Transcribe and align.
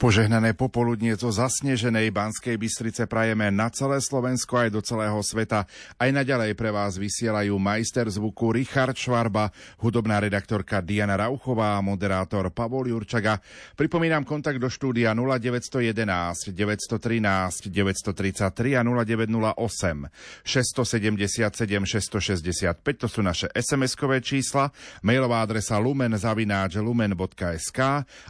Požehnané 0.00 0.56
popoludnie 0.56 1.12
zo 1.20 1.28
zasneženej 1.28 2.08
Banskej 2.08 2.56
Bystrice 2.56 3.04
prajeme 3.04 3.52
na 3.52 3.68
celé 3.68 4.00
Slovensko 4.00 4.56
aj 4.56 4.72
do 4.72 4.80
celého 4.80 5.20
sveta. 5.20 5.68
Aj 6.00 6.08
naďalej 6.08 6.56
pre 6.56 6.72
vás 6.72 6.96
vysielajú 6.96 7.52
majster 7.60 8.08
zvuku 8.08 8.56
Richard 8.56 8.96
Švarba, 8.96 9.52
hudobná 9.82 10.22
redaktorka 10.22 10.80
Diana 10.80 11.20
Rauchová 11.20 11.76
a 11.76 11.84
moderátor 11.84 12.48
Pavol 12.48 12.88
Jurčaga. 12.88 13.44
Pripomínam 13.76 14.24
kontakt 14.24 14.56
do 14.56 14.72
štúdia 14.72 15.12
0911 15.12 16.48
913 16.54 17.68
933 17.68 18.78
a 18.78 18.82
0908 18.86 20.08
677 20.46 21.84
665. 21.84 23.02
To 23.02 23.10
sú 23.10 23.20
naše 23.20 23.50
SMS-kové 23.52 24.24
čísla, 24.24 24.72
mailová 25.04 25.44
adresa 25.44 25.76
lumen.lumen.sk 25.76 27.80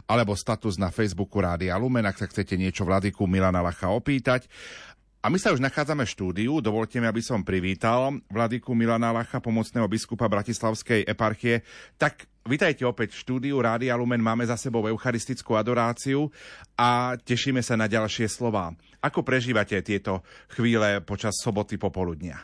alebo 0.03 0.35
status 0.35 0.75
na 0.75 0.91
Facebooku 0.91 1.44
Rádia 1.45 1.77
Lumen, 1.77 2.09
ak 2.09 2.17
sa 2.17 2.25
chcete 2.25 2.57
niečo 2.57 2.81
Vladiku 2.81 3.29
Milana 3.29 3.61
Lacha 3.61 3.93
opýtať. 3.93 4.49
A 5.21 5.29
my 5.29 5.37
sa 5.37 5.53
už 5.53 5.61
nachádzame 5.61 6.05
v 6.05 6.13
štúdiu. 6.13 6.57
Dovolte 6.57 6.97
mi, 6.97 7.05
aby 7.05 7.21
som 7.21 7.45
privítal 7.45 8.17
Vladiku 8.29 8.73
Milana 8.73 9.13
Lacha, 9.13 9.37
pomocného 9.37 9.85
biskupa 9.85 10.25
Bratislavskej 10.25 11.05
eparchie. 11.05 11.61
Tak 12.01 12.25
Vítajte 12.45 12.85
opäť 12.85 13.17
v 13.17 13.21
štúdiu 13.25 13.57
Rádia 13.57 13.97
Lumen. 13.97 14.21
Máme 14.21 14.45
za 14.45 14.53
sebou 14.53 14.85
eucharistickú 14.85 15.57
adoráciu 15.57 16.29
a 16.77 17.17
tešíme 17.17 17.57
sa 17.65 17.73
na 17.73 17.89
ďalšie 17.89 18.29
slova. 18.29 18.69
Ako 19.01 19.25
prežívate 19.25 19.81
tieto 19.81 20.21
chvíle 20.53 21.01
počas 21.01 21.41
soboty 21.41 21.81
popoludnia? 21.81 22.37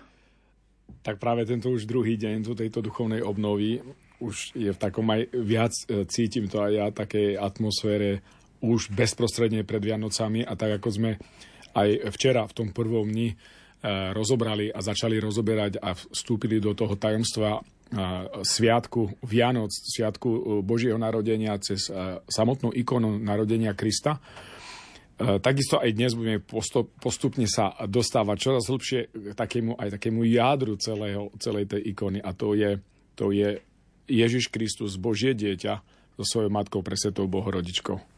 Tak 1.05 1.21
práve 1.21 1.45
tento 1.45 1.70
už 1.70 1.85
druhý 1.85 2.17
deň 2.17 2.41
tu 2.41 2.57
tejto 2.57 2.81
duchovnej 2.81 3.21
obnovy 3.21 3.77
už 4.25 4.57
je 4.57 4.73
v 4.73 4.81
takom 4.81 5.05
aj 5.05 5.21
viac 5.37 5.73
e, 5.85 6.05
cítim 6.09 6.49
to 6.49 6.61
aj 6.61 6.71
ja, 6.73 6.87
takej 6.89 7.37
atmosfére 7.37 8.21
už 8.61 8.93
bezprostredne 8.93 9.65
pred 9.65 9.81
Vianocami 9.81 10.45
a 10.45 10.53
tak 10.53 10.77
ako 10.79 10.89
sme 10.89 11.11
aj 11.73 12.13
včera 12.13 12.45
v 12.45 12.55
tom 12.55 12.67
prvom 12.70 13.09
dni 13.09 13.34
e, 13.34 13.35
rozobrali 14.13 14.70
a 14.70 14.79
začali 14.84 15.17
rozoberať 15.17 15.79
a 15.81 15.95
vstúpili 15.95 16.62
do 16.62 16.76
toho 16.77 16.93
tajomstva 16.95 17.57
e, 17.57 17.62
sviatku 18.43 19.23
Vianoc, 19.26 19.71
sviatku 19.71 20.29
e, 20.29 20.39
Božieho 20.62 20.99
narodenia 20.99 21.57
cez 21.57 21.89
samotnú 22.29 22.70
ikonu 22.76 23.17
narodenia 23.17 23.73
Krista. 23.73 24.21
Takisto 25.21 25.77
aj 25.77 25.93
dnes 25.93 26.17
budeme 26.17 26.41
postupne 26.98 27.45
sa 27.45 27.77
dostávať 27.85 28.37
čoraz 28.41 28.65
hlbšie 28.65 28.99
k 29.13 29.37
takému, 29.37 29.77
aj 29.77 30.01
takému 30.01 30.26
jádru 30.26 30.82
celého, 30.82 31.29
celej 31.37 31.70
tej 31.70 31.93
ikony 31.93 32.17
a 32.17 32.34
to 32.34 32.57
je, 32.57 32.82
to 33.13 33.29
je 33.29 33.62
Ježiš 34.09 34.49
Kristus, 34.49 34.98
Božie 34.98 35.37
dieťa 35.37 35.73
so 36.17 36.23
svojou 36.26 36.49
matkou 36.49 36.82
presvetou 36.82 37.29
Bohorodičkou. 37.29 38.10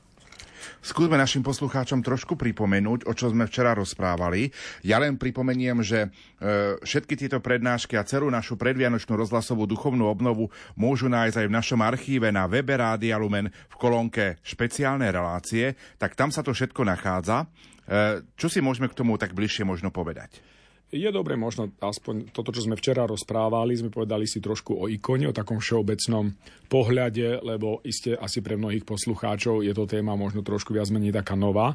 Skúsme 0.84 1.16
našim 1.16 1.42
poslucháčom 1.42 2.04
trošku 2.04 2.36
pripomenúť, 2.36 3.08
o 3.08 3.14
čo 3.16 3.32
sme 3.32 3.48
včera 3.48 3.76
rozprávali. 3.76 4.52
Ja 4.84 5.00
len 5.00 5.16
pripomeniem, 5.16 5.84
že 5.84 6.08
e, 6.08 6.80
všetky 6.82 7.16
tieto 7.16 7.40
prednášky 7.40 7.96
a 7.96 8.08
celú 8.08 8.32
našu 8.32 8.56
predvianočnú 8.56 9.14
rozhlasovú 9.16 9.68
duchovnú 9.68 10.08
obnovu 10.08 10.52
môžu 10.78 11.12
nájsť 11.12 11.44
aj 11.44 11.48
v 11.50 11.56
našom 11.56 11.80
archíve 11.84 12.28
na 12.30 12.48
webe 12.48 12.76
Rádia 12.76 13.20
Lumen 13.20 13.50
v 13.50 13.76
kolónke 13.76 14.40
špeciálne 14.46 15.10
relácie, 15.10 15.76
tak 15.98 16.14
tam 16.14 16.30
sa 16.30 16.46
to 16.46 16.54
všetko 16.54 16.86
nachádza. 16.86 17.44
E, 17.84 18.24
čo 18.40 18.48
si 18.48 18.64
môžeme 18.64 18.88
k 18.88 18.98
tomu 18.98 19.20
tak 19.20 19.36
bližšie 19.36 19.68
možno 19.68 19.92
povedať? 19.92 20.53
Je 20.94 21.10
dobre 21.10 21.34
možno 21.34 21.74
aspoň 21.82 22.30
toto, 22.30 22.54
čo 22.54 22.70
sme 22.70 22.78
včera 22.78 23.10
rozprávali, 23.10 23.74
sme 23.74 23.90
povedali 23.90 24.30
si 24.30 24.38
trošku 24.38 24.78
o 24.78 24.86
ikone, 24.86 25.26
o 25.26 25.34
takom 25.34 25.58
všeobecnom 25.58 26.30
pohľade, 26.70 27.42
lebo 27.42 27.82
iste 27.82 28.14
asi 28.14 28.46
pre 28.46 28.54
mnohých 28.62 28.86
poslucháčov 28.86 29.66
je 29.66 29.74
to 29.74 29.90
téma 29.90 30.14
možno 30.14 30.46
trošku 30.46 30.70
viac 30.70 30.94
menej 30.94 31.18
taká 31.18 31.34
nová. 31.34 31.74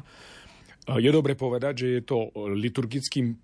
Je 0.87 1.11
dobre 1.11 1.35
povedať, 1.35 1.73
že 1.83 1.87
je 1.99 2.01
to 2.07 2.31
liturgickým 2.55 3.35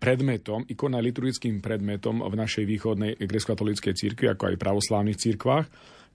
predmetom, 0.00 0.64
ikona 0.64 0.96
liturgickým 1.04 1.60
predmetom 1.60 2.24
v 2.24 2.34
našej 2.34 2.64
východnej 2.64 3.20
grecko-katolíckej 3.20 3.92
církvi, 3.92 4.32
ako 4.32 4.48
aj 4.48 4.56
pravoslávnych 4.56 5.20
církvách. 5.20 5.66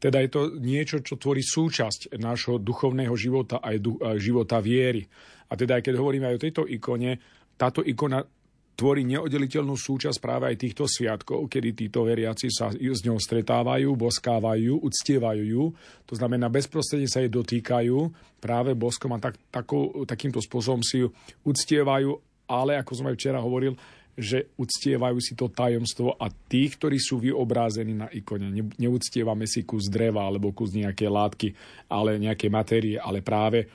Teda 0.01 0.25
je 0.25 0.29
to 0.33 0.57
niečo, 0.57 1.05
čo 1.05 1.21
tvorí 1.21 1.45
súčasť 1.45 2.17
nášho 2.17 2.57
duchovného 2.57 3.13
života 3.13 3.61
aj 3.61 3.77
života 4.17 4.57
viery. 4.57 5.05
A 5.47 5.53
teda 5.53 5.77
aj 5.77 5.85
keď 5.85 6.01
hovoríme 6.01 6.33
aj 6.33 6.35
o 6.35 6.43
tejto 6.49 6.63
ikone, 6.65 7.21
táto 7.53 7.85
ikona 7.85 8.25
tvorí 8.73 9.05
neoddeliteľnú 9.05 9.77
súčasť 9.77 10.17
práve 10.17 10.49
aj 10.49 10.57
týchto 10.57 10.89
sviatkov, 10.89 11.45
kedy 11.45 11.77
títo 11.77 12.01
veriaci 12.05 12.49
sa 12.49 12.73
s 12.73 12.99
ňou 13.05 13.21
stretávajú, 13.21 13.93
boskávajú, 13.93 14.81
uctievajú 14.81 15.43
ju. 15.45 15.63
To 16.09 16.13
znamená, 16.17 16.49
bezprostredne 16.49 17.05
sa 17.05 17.21
jej 17.21 17.29
dotýkajú 17.29 17.97
práve 18.41 18.73
boskom 18.73 19.13
a 19.13 19.21
tak, 19.21 19.37
takou, 19.53 20.05
takýmto 20.09 20.41
spôsobom 20.41 20.81
si 20.81 21.05
ju 21.05 21.13
uctievajú, 21.45 22.17
ale 22.49 22.81
ako 22.81 22.91
som 22.97 23.07
aj 23.07 23.15
včera 23.15 23.39
hovoril, 23.39 23.77
že 24.13 24.53
uctievajú 24.61 25.17
si 25.17 25.33
to 25.33 25.49
tajomstvo 25.49 26.13
a 26.21 26.29
tí, 26.29 26.69
ktorí 26.69 27.01
sú 27.01 27.17
vyobrázení 27.17 27.93
na 27.97 28.07
ikone. 28.13 28.53
Ne, 28.53 28.69
neúctievame 28.77 29.49
si 29.49 29.65
kus 29.65 29.89
dreva 29.89 30.29
alebo 30.29 30.53
kus 30.53 30.73
nejaké 30.73 31.09
látky, 31.09 31.49
ale 31.89 32.21
nejaké 32.21 32.45
matérie, 32.49 33.01
ale 33.01 33.25
práve 33.25 33.65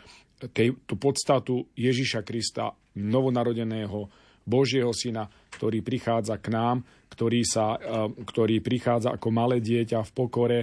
tej, 0.47 0.78
tú 0.87 0.94
podstatu 0.94 1.66
Ježiša 1.75 2.22
Krista, 2.22 2.70
novonarodeného, 2.94 4.06
Božieho 4.48 4.97
syna, 4.97 5.28
ktorý 5.53 5.84
prichádza 5.84 6.41
k 6.41 6.48
nám, 6.48 6.81
ktorý, 7.12 7.44
sa, 7.44 7.76
eh, 7.76 8.09
ktorý 8.25 8.64
prichádza 8.64 9.12
ako 9.12 9.28
malé 9.28 9.60
dieťa 9.60 10.00
v 10.09 10.14
pokore 10.16 10.60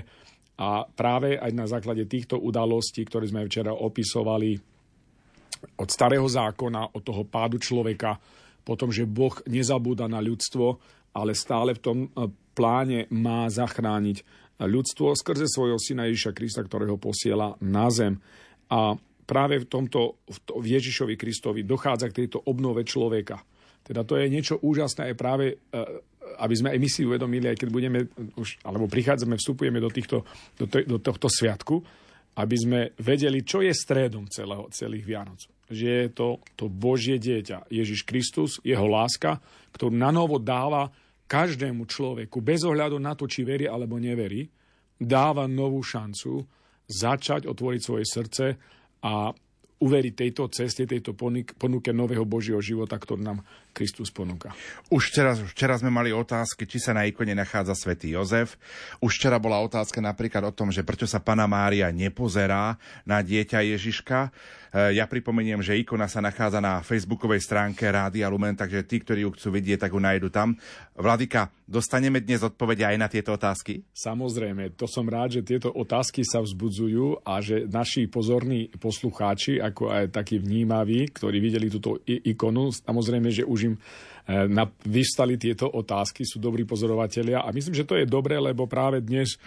a 0.58 0.88
práve 0.90 1.38
aj 1.38 1.52
na 1.54 1.70
základe 1.70 2.10
týchto 2.10 2.42
udalostí, 2.42 3.06
ktoré 3.06 3.30
sme 3.30 3.46
včera 3.46 3.76
opisovali 3.76 4.58
od 5.78 5.90
starého 5.92 6.26
zákona, 6.26 6.96
od 6.96 7.04
toho 7.04 7.24
pádu 7.28 7.62
človeka, 7.62 8.18
potom, 8.66 8.90
že 8.90 9.06
Boh 9.06 9.36
nezabúda 9.46 10.10
na 10.10 10.18
ľudstvo, 10.18 10.82
ale 11.14 11.38
stále 11.38 11.78
v 11.78 11.84
tom 11.84 11.98
eh, 12.10 12.28
pláne 12.58 13.06
má 13.14 13.46
zachrániť 13.52 14.46
ľudstvo 14.64 15.12
skrze 15.20 15.52
svojho 15.52 15.76
syna 15.76 16.08
Ježiša 16.08 16.32
Krista, 16.32 16.64
ktorého 16.64 16.96
posiela 16.96 17.60
na 17.60 17.92
zem. 17.92 18.24
A 18.72 18.96
práve 19.28 19.60
v 19.60 19.68
tomto, 19.68 20.22
v 20.56 20.66
Ježišovi 20.80 21.20
Kristovi 21.20 21.68
dochádza 21.68 22.08
k 22.14 22.24
tejto 22.24 22.40
obnove 22.48 22.88
človeka. 22.88 23.44
Teda 23.86 24.02
to 24.02 24.18
je 24.18 24.26
niečo 24.34 24.58
úžasné 24.58 25.14
aj 25.14 25.16
práve, 25.16 25.46
e, 25.54 25.80
aby 26.42 26.56
sme 26.58 26.74
aj 26.74 26.80
my 26.82 26.90
si 26.90 27.06
uvedomili, 27.06 27.54
aj 27.54 27.58
keď 27.62 27.70
budeme 27.70 28.00
už, 28.34 28.58
alebo 28.66 28.90
prichádzame, 28.90 29.38
vstupujeme 29.38 29.78
do, 29.78 29.94
týchto, 29.94 30.26
do, 30.58 30.66
to, 30.66 30.82
do 30.82 30.98
tohto 30.98 31.30
sviatku, 31.30 31.86
aby 32.36 32.56
sme 32.58 32.80
vedeli, 33.00 33.46
čo 33.46 33.62
je 33.62 33.72
stredom 33.72 34.26
celého, 34.28 34.68
celých 34.74 35.06
Vianoc. 35.06 35.40
Že 35.70 35.88
je 35.88 36.08
to, 36.12 36.42
to 36.58 36.66
Božie 36.68 37.22
dieťa, 37.22 37.70
Ježiš 37.70 38.04
Kristus, 38.04 38.58
jeho 38.66 38.90
láska, 38.90 39.38
ktorú 39.78 39.94
na 39.94 40.10
novo 40.10 40.42
dáva 40.42 40.90
každému 41.26 41.86
človeku, 41.86 42.42
bez 42.42 42.66
ohľadu 42.66 42.98
na 42.98 43.14
to, 43.14 43.30
či 43.30 43.46
verí 43.46 43.66
alebo 43.70 44.02
neverí, 44.02 44.46
dáva 44.98 45.46
novú 45.46 45.82
šancu 45.82 46.42
začať 46.86 47.50
otvoriť 47.50 47.82
svoje 47.82 48.06
srdce 48.06 48.46
a 49.02 49.34
uveriť 49.76 50.14
tejto 50.16 50.44
ceste, 50.54 50.88
tejto 50.88 51.18
ponuke 51.58 51.92
nového 51.92 52.24
Božieho 52.24 52.62
života, 52.64 52.96
ktorý 52.96 53.22
nám 53.26 53.40
Kristus 53.76 54.08
ponúka. 54.08 54.56
Už 54.88 55.12
včera, 55.12 55.36
včera 55.36 55.76
sme 55.76 55.92
mali 55.92 56.16
otázky, 56.16 56.64
či 56.64 56.80
sa 56.80 56.96
na 56.96 57.04
ikone 57.04 57.36
nachádza 57.36 57.76
svätý 57.76 58.16
Jozef. 58.16 58.56
Už 59.04 59.20
včera 59.20 59.36
bola 59.36 59.60
otázka 59.60 60.00
napríklad 60.00 60.48
o 60.48 60.56
tom, 60.56 60.72
že 60.72 60.88
prečo 60.88 61.04
sa 61.04 61.20
Pana 61.20 61.44
Mária 61.44 61.92
nepozerá 61.92 62.80
na 63.04 63.20
dieťa 63.20 63.60
Ježiška. 63.76 64.32
E, 64.76 65.00
ja 65.00 65.08
pripomeniem, 65.08 65.64
že 65.64 65.80
ikona 65.80 66.12
sa 66.12 66.20
nachádza 66.20 66.60
na 66.60 66.84
facebookovej 66.84 67.40
stránke 67.40 67.88
Rádia 67.88 68.28
Lumen, 68.28 68.60
takže 68.60 68.84
tí, 68.84 69.00
ktorí 69.00 69.24
ju 69.24 69.32
chcú 69.32 69.56
vidieť, 69.56 69.88
tak 69.88 69.96
ju 69.96 70.04
nájdu 70.04 70.28
tam. 70.28 70.60
Vladika, 71.00 71.48
dostaneme 71.64 72.20
dnes 72.20 72.44
odpovede 72.44 72.84
aj 72.84 72.98
na 73.00 73.08
tieto 73.08 73.32
otázky? 73.32 73.88
Samozrejme, 73.96 74.76
to 74.76 74.84
som 74.84 75.08
rád, 75.08 75.40
že 75.40 75.48
tieto 75.48 75.72
otázky 75.72 76.28
sa 76.28 76.44
vzbudzujú 76.44 77.24
a 77.24 77.40
že 77.40 77.64
naši 77.72 78.12
pozorní 78.12 78.68
poslucháči, 78.76 79.64
ako 79.64 79.96
aj 79.96 80.12
takí 80.12 80.44
vnímaví, 80.44 81.08
ktorí 81.08 81.40
videli 81.40 81.72
túto 81.72 82.04
ikonu, 82.04 82.76
samozrejme, 82.76 83.32
že 83.32 83.48
už 83.48 83.60
im 83.72 83.76
eh, 83.80 84.44
vystali 84.84 85.40
tieto 85.40 85.72
otázky, 85.72 86.28
sú 86.28 86.44
dobrí 86.44 86.68
pozorovatelia 86.68 87.48
a 87.48 87.56
myslím, 87.56 87.80
že 87.80 87.88
to 87.88 87.96
je 87.96 88.04
dobré, 88.04 88.36
lebo 88.44 88.68
práve 88.68 89.00
dnes 89.00 89.40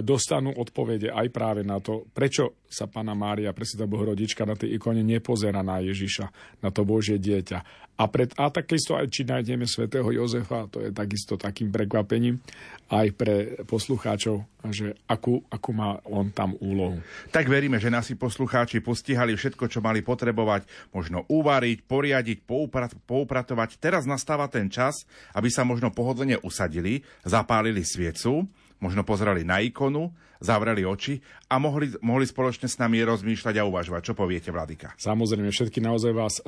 dostanú 0.00 0.56
odpovede 0.56 1.12
aj 1.12 1.28
práve 1.28 1.60
na 1.60 1.76
to, 1.82 2.08
prečo 2.16 2.64
sa 2.72 2.88
Pana 2.88 3.12
Mária, 3.12 3.52
presveta 3.52 3.84
Bohorodička 3.84 4.48
na 4.48 4.56
tej 4.56 4.80
ikone 4.80 5.04
nepozera 5.04 5.60
na 5.60 5.84
Ježiša, 5.84 6.26
na 6.64 6.72
to 6.72 6.88
Božie 6.88 7.20
dieťa. 7.20 7.58
A, 8.00 8.08
pred, 8.08 8.32
a 8.40 8.48
takisto 8.48 8.96
aj 8.96 9.12
či 9.12 9.28
nájdeme 9.28 9.68
svätého 9.68 10.08
Jozefa, 10.08 10.64
to 10.72 10.80
je 10.80 10.90
takisto 10.96 11.36
takým 11.36 11.68
prekvapením 11.68 12.40
aj 12.88 13.06
pre 13.12 13.36
poslucháčov, 13.68 14.48
že 14.72 14.96
akú, 15.04 15.44
akú 15.52 15.70
má 15.76 16.00
on 16.08 16.32
tam 16.32 16.56
úlohu. 16.64 17.04
Tak 17.28 17.52
veríme, 17.52 17.76
že 17.76 17.92
nasi 17.92 18.16
poslucháči 18.16 18.80
postihali 18.80 19.36
všetko, 19.36 19.68
čo 19.68 19.84
mali 19.84 20.00
potrebovať, 20.00 20.64
možno 20.96 21.28
uvariť, 21.28 21.78
poriadiť, 21.84 22.38
pouprat, 22.48 22.96
poupratovať. 23.04 23.76
Teraz 23.76 24.08
nastáva 24.08 24.48
ten 24.48 24.72
čas, 24.72 25.04
aby 25.36 25.52
sa 25.52 25.64
možno 25.68 25.92
pohodlne 25.92 26.40
usadili, 26.40 27.04
zapálili 27.28 27.84
sviecu, 27.84 28.48
možno 28.82 29.06
pozreli 29.06 29.46
na 29.46 29.62
ikonu, 29.62 30.10
zavreli 30.42 30.82
oči 30.82 31.22
a 31.46 31.62
mohli, 31.62 31.94
mohli 32.02 32.26
spoločne 32.26 32.66
s 32.66 32.76
nami 32.82 32.98
rozmýšľať 33.06 33.54
a 33.62 33.66
uvažovať. 33.66 34.02
Čo 34.10 34.14
poviete, 34.18 34.50
Vladika? 34.50 34.90
Samozrejme, 34.98 35.54
všetky 35.54 35.78
naozaj 35.78 36.12
vás 36.12 36.42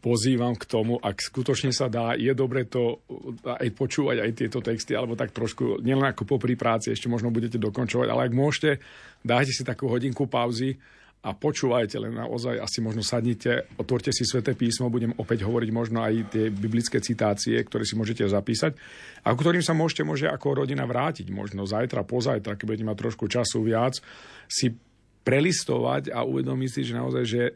pozývam 0.00 0.56
k 0.56 0.64
tomu, 0.64 0.96
ak 0.96 1.20
skutočne 1.20 1.76
sa 1.76 1.92
dá, 1.92 2.16
je 2.16 2.32
dobre 2.32 2.64
to 2.64 3.04
aj 3.44 3.68
počúvať 3.76 4.24
aj 4.24 4.30
tieto 4.32 4.64
texty, 4.64 4.96
alebo 4.96 5.12
tak 5.12 5.36
trošku, 5.36 5.84
nielen 5.84 6.08
ako 6.08 6.24
popri 6.24 6.56
práci, 6.56 6.88
ešte 6.88 7.12
možno 7.12 7.28
budete 7.28 7.60
dokončovať, 7.60 8.08
ale 8.08 8.24
ak 8.24 8.32
môžete, 8.32 8.80
dajte 9.20 9.52
si 9.52 9.60
takú 9.60 9.92
hodinku 9.92 10.24
pauzy 10.24 10.80
a 11.20 11.36
počúvajte 11.36 12.00
len 12.00 12.16
naozaj, 12.16 12.56
asi 12.56 12.80
možno 12.80 13.04
sadnite, 13.04 13.68
otvorte 13.76 14.08
si 14.08 14.24
sväté 14.24 14.56
písmo, 14.56 14.88
budem 14.88 15.12
opäť 15.20 15.44
hovoriť 15.44 15.68
možno 15.68 16.00
aj 16.00 16.32
tie 16.32 16.48
biblické 16.48 16.96
citácie, 17.04 17.60
ktoré 17.60 17.84
si 17.84 17.92
môžete 17.92 18.24
zapísať, 18.24 18.72
a 19.20 19.28
ktorým 19.28 19.60
sa 19.60 19.76
môžete 19.76 20.00
môže 20.00 20.24
ako 20.24 20.64
rodina 20.64 20.88
vrátiť, 20.88 21.28
možno 21.28 21.68
zajtra, 21.68 22.08
pozajtra, 22.08 22.56
keď 22.56 22.64
budete 22.64 22.88
mať 22.88 22.98
trošku 23.04 23.28
času 23.28 23.60
viac, 23.60 24.00
si 24.48 24.72
prelistovať 25.20 26.08
a 26.08 26.24
uvedomiť 26.24 26.70
si, 26.72 26.80
že 26.88 26.96
naozaj, 26.96 27.24
že 27.28 27.42
e, 27.44 27.52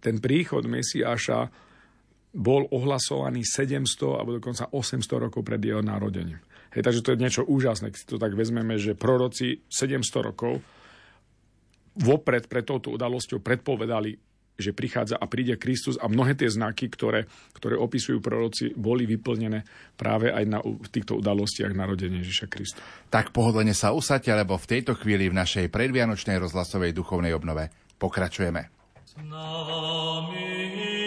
ten 0.00 0.16
príchod 0.16 0.64
Mesiáša 0.64 1.52
bol 2.32 2.64
ohlasovaný 2.72 3.44
700 3.44 3.84
alebo 4.16 4.40
dokonca 4.40 4.72
800 4.72 5.28
rokov 5.28 5.44
pred 5.44 5.60
jeho 5.60 5.84
narodením. 5.84 6.40
Hej, 6.72 6.82
takže 6.82 7.04
to 7.04 7.12
je 7.14 7.22
niečo 7.22 7.42
úžasné, 7.44 7.92
keď 7.92 7.98
si 8.00 8.08
to 8.08 8.16
tak 8.16 8.32
vezmeme, 8.32 8.80
že 8.80 8.96
proroci 8.96 9.62
700 9.68 10.28
rokov 10.32 10.64
vopred 11.98 12.50
pred 12.50 12.66
touto 12.66 12.90
udalosťou 12.94 13.38
predpovedali, 13.42 14.18
že 14.54 14.70
prichádza 14.70 15.18
a 15.18 15.26
príde 15.26 15.58
Kristus 15.58 15.98
a 15.98 16.06
mnohé 16.06 16.38
tie 16.38 16.46
znaky, 16.46 16.86
ktoré, 16.86 17.26
ktoré 17.58 17.74
opisujú 17.74 18.22
proroci, 18.22 18.70
boli 18.74 19.02
vyplnené 19.02 19.66
práve 19.98 20.30
aj 20.30 20.44
na, 20.46 20.62
v 20.62 20.88
týchto 20.94 21.18
udalostiach 21.18 21.74
narodenia 21.74 22.22
Ježiša 22.22 22.46
Krista. 22.46 22.78
Tak 23.10 23.34
pohodlne 23.34 23.74
sa 23.74 23.90
usadte, 23.90 24.30
lebo 24.30 24.54
v 24.54 24.78
tejto 24.78 24.94
chvíli 24.94 25.26
v 25.26 25.38
našej 25.38 25.66
predvianočnej 25.74 26.38
rozhlasovej 26.38 26.94
duchovnej 26.94 27.34
obnove 27.34 27.66
pokračujeme. 27.98 28.62
S 29.02 29.18
nami. 29.26 31.03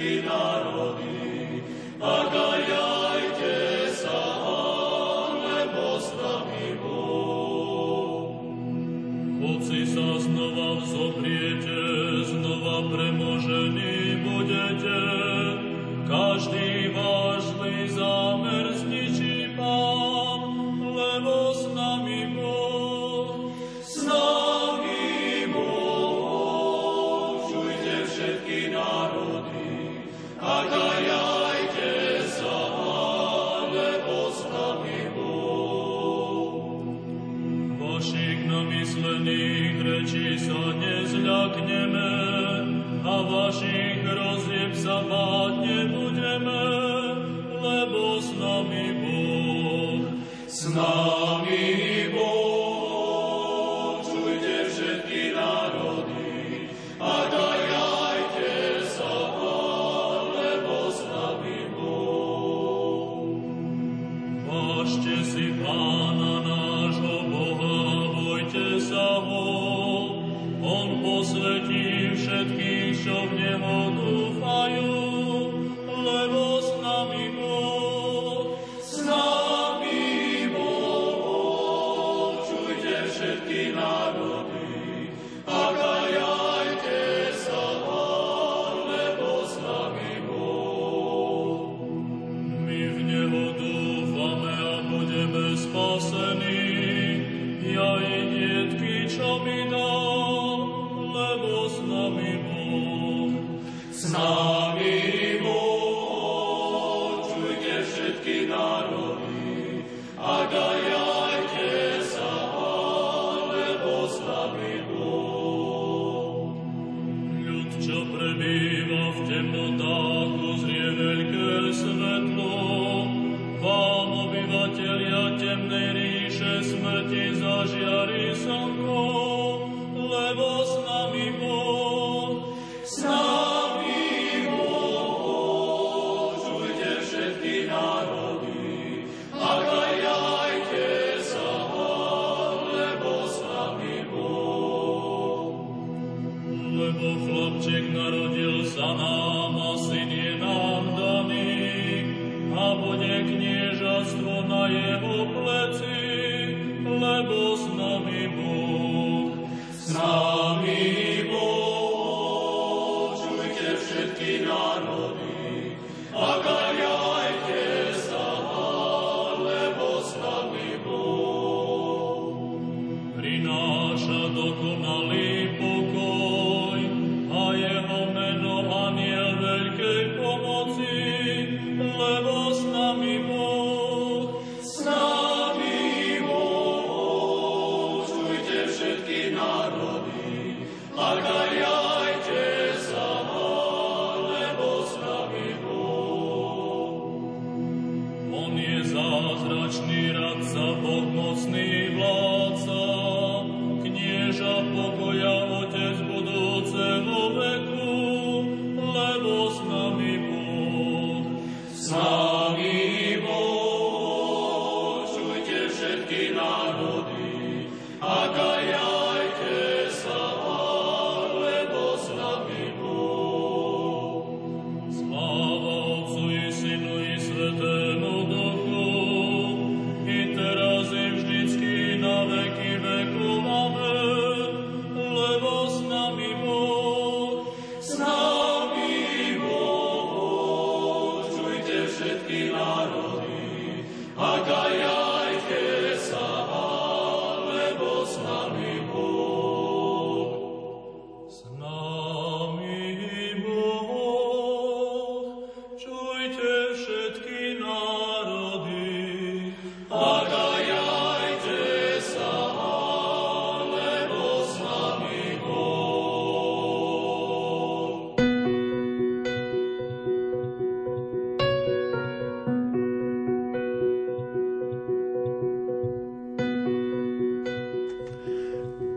Prináša 0.00 0.40
dokonalý 2.00 2.89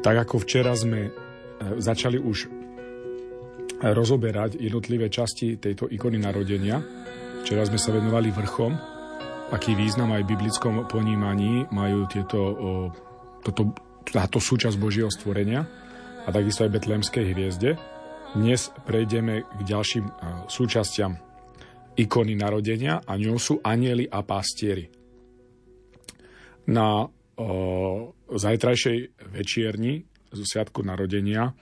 Tak 0.03 0.15
ako 0.27 0.35
včera 0.43 0.75
sme 0.75 1.07
e, 1.07 1.11
začali 1.79 2.19
už 2.19 2.51
rozoberať 3.83 4.55
jednotlivé 4.63 5.11
časti 5.11 5.59
tejto 5.59 5.91
ikony 5.91 6.15
narodenia, 6.15 6.79
včera 7.43 7.67
sme 7.67 7.75
sa 7.75 7.91
venovali 7.91 8.31
vrchom, 8.31 8.71
aký 9.51 9.75
význam 9.75 10.15
aj 10.15 10.23
v 10.23 10.31
biblickom 10.31 10.75
ponímaní 10.87 11.67
majú 11.67 12.07
tieto, 12.07 12.39
toto, 13.43 13.75
táto 14.07 14.39
súčasť 14.39 14.79
Božieho 14.79 15.11
stvorenia 15.11 15.67
a 16.23 16.29
takisto 16.31 16.63
aj 16.63 16.79
betlémskej 16.79 17.35
hviezde. 17.35 17.75
Dnes 18.39 18.71
prejdeme 18.87 19.43
k 19.43 19.61
ďalším 19.67 20.07
súčastiam 20.47 21.19
ikony 21.99 22.33
narodenia 22.39 23.03
a 23.03 23.19
ňou 23.19 23.37
sú 23.37 23.59
anieli 23.61 24.07
a 24.07 24.23
pastieri. 24.23 24.87
Na 26.71 27.03
o, 27.37 28.13
zajtrajšej 28.29 28.97
večierni 29.33 30.03
zo 30.33 30.43
Sviatku 30.45 30.81
narodenia 30.81 31.53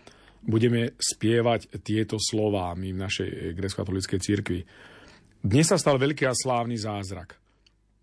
budeme 0.42 0.98
spievať 0.98 1.82
tieto 1.86 2.18
slová 2.18 2.74
my 2.74 2.96
v 2.96 3.02
našej 3.02 3.30
grecko-katolíckej 3.54 4.20
cirkvi. 4.20 4.60
Dnes 5.42 5.70
sa 5.70 5.78
stal 5.78 6.02
veľký 6.02 6.26
a 6.26 6.34
slávny 6.34 6.78
zázrak. 6.78 7.38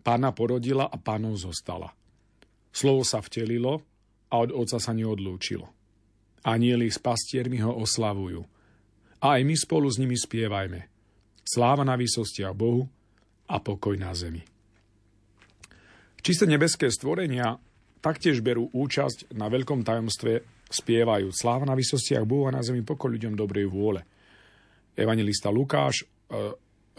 Pána 0.02 0.30
porodila 0.34 0.86
a 0.86 0.96
pánov 0.98 1.38
zostala. 1.38 1.90
Slovo 2.70 3.02
sa 3.02 3.18
vtelilo 3.18 3.82
a 4.30 4.34
od 4.38 4.54
oca 4.54 4.78
sa 4.78 4.92
neodlúčilo. 4.94 5.66
Anieli 6.46 6.86
s 6.86 7.02
pastiermi 7.02 7.58
ho 7.62 7.74
oslavujú. 7.74 8.42
A 9.18 9.38
aj 9.38 9.42
my 9.42 9.54
spolu 9.58 9.90
s 9.90 9.98
nimi 9.98 10.14
spievajme. 10.14 10.86
Sláva 11.42 11.82
na 11.82 11.98
výsostiach 11.98 12.54
Bohu 12.54 12.86
a 13.50 13.58
pokoj 13.58 13.98
na 13.98 14.14
zemi. 14.14 14.44
Čisté 16.22 16.44
nebeské 16.50 16.90
stvorenia 16.90 17.58
taktiež 18.02 18.42
berú 18.42 18.70
účasť 18.70 19.34
na 19.34 19.50
veľkom 19.50 19.82
tajomstve 19.82 20.42
spievajú 20.68 21.32
Sláva 21.32 21.64
na 21.64 21.74
vysostiach 21.74 22.28
Bohu 22.28 22.46
a 22.46 22.54
na 22.54 22.62
zemi 22.62 22.84
pokoj 22.84 23.08
ľuďom 23.08 23.34
dobrej 23.34 23.66
vôle. 23.70 24.04
Evangelista 24.98 25.48
Lukáš 25.48 26.04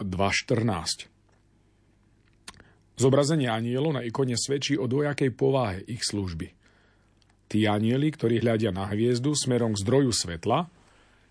e, 0.00 1.20
Zobrazenie 3.00 3.48
anielov 3.48 3.96
na 3.96 4.04
ikone 4.04 4.36
svedčí 4.36 4.76
o 4.76 4.84
dvojakej 4.84 5.32
povahe 5.32 5.80
ich 5.88 6.04
služby. 6.04 6.52
Tí 7.48 7.64
anieli, 7.64 8.12
ktorí 8.12 8.44
hľadia 8.44 8.76
na 8.76 8.84
hviezdu 8.92 9.32
smerom 9.32 9.72
k 9.72 9.80
zdroju 9.80 10.12
svetla, 10.12 10.68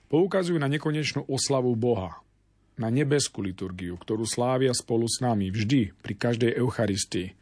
poukazujú 0.09 0.57
na 0.57 0.65
nekonečnú 0.65 1.29
oslavu 1.29 1.77
Boha, 1.77 2.25
na 2.73 2.89
nebeskú 2.89 3.45
liturgiu, 3.45 4.01
ktorú 4.01 4.25
slávia 4.25 4.73
spolu 4.73 5.05
s 5.05 5.21
nami 5.21 5.53
vždy, 5.53 5.93
pri 6.01 6.13
každej 6.17 6.57
Eucharistii. 6.57 7.37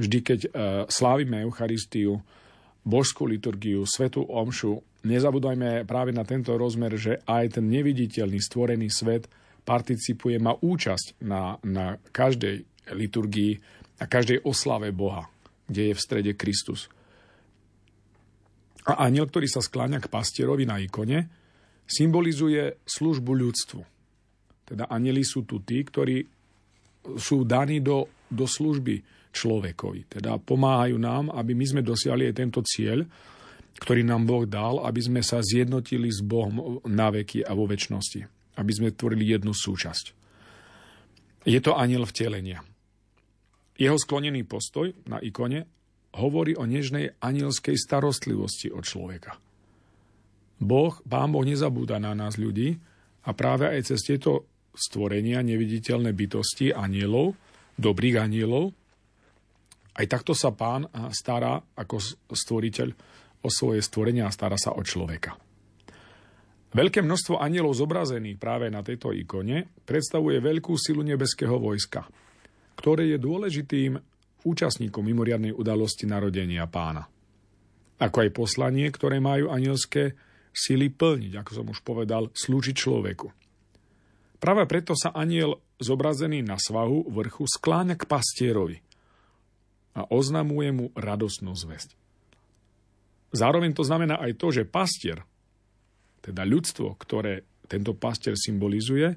Vždy, 0.00 0.18
keď 0.24 0.40
e, 0.40 0.48
slávime 0.88 1.44
Eucharistiu, 1.44 2.24
božskú 2.80 3.28
liturgiu, 3.28 3.84
svetú 3.84 4.24
omšu, 4.24 4.80
nezabudajme 5.04 5.84
práve 5.84 6.16
na 6.16 6.24
tento 6.24 6.56
rozmer, 6.56 6.96
že 6.96 7.20
aj 7.28 7.60
ten 7.60 7.68
neviditeľný 7.68 8.40
stvorený 8.40 8.88
svet 8.88 9.28
participuje, 9.68 10.40
má 10.40 10.56
účasť 10.56 11.20
na, 11.20 11.60
na 11.60 12.00
každej 12.16 12.64
liturgii, 12.96 13.60
a 14.00 14.08
každej 14.08 14.40
oslave 14.48 14.88
Boha, 14.96 15.28
kde 15.68 15.92
je 15.92 15.94
v 15.94 16.00
strede 16.00 16.32
Kristus. 16.32 16.88
A 18.88 19.04
aniel, 19.04 19.28
ktorý 19.28 19.44
sa 19.44 19.60
skláňa 19.60 20.00
k 20.00 20.08
pastierovi 20.08 20.64
na 20.64 20.80
ikone, 20.80 21.28
symbolizuje 21.84 22.80
službu 22.88 23.30
ľudstvu. 23.36 23.80
Teda 24.64 24.88
anieli 24.88 25.20
sú 25.20 25.44
tu 25.44 25.60
tí, 25.60 25.84
ktorí 25.84 26.24
sú 27.20 27.44
daní 27.44 27.84
do, 27.84 28.08
do 28.32 28.48
služby 28.48 29.19
človekovi. 29.30 30.10
Teda 30.20 30.36
pomáhajú 30.38 30.98
nám, 30.98 31.30
aby 31.34 31.54
my 31.54 31.64
sme 31.66 31.82
dosiahli 31.86 32.30
aj 32.30 32.34
tento 32.34 32.60
cieľ, 32.66 33.06
ktorý 33.80 34.04
nám 34.04 34.28
Boh 34.28 34.44
dal, 34.44 34.82
aby 34.84 35.00
sme 35.00 35.20
sa 35.24 35.40
zjednotili 35.40 36.10
s 36.10 36.20
Bohom 36.20 36.82
na 36.84 37.08
veky 37.08 37.46
a 37.46 37.56
vo 37.56 37.64
väčšnosti. 37.64 38.20
Aby 38.60 38.72
sme 38.76 38.92
tvorili 38.92 39.24
jednu 39.30 39.56
súčasť. 39.56 40.12
Je 41.48 41.56
to 41.64 41.72
aniel 41.72 42.04
vtelenia. 42.04 42.60
Jeho 43.80 43.96
sklonený 43.96 44.44
postoj 44.44 44.92
na 45.08 45.16
ikone 45.24 45.64
hovorí 46.20 46.52
o 46.58 46.68
nežnej 46.68 47.16
anielskej 47.22 47.80
starostlivosti 47.80 48.68
od 48.68 48.84
človeka. 48.84 49.40
Boh, 50.60 50.92
Pán 51.08 51.32
Boh 51.32 51.46
nezabúda 51.46 51.96
na 51.96 52.12
nás 52.12 52.36
ľudí 52.36 52.76
a 53.24 53.32
práve 53.32 53.64
aj 53.64 53.94
cez 53.94 54.04
tieto 54.04 54.44
stvorenia 54.76 55.40
neviditeľné 55.40 56.12
bytosti 56.12 56.76
anielov, 56.76 57.32
dobrých 57.80 58.20
anielov, 58.20 58.76
aj 59.96 60.06
takto 60.06 60.32
sa 60.36 60.54
pán 60.54 60.86
stará 61.10 61.58
ako 61.74 61.98
stvoriteľ 62.30 62.88
o 63.42 63.48
svoje 63.48 63.80
stvorenia 63.82 64.28
a 64.28 64.34
stará 64.34 64.54
sa 64.54 64.76
o 64.76 64.82
človeka. 64.84 65.34
Veľké 66.70 67.02
množstvo 67.02 67.42
anielov 67.42 67.74
zobrazených 67.74 68.38
práve 68.38 68.70
na 68.70 68.86
tejto 68.86 69.10
ikone 69.10 69.66
predstavuje 69.82 70.38
veľkú 70.38 70.78
silu 70.78 71.02
nebeského 71.02 71.58
vojska, 71.58 72.06
ktoré 72.78 73.10
je 73.10 73.18
dôležitým 73.18 73.98
účastníkom 74.46 75.02
mimoriadnej 75.02 75.50
udalosti 75.50 76.06
narodenia 76.06 76.70
pána. 76.70 77.10
Ako 77.98 78.22
aj 78.22 78.30
poslanie, 78.32 78.86
ktoré 78.88 79.18
majú 79.18 79.50
anielské 79.50 80.14
sily 80.54 80.94
plniť, 80.94 81.42
ako 81.42 81.50
som 81.50 81.66
už 81.66 81.82
povedal, 81.82 82.30
slúžiť 82.32 82.76
človeku. 82.78 83.28
Práve 84.40 84.64
preto 84.64 84.96
sa 84.96 85.12
aniel 85.12 85.60
zobrazený 85.76 86.40
na 86.40 86.56
svahu 86.56 87.10
vrchu 87.10 87.50
skláňa 87.50 87.98
k 87.98 88.06
pastierovi– 88.06 88.78
a 89.94 90.06
oznamuje 90.06 90.70
mu 90.70 90.86
radosnú 90.94 91.54
zväzť. 91.54 91.98
Zároveň 93.30 93.74
to 93.74 93.86
znamená 93.86 94.18
aj 94.18 94.38
to, 94.38 94.50
že 94.50 94.66
pastier, 94.66 95.22
teda 96.20 96.42
ľudstvo, 96.42 96.98
ktoré 96.98 97.46
tento 97.70 97.94
pastier 97.94 98.34
symbolizuje, 98.34 99.14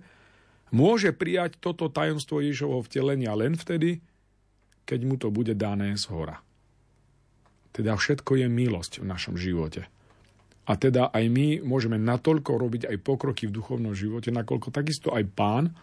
môže 0.69 1.13
prijať 1.13 1.57
toto 1.57 1.89
tajomstvo 1.89 2.41
Ježovho 2.41 2.85
vtelenia 2.85 3.33
len 3.33 3.57
vtedy, 3.57 4.01
keď 4.85 4.99
mu 5.05 5.15
to 5.17 5.33
bude 5.33 5.53
dané 5.57 5.97
z 5.97 6.05
hora. 6.13 6.41
Teda 7.73 7.97
všetko 7.97 8.37
je 8.37 8.47
milosť 8.49 9.01
v 9.01 9.09
našom 9.09 9.33
živote. 9.33 9.89
A 10.63 10.79
teda 10.79 11.09
aj 11.09 11.25
my 11.27 11.47
môžeme 11.65 11.97
natoľko 11.97 12.55
robiť 12.55 12.83
aj 12.87 12.97
pokroky 13.01 13.49
v 13.49 13.55
duchovnom 13.57 13.97
živote, 13.97 14.31
nakoľko 14.31 14.69
takisto 14.69 15.11
aj 15.11 15.23
pán 15.33 15.73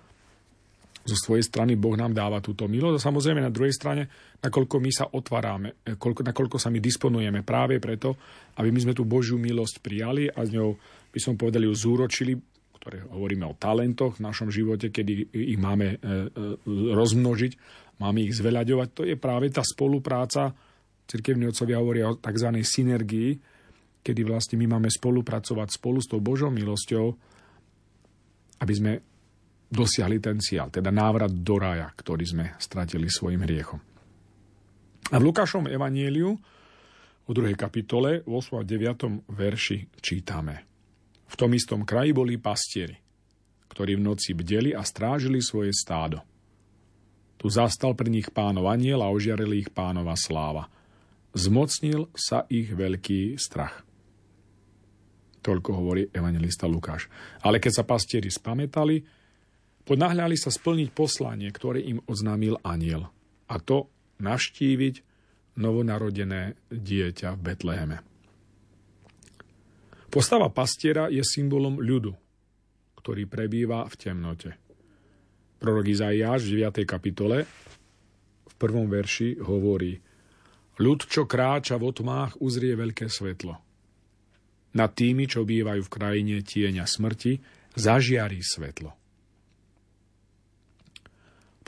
zo 1.01 1.17
svojej 1.17 1.45
strany 1.45 1.81
Boh 1.81 1.97
nám 1.97 2.13
dáva 2.13 2.45
túto 2.45 2.69
milosť 2.69 2.97
a 3.01 3.07
samozrejme 3.09 3.41
na 3.41 3.53
druhej 3.53 3.73
strane, 3.73 4.07
nakoľko 4.45 4.77
my 4.79 4.91
sa 4.93 5.09
otvárame, 5.09 5.81
e, 5.81 5.97
koľko, 5.97 6.21
nakoľko 6.29 6.57
sa 6.61 6.69
my 6.69 6.79
disponujeme 6.79 7.41
práve 7.41 7.81
preto, 7.81 8.21
aby 8.61 8.69
my 8.69 8.81
sme 8.85 8.93
tú 8.93 9.09
Božiu 9.09 9.41
milosť 9.41 9.81
prijali 9.81 10.29
a 10.29 10.45
s 10.45 10.53
ňou, 10.53 10.77
by 11.11 11.21
som 11.21 11.41
povedal, 11.41 11.65
ju 11.65 11.73
zúročili, 11.73 12.37
ktoré 12.81 13.05
hovoríme 13.13 13.45
o 13.45 13.57
talentoch 13.57 14.17
v 14.17 14.25
našom 14.25 14.49
živote, 14.49 14.89
kedy 14.93 15.33
ich 15.33 15.61
máme 15.61 15.87
e, 15.89 15.97
e, 15.97 16.09
rozmnožiť, 16.97 17.53
máme 18.01 18.25
ich 18.25 18.37
zveľaďovať. 18.37 18.89
To 18.97 19.03
je 19.05 19.17
práve 19.17 19.53
tá 19.53 19.61
spolupráca, 19.65 20.53
cirkevní 21.05 21.49
otcovia 21.49 21.81
hovoria 21.81 22.09
o 22.09 22.17
tzv. 22.17 22.49
synergii, 22.61 23.31
kedy 24.01 24.21
vlastne 24.25 24.57
my 24.57 24.77
máme 24.77 24.89
spolupracovať 24.89 25.77
spolu 25.77 26.01
s 26.01 26.09
tou 26.09 26.25
Božou 26.25 26.49
milosťou, 26.49 27.13
aby 28.61 28.73
sme 28.73 28.93
dosiahli 29.71 30.19
ten 30.19 30.43
cieľ, 30.43 30.69
teda 30.69 30.91
návrat 30.91 31.31
do 31.31 31.57
raja, 31.57 31.89
ktorý 31.95 32.25
sme 32.27 32.47
stratili 32.59 33.07
svojim 33.07 33.47
hriechom. 33.47 33.79
A 35.11 35.17
v 35.19 35.27
Lukášom 35.31 35.71
evanieliu 35.71 36.35
v 37.27 37.31
2. 37.31 37.55
kapitole, 37.55 38.27
v 38.27 38.31
8. 38.31 38.59
a 38.59 38.65
9. 38.67 39.31
verši 39.31 40.03
čítame. 40.03 40.67
V 41.31 41.35
tom 41.39 41.55
istom 41.55 41.87
kraji 41.87 42.11
boli 42.11 42.43
pastieri, 42.43 42.99
ktorí 43.71 43.95
v 43.95 44.03
noci 44.03 44.35
bdeli 44.35 44.75
a 44.75 44.83
strážili 44.83 45.39
svoje 45.39 45.71
stádo. 45.71 46.19
Tu 47.39 47.47
zastal 47.47 47.95
pri 47.95 48.11
nich 48.11 48.29
pánov 48.35 48.67
aniel 48.67 49.01
a 49.01 49.09
ožiarili 49.15 49.63
ich 49.63 49.71
pánova 49.71 50.19
sláva. 50.19 50.67
Zmocnil 51.31 52.11
sa 52.13 52.45
ich 52.51 52.75
veľký 52.75 53.39
strach. 53.39 53.87
Toľko 55.41 55.71
hovorí 55.73 56.03
evangelista 56.11 56.69
Lukáš. 56.69 57.09
Ale 57.41 57.63
keď 57.63 57.81
sa 57.81 57.85
pastieri 57.89 58.29
spametali, 58.29 59.01
Podnáhľali 59.91 60.39
sa 60.39 60.55
splniť 60.55 60.95
poslanie, 60.95 61.51
ktoré 61.51 61.83
im 61.83 61.99
oznámil 62.07 62.63
aniel, 62.63 63.11
a 63.51 63.59
to 63.59 63.91
navštíviť 64.23 65.03
novonarodené 65.59 66.55
dieťa 66.71 67.35
v 67.35 67.41
Betleheme. 67.43 67.99
Postava 70.07 70.47
pastiera 70.47 71.11
je 71.11 71.27
symbolom 71.27 71.83
ľudu, 71.83 72.15
ktorý 73.03 73.27
prebýva 73.27 73.83
v 73.91 73.95
temnote. 73.99 74.51
Prorok 75.59 75.91
Izaiáš 75.91 76.47
v 76.47 76.63
9. 76.63 76.87
kapitole 76.87 77.43
v 78.47 78.55
prvom 78.63 78.87
verši 78.87 79.43
hovorí 79.43 79.99
Ľud, 80.79 81.01
čo 81.11 81.27
kráča 81.27 81.83
v 81.83 81.91
otmách, 81.91 82.39
uzrie 82.39 82.79
veľké 82.79 83.11
svetlo. 83.11 83.59
Nad 84.71 84.95
tými, 84.95 85.27
čo 85.27 85.43
bývajú 85.43 85.83
v 85.83 85.93
krajine 85.93 86.47
tieňa 86.47 86.87
smrti, 86.87 87.43
zažiarí 87.75 88.39
svetlo. 88.39 89.00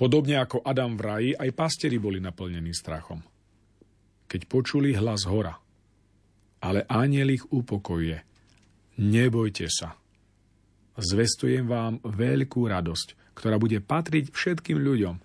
Podobne 0.02 0.42
ako 0.42 0.66
Adam 0.66 0.98
v 0.98 1.02
raji, 1.06 1.30
aj 1.38 1.54
pastieri 1.54 2.02
boli 2.02 2.18
naplnení 2.18 2.74
strachom. 2.74 3.22
Keď 4.26 4.50
počuli 4.50 4.98
hlas 4.98 5.30
hora 5.30 5.62
ale 6.62 6.86
aniel 6.86 7.34
ich 7.34 7.44
upokojuje. 7.50 8.22
Nebojte 9.02 9.66
sa. 9.66 9.98
Zvestujem 10.94 11.66
vám 11.66 11.98
veľkú 12.06 12.70
radosť, 12.70 13.34
ktorá 13.34 13.58
bude 13.58 13.82
patriť 13.82 14.30
všetkým 14.30 14.78
ľuďom. 14.78 15.16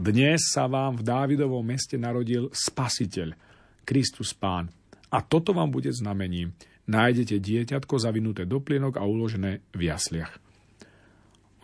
Dnes 0.00 0.40
sa 0.50 0.66
vám 0.66 0.98
v 0.98 1.06
Dávidovom 1.06 1.62
meste 1.62 2.00
narodil 2.00 2.48
Spasiteľ, 2.50 3.36
Kristus 3.84 4.32
Pán. 4.32 4.72
A 5.12 5.22
toto 5.22 5.54
vám 5.54 5.70
bude 5.70 5.92
znamením. 5.92 6.56
Nájdete 6.88 7.38
dieťatko 7.38 7.94
zavinuté 8.00 8.48
do 8.48 8.58
plienok 8.58 8.98
a 8.98 9.06
uložené 9.06 9.62
v 9.76 9.80
jasliach. 9.86 10.43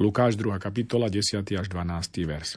Lukáš 0.00 0.40
2. 0.40 0.56
kapitola 0.56 1.12
10. 1.12 1.44
až 1.44 1.68
12. 1.68 2.24
vers. 2.24 2.56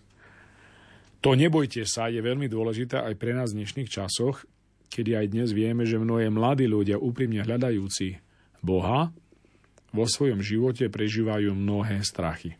To 1.19 1.35
nebojte 1.35 1.83
sa 1.83 2.07
je 2.07 2.23
veľmi 2.23 2.47
dôležité 2.47 3.03
aj 3.03 3.19
pre 3.19 3.35
nás 3.35 3.51
v 3.51 3.59
dnešných 3.59 3.91
časoch, 3.91 4.47
kedy 4.87 5.19
aj 5.19 5.25
dnes 5.27 5.49
vieme, 5.51 5.83
že 5.83 5.99
mnohé 5.99 6.31
mladí 6.31 6.71
ľudia 6.71 6.95
úprimne 6.95 7.43
hľadajúci 7.43 8.23
Boha 8.63 9.11
vo 9.91 10.05
svojom 10.07 10.39
živote 10.39 10.87
prežívajú 10.87 11.51
mnohé 11.51 11.99
strachy. 12.07 12.55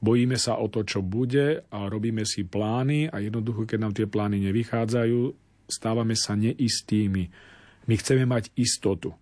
Bojíme 0.00 0.40
sa 0.40 0.56
o 0.56 0.72
to, 0.72 0.88
čo 0.88 1.04
bude 1.04 1.68
a 1.68 1.78
robíme 1.92 2.24
si 2.24 2.48
plány 2.48 3.12
a 3.12 3.20
jednoducho, 3.20 3.68
keď 3.68 3.78
nám 3.78 3.92
tie 3.92 4.08
plány 4.08 4.40
nevychádzajú, 4.48 5.20
stávame 5.68 6.16
sa 6.16 6.32
neistými. 6.32 7.28
My 7.84 7.94
chceme 8.00 8.24
mať 8.24 8.56
istotu. 8.56 9.12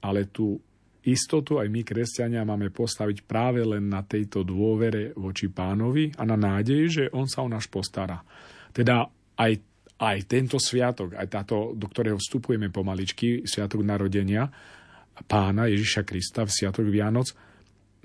Ale 0.00 0.24
tú 0.32 0.64
istotu 1.08 1.56
aj 1.56 1.68
my, 1.72 1.82
kresťania, 1.84 2.44
máme 2.44 2.68
postaviť 2.68 3.24
práve 3.24 3.64
len 3.64 3.88
na 3.88 4.04
tejto 4.04 4.44
dôvere 4.44 5.16
voči 5.16 5.48
pánovi 5.48 6.12
a 6.16 6.22
na 6.28 6.36
nádej, 6.36 6.82
že 6.88 7.04
on 7.16 7.24
sa 7.24 7.42
o 7.42 7.48
nás 7.48 7.64
postará. 7.66 8.20
Teda 8.70 9.08
aj, 9.38 9.52
aj 9.98 10.16
tento 10.28 10.60
sviatok, 10.60 11.16
aj 11.16 11.26
táto, 11.26 11.72
do 11.72 11.86
ktorého 11.88 12.20
vstupujeme 12.20 12.68
pomaličky, 12.68 13.48
sviatok 13.48 13.82
narodenia 13.82 14.46
pána 15.26 15.66
Ježiša 15.66 16.06
Krista, 16.06 16.46
v 16.46 16.54
sviatok 16.54 16.86
Vianoc, 16.86 17.34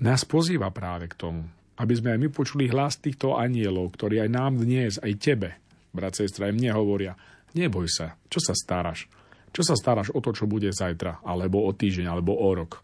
nás 0.02 0.26
pozýva 0.26 0.74
práve 0.74 1.06
k 1.06 1.14
tomu, 1.14 1.46
aby 1.78 1.94
sme 1.94 2.16
aj 2.16 2.18
my 2.18 2.28
počuli 2.34 2.66
hlas 2.66 2.98
týchto 2.98 3.38
anielov, 3.38 3.94
ktorí 3.94 4.18
aj 4.26 4.30
nám 4.30 4.58
dnes, 4.58 4.98
aj 4.98 5.12
tebe, 5.22 5.50
brat, 5.94 6.18
sestra, 6.18 6.50
aj 6.50 6.56
mne 6.58 6.74
hovoria, 6.74 7.14
neboj 7.54 7.86
sa, 7.86 8.18
čo 8.26 8.42
sa 8.42 8.56
staráš? 8.56 9.06
Čo 9.54 9.62
sa 9.62 9.78
staráš 9.78 10.10
o 10.10 10.18
to, 10.18 10.34
čo 10.34 10.50
bude 10.50 10.66
zajtra, 10.74 11.22
alebo 11.22 11.62
o 11.62 11.70
týždeň, 11.70 12.10
alebo 12.10 12.34
o 12.34 12.50
rok? 12.50 12.82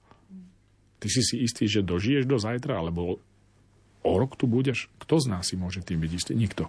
Ty 1.00 1.08
si 1.08 1.24
si 1.24 1.40
istý, 1.40 1.64
že 1.64 1.80
dožiješ 1.80 2.28
do 2.28 2.36
zajtra, 2.36 2.76
alebo 2.76 3.24
o 4.04 4.12
rok 4.20 4.36
tu 4.36 4.44
budeš? 4.44 4.92
Kto 5.00 5.16
z 5.16 5.26
nás 5.32 5.48
si 5.48 5.56
môže 5.56 5.80
tým 5.80 5.96
byť 5.96 6.12
istý? 6.12 6.32
Nikto. 6.36 6.68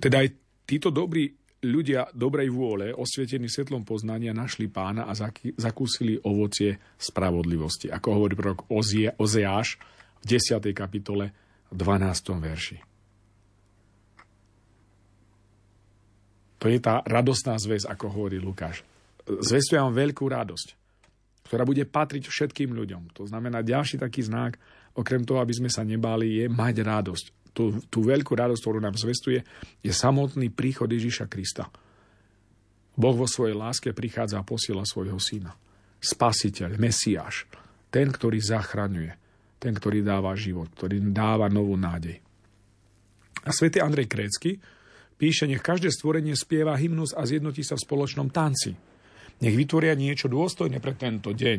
Teda 0.00 0.24
aj 0.24 0.32
títo 0.64 0.88
dobrí 0.88 1.30
ľudia 1.62 2.10
dobrej 2.10 2.50
vôle, 2.50 2.90
osvietení 2.90 3.46
svetlom 3.46 3.86
poznania, 3.86 4.34
našli 4.34 4.66
pána 4.66 5.06
a 5.06 5.14
zakúsili 5.54 6.18
ovocie 6.26 6.80
spravodlivosti. 6.98 7.86
Ako 7.86 8.18
hovorí 8.18 8.34
prorok 8.34 8.66
Ozeáš 9.20 9.78
v 10.18 10.24
10. 10.26 10.58
kapitole 10.74 11.30
12. 11.70 12.42
verši. 12.42 12.78
To 16.58 16.66
je 16.70 16.78
tá 16.82 17.02
radostná 17.06 17.58
zväz, 17.58 17.86
ako 17.86 18.10
hovorí 18.10 18.42
Lukáš. 18.42 18.82
Zvestujem 19.26 19.86
vám 19.86 19.94
veľkú 20.02 20.24
radosť 20.26 20.81
ktorá 21.46 21.66
bude 21.66 21.84
patriť 21.84 22.30
všetkým 22.30 22.72
ľuďom. 22.72 23.12
To 23.18 23.26
znamená, 23.26 23.60
ďalší 23.66 23.98
taký 23.98 24.24
znak, 24.24 24.56
okrem 24.94 25.26
toho, 25.26 25.42
aby 25.42 25.52
sme 25.52 25.70
sa 25.72 25.82
nebáli, 25.82 26.44
je 26.44 26.46
mať 26.48 26.74
radosť. 26.84 27.26
Tú, 27.52 27.84
tú 27.92 28.00
veľkú 28.00 28.32
radosť, 28.32 28.60
ktorú 28.64 28.80
nám 28.80 28.96
zvestuje, 28.96 29.44
je 29.84 29.92
samotný 29.92 30.48
príchod 30.48 30.88
Ježiša 30.88 31.28
Krista. 31.28 31.68
Boh 32.96 33.16
vo 33.16 33.28
svojej 33.28 33.56
láske 33.56 33.92
prichádza 33.92 34.40
a 34.40 34.46
posiela 34.46 34.84
svojho 34.84 35.20
syna. 35.20 35.52
Spasiteľ, 36.00 36.80
Mesiáš, 36.80 37.48
ten, 37.92 38.08
ktorý 38.08 38.40
zachraňuje, 38.40 39.12
ten, 39.60 39.72
ktorý 39.76 40.00
dáva 40.00 40.32
život, 40.34 40.72
ktorý 40.72 40.98
dáva 41.12 41.46
novú 41.52 41.76
nádej. 41.76 42.18
A 43.42 43.50
svätý 43.50 43.82
Andrej 43.82 44.10
Krécky 44.10 44.58
píše, 45.18 45.46
nech 45.46 45.62
každé 45.62 45.92
stvorenie 45.92 46.34
spieva 46.34 46.74
hymnus 46.74 47.14
a 47.14 47.22
zjednotí 47.22 47.62
sa 47.62 47.78
v 47.78 47.84
spoločnom 47.84 48.28
tanci. 48.32 48.91
Nech 49.40 49.54
vytvoria 49.56 49.96
niečo 49.96 50.28
dôstojné 50.28 50.82
pre 50.82 50.92
tento 50.98 51.32
deň. 51.32 51.58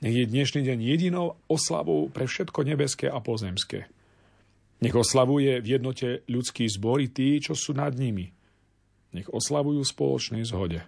Nech 0.00 0.14
je 0.16 0.24
dnešný 0.24 0.64
deň 0.64 0.78
jedinou 0.80 1.36
oslavou 1.44 2.08
pre 2.08 2.24
všetko 2.24 2.64
nebeské 2.64 3.06
a 3.12 3.20
pozemské. 3.20 3.90
Nech 4.80 4.96
oslavuje 4.96 5.60
v 5.60 5.66
jednote 5.76 6.24
ľudský 6.24 6.64
zbory 6.72 7.12
tí, 7.12 7.36
čo 7.36 7.52
sú 7.52 7.76
nad 7.76 7.92
nimi. 7.92 8.32
Nech 9.12 9.28
oslavujú 9.28 9.84
spoločnej 9.84 10.40
zhode. 10.48 10.80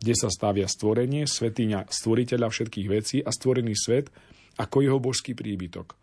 Kde 0.00 0.14
sa 0.16 0.30
stavia 0.30 0.70
stvorenie, 0.70 1.26
svetiňa 1.26 1.90
stvoriteľa 1.90 2.48
všetkých 2.48 2.88
vecí 2.88 3.18
a 3.20 3.34
stvorený 3.34 3.74
svet 3.74 4.08
ako 4.56 4.86
jeho 4.86 4.98
božský 5.02 5.34
príbytok. 5.34 5.98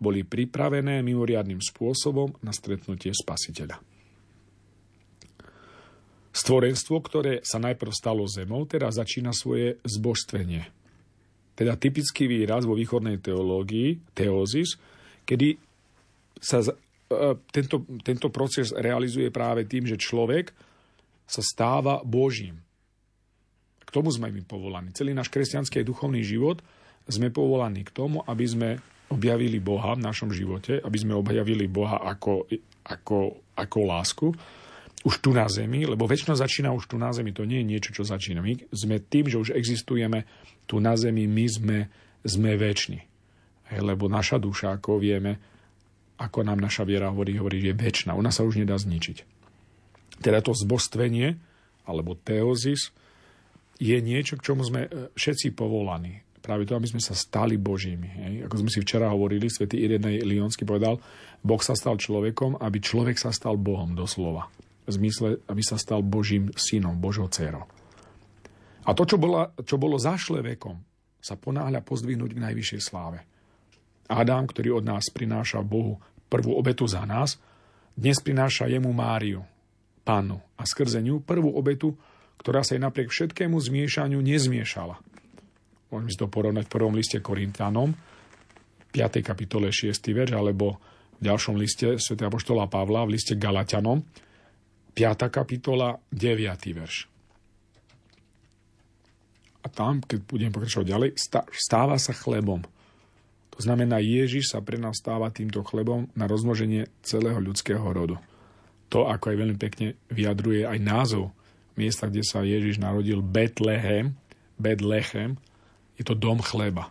Boli 0.00 0.24
pripravené 0.24 1.04
mimoriadným 1.04 1.60
spôsobom 1.60 2.32
na 2.40 2.56
stretnutie 2.56 3.12
spasiteľa. 3.12 3.76
Stvorenstvo, 6.30 7.02
ktoré 7.02 7.42
sa 7.42 7.58
najprv 7.58 7.90
stalo 7.90 8.22
zemou, 8.30 8.62
teraz 8.62 9.02
začína 9.02 9.34
svoje 9.34 9.82
zbožstvenie. 9.82 10.62
Teda 11.58 11.74
typický 11.74 12.30
výraz 12.30 12.62
vo 12.64 12.78
východnej 12.78 13.18
teológii, 13.18 14.14
teózis, 14.14 14.78
kedy 15.26 15.58
sa 16.38 16.62
e, 16.62 16.72
tento, 17.50 17.82
tento 18.06 18.30
proces 18.30 18.70
realizuje 18.72 19.28
práve 19.34 19.66
tým, 19.66 19.84
že 19.84 20.00
človek 20.00 20.54
sa 21.26 21.42
stáva 21.42 22.00
Božím. 22.06 22.62
K 23.84 23.90
tomu 23.90 24.14
sme 24.14 24.30
my 24.30 24.46
povolaní. 24.46 24.94
Celý 24.94 25.10
náš 25.12 25.34
kresťanský 25.34 25.82
duchovný 25.82 26.22
život 26.22 26.62
sme 27.10 27.34
povolaní 27.34 27.82
k 27.82 27.90
tomu, 27.90 28.22
aby 28.22 28.46
sme 28.46 28.68
objavili 29.10 29.58
Boha 29.58 29.98
v 29.98 30.06
našom 30.06 30.30
živote, 30.30 30.78
aby 30.78 30.98
sme 30.98 31.18
objavili 31.18 31.66
Boha 31.66 31.98
ako, 31.98 32.46
ako, 32.86 33.42
ako 33.58 33.78
lásku, 33.82 34.28
už 35.00 35.24
tu 35.24 35.32
na 35.32 35.48
Zemi, 35.48 35.88
lebo 35.88 36.04
väčšina 36.04 36.36
začína 36.36 36.76
už 36.76 36.92
tu 36.92 36.96
na 37.00 37.08
Zemi, 37.12 37.32
to 37.32 37.48
nie 37.48 37.64
je 37.64 37.70
niečo, 37.72 37.90
čo 37.96 38.04
začína. 38.04 38.44
My 38.44 38.60
sme 38.68 39.00
tým, 39.00 39.32
že 39.32 39.40
už 39.40 39.56
existujeme 39.56 40.28
tu 40.68 40.76
na 40.76 40.92
Zemi, 40.92 41.24
my 41.24 41.46
sme, 41.48 41.78
sme 42.20 42.52
väčší. 42.60 43.00
Lebo 43.80 44.12
naša 44.12 44.36
duša, 44.36 44.76
ako 44.76 45.00
vieme, 45.00 45.40
ako 46.20 46.44
nám 46.44 46.60
naša 46.60 46.84
viera 46.84 47.08
hovorí, 47.08 47.40
hovorí, 47.40 47.64
že 47.64 47.72
je 47.72 47.80
väčšina. 47.80 48.12
Ona 48.12 48.28
sa 48.28 48.44
už 48.44 48.60
nedá 48.60 48.76
zničiť. 48.76 49.24
Teda 50.20 50.44
to 50.44 50.52
zbostvenie, 50.52 51.40
alebo 51.88 52.12
teozis, 52.12 52.92
je 53.80 53.96
niečo, 53.96 54.36
k 54.36 54.52
čomu 54.52 54.60
sme 54.60 54.84
e, 54.84 55.08
všetci 55.16 55.56
povolaní. 55.56 56.20
Práve 56.44 56.68
to, 56.68 56.76
aby 56.76 56.92
sme 56.92 57.00
sa 57.00 57.16
stali 57.16 57.56
Božími. 57.56 58.08
Hej? 58.20 58.34
Ako 58.44 58.60
sme 58.60 58.68
si 58.68 58.84
včera 58.84 59.08
hovorili, 59.08 59.48
svätý 59.48 59.80
Irenej 59.80 60.28
Lionsky 60.28 60.68
povedal, 60.68 61.00
Boh 61.40 61.62
sa 61.64 61.72
stal 61.72 61.96
človekom, 61.96 62.60
aby 62.60 62.84
človek 62.84 63.16
sa 63.16 63.32
stal 63.32 63.56
Bohom, 63.56 63.96
doslova 63.96 64.52
zmysle, 64.90 65.42
aby 65.46 65.62
sa 65.62 65.78
stal 65.78 66.02
Božím 66.02 66.50
synom, 66.54 66.98
Božou 66.98 67.30
dcerou. 67.30 67.66
A 68.86 68.90
to, 68.96 69.06
čo, 69.06 69.16
bola, 69.20 69.52
čo 69.62 69.76
bolo 69.78 70.00
zašle 70.00 70.42
vekom, 70.42 70.78
sa 71.20 71.36
ponáhľa 71.36 71.84
pozdvihnúť 71.84 72.32
k 72.32 72.42
najvyššej 72.42 72.80
sláve. 72.80 73.20
Adam, 74.10 74.48
ktorý 74.48 74.80
od 74.80 74.84
nás 74.88 75.12
prináša 75.12 75.60
Bohu 75.62 76.00
prvú 76.26 76.56
obetu 76.56 76.88
za 76.88 77.04
nás, 77.04 77.38
dnes 77.94 78.18
prináša 78.24 78.66
jemu 78.66 78.90
Máriu, 78.90 79.44
pánu, 80.02 80.40
a 80.56 80.64
skrze 80.64 81.04
ňu 81.04 81.20
prvú 81.22 81.52
obetu, 81.52 81.94
ktorá 82.40 82.64
sa 82.64 82.74
jej 82.74 82.82
napriek 82.82 83.12
všetkému 83.12 83.60
zmiešaniu 83.60 84.18
nezmiešala. 84.18 84.96
Môžeme 85.92 86.10
si 86.10 86.18
to 86.18 86.32
porovnať 86.32 86.64
v 86.66 86.72
prvom 86.72 86.94
liste 86.96 87.20
Korintánom, 87.20 87.92
5. 88.90 89.22
kapitole 89.22 89.70
6. 89.70 89.92
verš, 90.10 90.32
alebo 90.34 90.80
v 91.20 91.28
ďalšom 91.28 91.54
liste 91.54 92.00
Sv. 92.00 92.16
Apoštola 92.16 92.66
Pavla, 92.66 93.06
v 93.06 93.14
liste 93.14 93.36
Galatianom, 93.36 94.02
5. 94.94 95.30
kapitola, 95.30 95.96
9. 96.10 96.76
verš. 96.76 97.06
A 99.60 99.66
tam, 99.68 100.00
keď 100.00 100.18
budem 100.24 100.50
pokračovať 100.50 100.86
ďalej, 100.88 101.10
stáva 101.52 102.00
sa 102.00 102.16
chlebom. 102.16 102.64
To 103.54 103.58
znamená, 103.60 104.00
Ježiš 104.00 104.56
sa 104.56 104.64
pre 104.64 104.80
nás 104.80 104.96
stáva 104.96 105.28
týmto 105.28 105.60
chlebom 105.60 106.08
na 106.16 106.24
rozmnoženie 106.24 106.88
celého 107.04 107.36
ľudského 107.36 107.84
rodu. 107.84 108.16
To, 108.88 109.06
ako 109.06 109.30
aj 109.30 109.36
veľmi 109.36 109.58
pekne 109.60 110.00
vyjadruje 110.08 110.64
aj 110.64 110.78
názov 110.80 111.30
miesta, 111.76 112.08
kde 112.08 112.24
sa 112.24 112.40
Ježiš 112.40 112.80
narodil, 112.80 113.20
Betlehem, 113.20 114.16
Betlechem, 114.56 115.36
je 116.00 116.04
to 116.08 116.16
dom 116.16 116.40
chleba. 116.40 116.88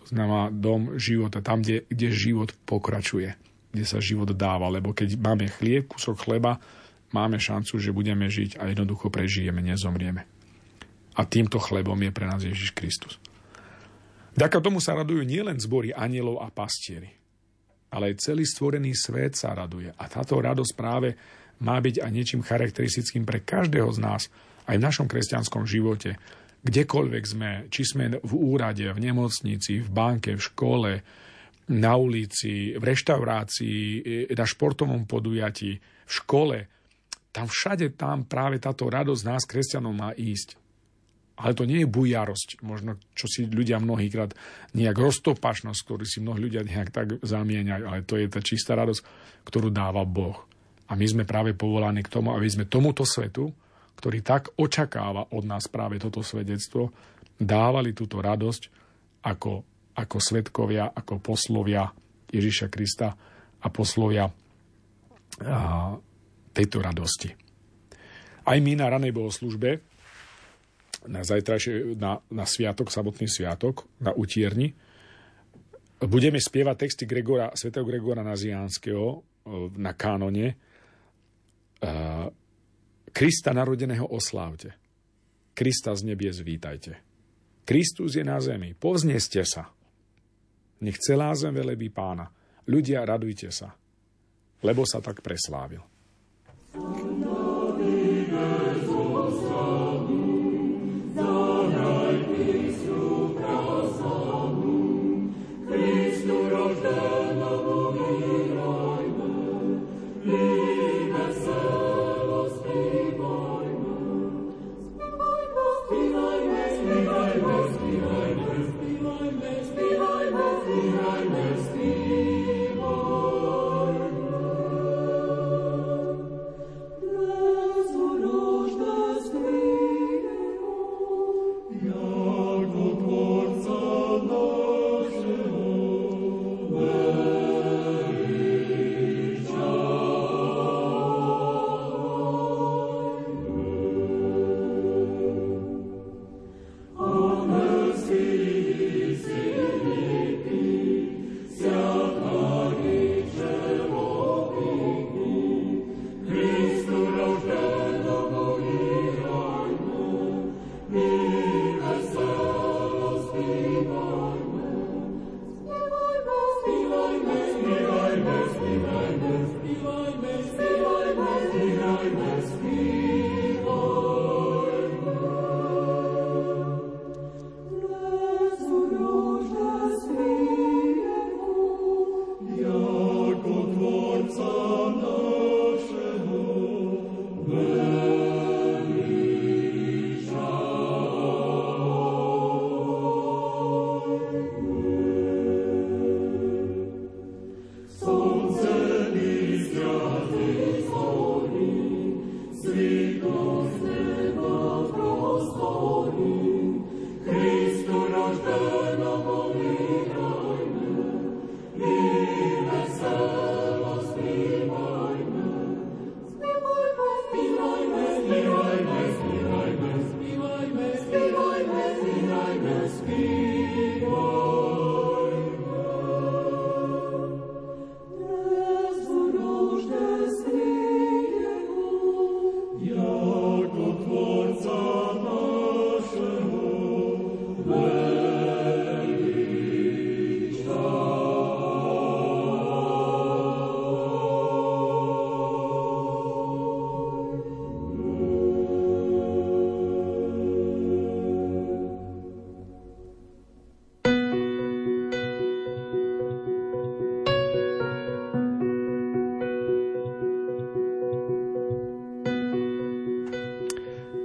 To 0.00 0.04
znamená 0.04 0.52
dom 0.52 1.00
života, 1.00 1.40
tam, 1.40 1.64
kde, 1.64 1.88
kde 1.88 2.08
život 2.12 2.52
pokračuje, 2.68 3.32
kde 3.72 3.84
sa 3.88 3.98
život 4.04 4.28
dáva. 4.36 4.68
Lebo 4.68 4.92
keď 4.92 5.16
máme 5.16 5.48
chlieb, 5.48 5.88
kúsok 5.88 6.20
chleba, 6.28 6.60
máme 7.12 7.38
šancu, 7.38 7.78
že 7.78 7.94
budeme 7.94 8.28
žiť 8.28 8.58
a 8.58 8.68
jednoducho 8.68 9.08
prežijeme, 9.08 9.60
nezomrieme. 9.60 10.24
A 11.12 11.22
týmto 11.28 11.60
chlebom 11.60 11.96
je 12.00 12.12
pre 12.12 12.24
nás 12.24 12.40
Ježiš 12.40 12.72
Kristus. 12.72 13.20
Vďaka 14.32 14.64
tomu 14.64 14.80
sa 14.80 14.96
radujú 14.96 15.20
nielen 15.28 15.60
zbory 15.60 15.92
anielov 15.92 16.40
a 16.40 16.48
pastieri, 16.48 17.12
ale 17.92 18.16
aj 18.16 18.24
celý 18.24 18.48
stvorený 18.48 18.96
svet 18.96 19.36
sa 19.36 19.52
raduje. 19.52 19.92
A 19.92 20.04
táto 20.08 20.40
radosť 20.40 20.72
práve 20.72 21.12
má 21.60 21.76
byť 21.76 22.00
aj 22.00 22.10
niečím 22.10 22.40
charakteristickým 22.40 23.28
pre 23.28 23.44
každého 23.44 23.92
z 23.92 24.00
nás, 24.00 24.22
aj 24.64 24.80
v 24.80 24.84
našom 24.88 25.06
kresťanskom 25.06 25.68
živote. 25.68 26.16
Kdekoľvek 26.64 27.24
sme, 27.28 27.50
či 27.68 27.82
sme 27.84 28.16
v 28.24 28.32
úrade, 28.32 28.88
v 28.88 29.02
nemocnici, 29.02 29.84
v 29.84 29.90
banke, 29.92 30.32
v 30.32 30.42
škole, 30.42 30.92
na 31.68 31.94
ulici, 31.94 32.72
v 32.72 32.82
reštaurácii, 32.82 33.78
na 34.32 34.46
športovom 34.46 35.04
podujatí, 35.04 35.76
v 35.78 36.10
škole, 36.10 36.58
tam 37.32 37.48
všade 37.48 37.96
tam 37.96 38.28
práve 38.28 38.60
táto 38.60 38.86
radosť 38.86 39.22
nás, 39.24 39.48
kresťanov, 39.48 39.96
má 39.96 40.12
ísť. 40.12 40.60
Ale 41.32 41.56
to 41.56 41.64
nie 41.64 41.82
je 41.82 41.88
bujarosť, 41.88 42.60
možno 42.60 43.00
čo 43.16 43.24
si 43.24 43.48
ľudia 43.48 43.80
mnohýkrát 43.80 44.36
nejak 44.76 44.94
roztopašnosť, 45.00 45.80
ktorú 45.80 46.04
si 46.04 46.20
mnohí 46.20 46.44
ľudia 46.44 46.60
nejak 46.60 46.88
tak 46.92 47.06
zamieňajú, 47.24 47.84
ale 47.88 48.04
to 48.04 48.20
je 48.20 48.28
tá 48.28 48.44
čistá 48.44 48.76
radosť, 48.76 49.02
ktorú 49.48 49.72
dáva 49.72 50.04
Boh. 50.04 50.44
A 50.86 50.92
my 50.92 51.06
sme 51.08 51.24
práve 51.24 51.56
povolaní 51.56 52.04
k 52.04 52.12
tomu, 52.12 52.36
aby 52.36 52.44
sme 52.52 52.68
tomuto 52.68 53.08
svetu, 53.08 53.48
ktorý 53.96 54.20
tak 54.20 54.52
očakáva 54.60 55.32
od 55.32 55.48
nás 55.48 55.72
práve 55.72 55.96
toto 55.96 56.20
svedectvo, 56.20 56.92
dávali 57.40 57.96
túto 57.96 58.20
radosť 58.20 58.62
ako, 59.24 59.52
ako 59.96 60.16
svetkovia, 60.20 60.92
ako 60.92 61.16
poslovia 61.16 61.88
Ježiša 62.28 62.68
Krista 62.68 63.08
a 63.62 63.66
poslovia 63.72 64.28
a, 64.28 65.96
tejto 66.52 66.84
radosti. 66.84 67.32
Aj 68.42 68.58
my 68.58 68.72
na 68.76 68.86
ranej 68.92 69.12
bohoslužbe, 69.16 69.80
na 71.08 71.26
zajtrajšie, 71.26 71.98
na, 71.98 72.22
na 72.30 72.44
sviatok, 72.46 72.92
samotný 72.92 73.26
sviatok, 73.26 73.90
na 73.98 74.14
utierni, 74.14 74.70
budeme 75.98 76.38
spievať 76.38 76.76
texty 76.78 77.04
Gregora, 77.06 77.50
svätého 77.54 77.86
Gregora 77.86 78.22
Naziánskeho 78.22 79.22
na 79.78 79.92
kánone, 79.94 80.58
Krista 83.12 83.50
narodeného 83.52 84.08
oslávte. 84.08 84.72
Krista 85.52 85.92
z 85.92 86.02
nebie 86.08 86.32
zvítajte. 86.32 86.96
Kristus 87.68 88.16
je 88.16 88.24
na 88.24 88.40
zemi, 88.40 88.72
povzneste 88.72 89.44
sa. 89.44 89.68
Nech 90.82 90.98
celá 90.98 91.30
zem 91.36 91.54
velebí 91.54 91.92
pána. 91.92 92.32
Ľudia, 92.66 93.04
radujte 93.04 93.52
sa, 93.52 93.74
lebo 94.64 94.82
sa 94.88 95.04
tak 95.04 95.20
preslávil. 95.20 95.91
No. 96.74 97.31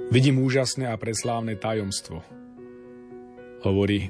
Vidím 0.08 0.40
úžasné 0.40 0.88
a 0.88 0.96
preslávne 0.96 1.52
tajomstvo, 1.60 2.24
hovorí 3.60 4.08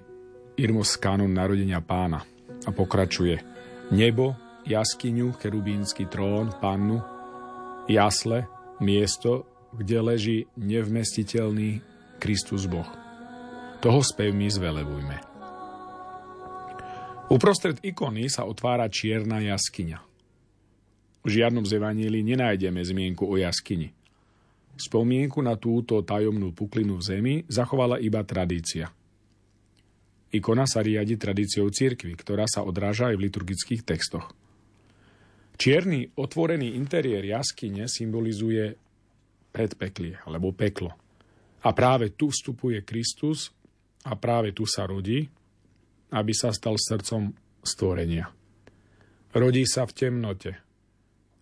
Irmos 0.54 0.94
Kanon 0.94 1.34
narodenia 1.34 1.82
pána 1.82 2.22
a 2.62 2.70
pokračuje. 2.70 3.42
Nebo, 3.90 4.38
jaskyňu, 4.62 5.34
kerubínsky 5.34 6.06
trón, 6.06 6.54
pannu, 6.62 7.02
jasle, 7.90 8.46
miesto, 8.78 9.42
kde 9.74 9.98
leží 9.98 10.38
nevmestiteľný 10.54 11.82
Kristus 12.22 12.70
Boh. 12.70 12.86
Toho 13.82 13.98
spevmi 13.98 14.46
zvelebujme. 14.54 15.18
Uprostred 17.26 17.82
ikony 17.82 18.30
sa 18.30 18.46
otvára 18.46 18.86
čierna 18.86 19.42
jaskyňa. 19.42 19.98
V 21.26 21.28
žiadnom 21.28 21.66
z 21.66 21.74
nenájdeme 22.22 22.86
zmienku 22.86 23.26
o 23.26 23.34
jaskyni. 23.34 23.97
Spomienku 24.78 25.42
na 25.42 25.58
túto 25.58 25.98
tajomnú 26.06 26.54
puklinu 26.54 27.02
v 27.02 27.02
zemi 27.02 27.34
zachovala 27.50 27.98
iba 27.98 28.22
tradícia. 28.22 28.94
Ikona 30.30 30.70
sa 30.70 30.86
riadi 30.86 31.18
tradíciou 31.18 31.66
cirkvy, 31.66 32.14
ktorá 32.14 32.46
sa 32.46 32.62
odráža 32.62 33.10
aj 33.10 33.18
v 33.18 33.24
liturgických 33.26 33.82
textoch. 33.82 34.30
Čierny 35.58 36.14
otvorený 36.14 36.78
interiér 36.78 37.26
jaskyne 37.26 37.90
symbolizuje 37.90 38.78
predpeklie 39.50 40.22
alebo 40.22 40.54
peklo. 40.54 40.94
A 41.66 41.74
práve 41.74 42.14
tu 42.14 42.30
vstupuje 42.30 42.86
Kristus 42.86 43.50
a 44.06 44.14
práve 44.14 44.54
tu 44.54 44.62
sa 44.62 44.86
rodí, 44.86 45.26
aby 46.14 46.32
sa 46.38 46.54
stal 46.54 46.78
srdcom 46.78 47.34
stvorenia. 47.66 48.30
Rodí 49.34 49.66
sa 49.66 49.90
v 49.90 49.92
temnote 49.96 50.52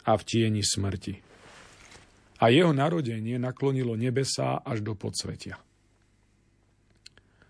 a 0.08 0.16
v 0.16 0.22
tieni 0.24 0.64
smrti 0.64 1.25
A 2.36 2.52
jeho 2.52 2.72
narodenie 2.76 3.40
naklonilo 3.40 3.96
nebesá 3.96 4.60
až 4.60 4.84
do 4.84 4.92
podsvetia. 4.92 5.56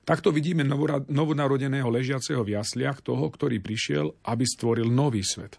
Takto 0.07 0.31
vidíme 0.31 0.63
novonarodeného 1.11 1.91
ležiaceho 1.91 2.47
v 2.47 2.55
jasliach 2.55 3.03
toho, 3.03 3.27
ktorý 3.27 3.59
prišiel, 3.59 4.15
aby 4.23 4.47
stvoril 4.47 4.87
nový 4.87 5.27
svet. 5.27 5.59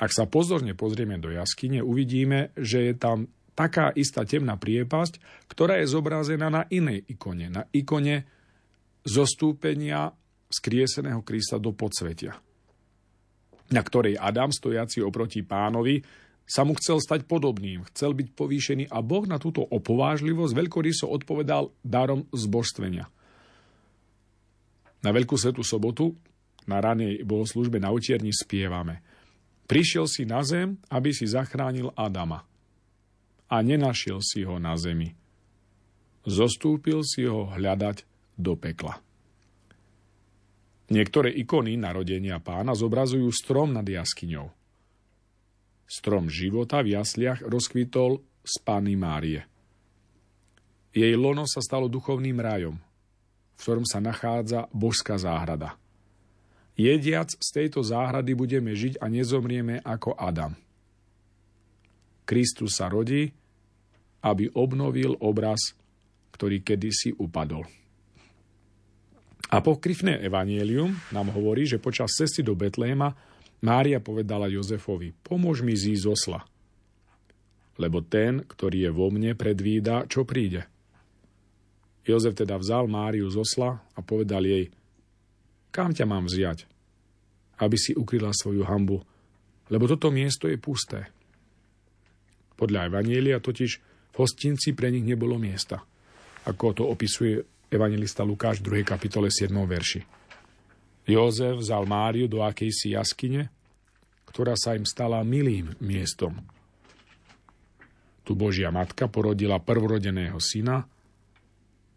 Ak 0.00 0.08
sa 0.16 0.24
pozorne 0.24 0.72
pozrieme 0.72 1.20
do 1.20 1.28
jaskyne, 1.28 1.84
uvidíme, 1.84 2.56
že 2.56 2.88
je 2.88 2.94
tam 2.96 3.28
taká 3.52 3.92
istá 3.92 4.24
temná 4.24 4.56
priepasť, 4.56 5.44
ktorá 5.52 5.84
je 5.84 5.92
zobrazená 5.92 6.48
na 6.48 6.64
inej 6.72 7.04
ikone, 7.12 7.52
na 7.52 7.68
ikone 7.68 8.24
zostúpenia 9.04 10.08
skrieseného 10.48 11.20
Krista 11.20 11.60
do 11.60 11.76
podsvetia, 11.76 12.32
na 13.68 13.82
ktorej 13.84 14.16
Adam, 14.16 14.48
stojaci 14.48 15.04
oproti 15.04 15.44
pánovi, 15.44 16.00
sa 16.52 16.68
mu 16.68 16.76
chcel 16.76 17.00
stať 17.00 17.24
podobným, 17.24 17.88
chcel 17.88 18.12
byť 18.12 18.28
povýšený 18.36 18.84
a 18.92 19.00
Boh 19.00 19.24
na 19.24 19.40
túto 19.40 19.64
opovážlivosť 19.64 20.52
veľkoryso 20.52 21.08
odpovedal 21.08 21.72
darom 21.80 22.28
zbožstvenia. 22.28 23.08
Na 25.00 25.10
Veľkú 25.16 25.40
svetú 25.40 25.64
sobotu 25.64 26.12
na 26.68 26.84
ranej 26.84 27.24
bohoslužbe 27.24 27.80
na 27.80 27.88
utierni 27.88 28.30
spievame. 28.36 29.00
Prišiel 29.64 30.04
si 30.04 30.28
na 30.28 30.44
zem, 30.44 30.76
aby 30.92 31.16
si 31.16 31.24
zachránil 31.24 31.88
Adama. 31.96 32.44
A 33.48 33.56
nenašiel 33.64 34.20
si 34.20 34.44
ho 34.44 34.60
na 34.60 34.76
zemi. 34.76 35.16
Zostúpil 36.28 37.00
si 37.02 37.24
ho 37.24 37.48
hľadať 37.48 38.04
do 38.36 38.60
pekla. 38.60 39.00
Niektoré 40.92 41.32
ikony 41.32 41.80
narodenia 41.80 42.36
pána 42.44 42.76
zobrazujú 42.76 43.32
strom 43.32 43.72
nad 43.72 43.88
jaskyňou. 43.88 44.61
Strom 45.92 46.32
života 46.32 46.80
v 46.80 46.96
jasliach 46.96 47.44
rozkvitol 47.44 48.24
z 48.40 48.54
Pány 48.64 48.96
Márie. 48.96 49.44
Jej 50.96 51.12
lono 51.20 51.44
sa 51.44 51.60
stalo 51.60 51.84
duchovným 51.84 52.40
rájom, 52.40 52.80
v 52.80 53.58
ktorom 53.60 53.84
sa 53.84 54.00
nachádza 54.00 54.72
božská 54.72 55.20
záhrada. 55.20 55.76
Jediac 56.80 57.36
z 57.36 57.48
tejto 57.52 57.84
záhrady 57.84 58.32
budeme 58.32 58.72
žiť 58.72 59.04
a 59.04 59.12
nezomrieme 59.12 59.84
ako 59.84 60.16
Adam. 60.16 60.56
Kristus 62.24 62.80
sa 62.80 62.88
rodí, 62.88 63.28
aby 64.24 64.48
obnovil 64.56 65.20
obraz, 65.20 65.76
ktorý 66.32 66.64
kedysi 66.64 67.12
upadol. 67.20 67.68
Apokryfné 69.52 70.24
evanielium 70.24 70.96
nám 71.12 71.28
hovorí, 71.36 71.68
že 71.68 71.76
počas 71.76 72.16
cesty 72.16 72.40
do 72.40 72.56
Betléma 72.56 73.12
Mária 73.62 74.02
povedala 74.02 74.50
Jozefovi, 74.50 75.14
pomôž 75.22 75.62
mi 75.62 75.78
zísť 75.78 76.04
osla. 76.10 76.40
Lebo 77.78 78.02
ten, 78.02 78.42
ktorý 78.42 78.90
je 78.90 78.90
vo 78.90 79.08
mne, 79.08 79.38
predvída, 79.38 80.04
čo 80.10 80.26
príde. 80.26 80.66
Jozef 82.02 82.34
teda 82.34 82.58
vzal 82.58 82.90
Máriu 82.90 83.30
z 83.30 83.38
osla 83.38 83.78
a 83.94 84.00
povedal 84.02 84.42
jej, 84.42 84.74
kam 85.70 85.94
ťa 85.94 86.04
mám 86.04 86.26
vziať, 86.26 86.66
aby 87.62 87.76
si 87.78 87.94
ukryla 87.94 88.34
svoju 88.34 88.66
hambu, 88.66 88.98
lebo 89.70 89.86
toto 89.86 90.10
miesto 90.10 90.50
je 90.50 90.58
pusté. 90.58 91.08
Podľa 92.58 92.90
Evanielia 92.90 93.38
totiž 93.38 93.70
v 94.12 94.16
hostinci 94.18 94.74
pre 94.74 94.90
nich 94.90 95.06
nebolo 95.06 95.38
miesta, 95.38 95.86
ako 96.44 96.74
to 96.74 96.84
opisuje 96.90 97.38
evangelista 97.70 98.26
Lukáš 98.26 98.60
v 98.60 98.84
2. 98.84 98.92
kapitole 98.92 99.30
7. 99.30 99.54
verši. 99.54 100.21
Jozef 101.02 101.58
vzal 101.58 101.82
Máriu 101.86 102.30
do 102.30 102.46
akejsi 102.46 102.94
jaskyne, 102.94 103.50
ktorá 104.28 104.54
sa 104.54 104.78
im 104.78 104.86
stala 104.86 105.20
milým 105.26 105.74
miestom. 105.82 106.38
Tu 108.22 108.38
Božia 108.38 108.70
matka 108.70 109.10
porodila 109.10 109.58
prvorodeného 109.58 110.38
syna, 110.38 110.86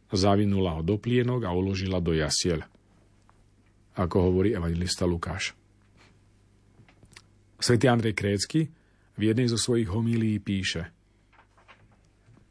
zavinula 0.09 0.79
ho 0.79 0.81
do 0.81 0.97
plienok 0.97 1.45
a 1.45 1.53
uložila 1.53 2.01
do 2.01 2.17
jasiel, 2.17 2.65
ako 3.93 4.15
hovorí 4.31 4.57
evangelista 4.57 5.05
Lukáš. 5.05 5.53
Svetý 7.61 7.87
Andrej 7.87 8.17
Krécky 8.17 8.67
v 9.15 9.21
jednej 9.21 9.47
zo 9.47 9.55
svojich 9.55 9.87
homílií 9.87 10.41
píše 10.41 10.91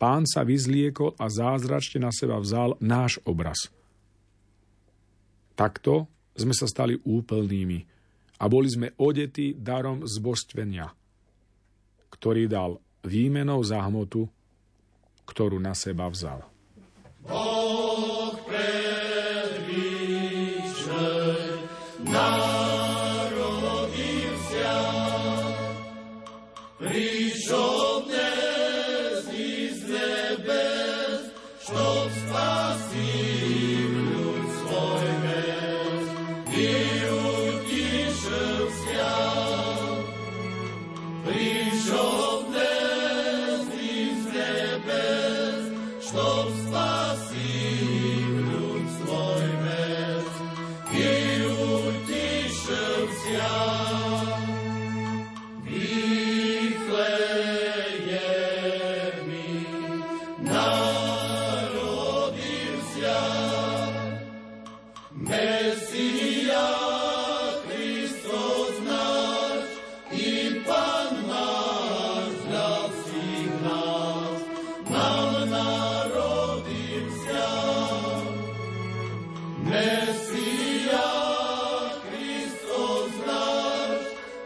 Pán 0.01 0.27
sa 0.29 0.45
vyzliekol 0.45 1.17
a 1.17 1.31
zázračne 1.31 2.05
na 2.05 2.13
seba 2.13 2.37
vzal 2.37 2.77
náš 2.83 3.23
obraz. 3.25 3.71
Takto 5.55 6.11
sme 6.35 6.55
sa 6.55 6.67
stali 6.67 6.99
úplnými 6.99 7.79
a 8.43 8.45
boli 8.51 8.69
sme 8.69 8.93
odetí 8.99 9.55
darom 9.55 10.03
zbožstvenia, 10.03 10.91
ktorý 12.11 12.51
dal 12.51 12.83
výmenou 13.07 13.63
za 13.63 13.79
hmotu, 13.87 14.27
ktorú 15.25 15.63
na 15.63 15.73
seba 15.73 16.11
vzal. 16.11 16.43
Boh 17.25 17.94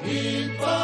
people. 0.03 0.78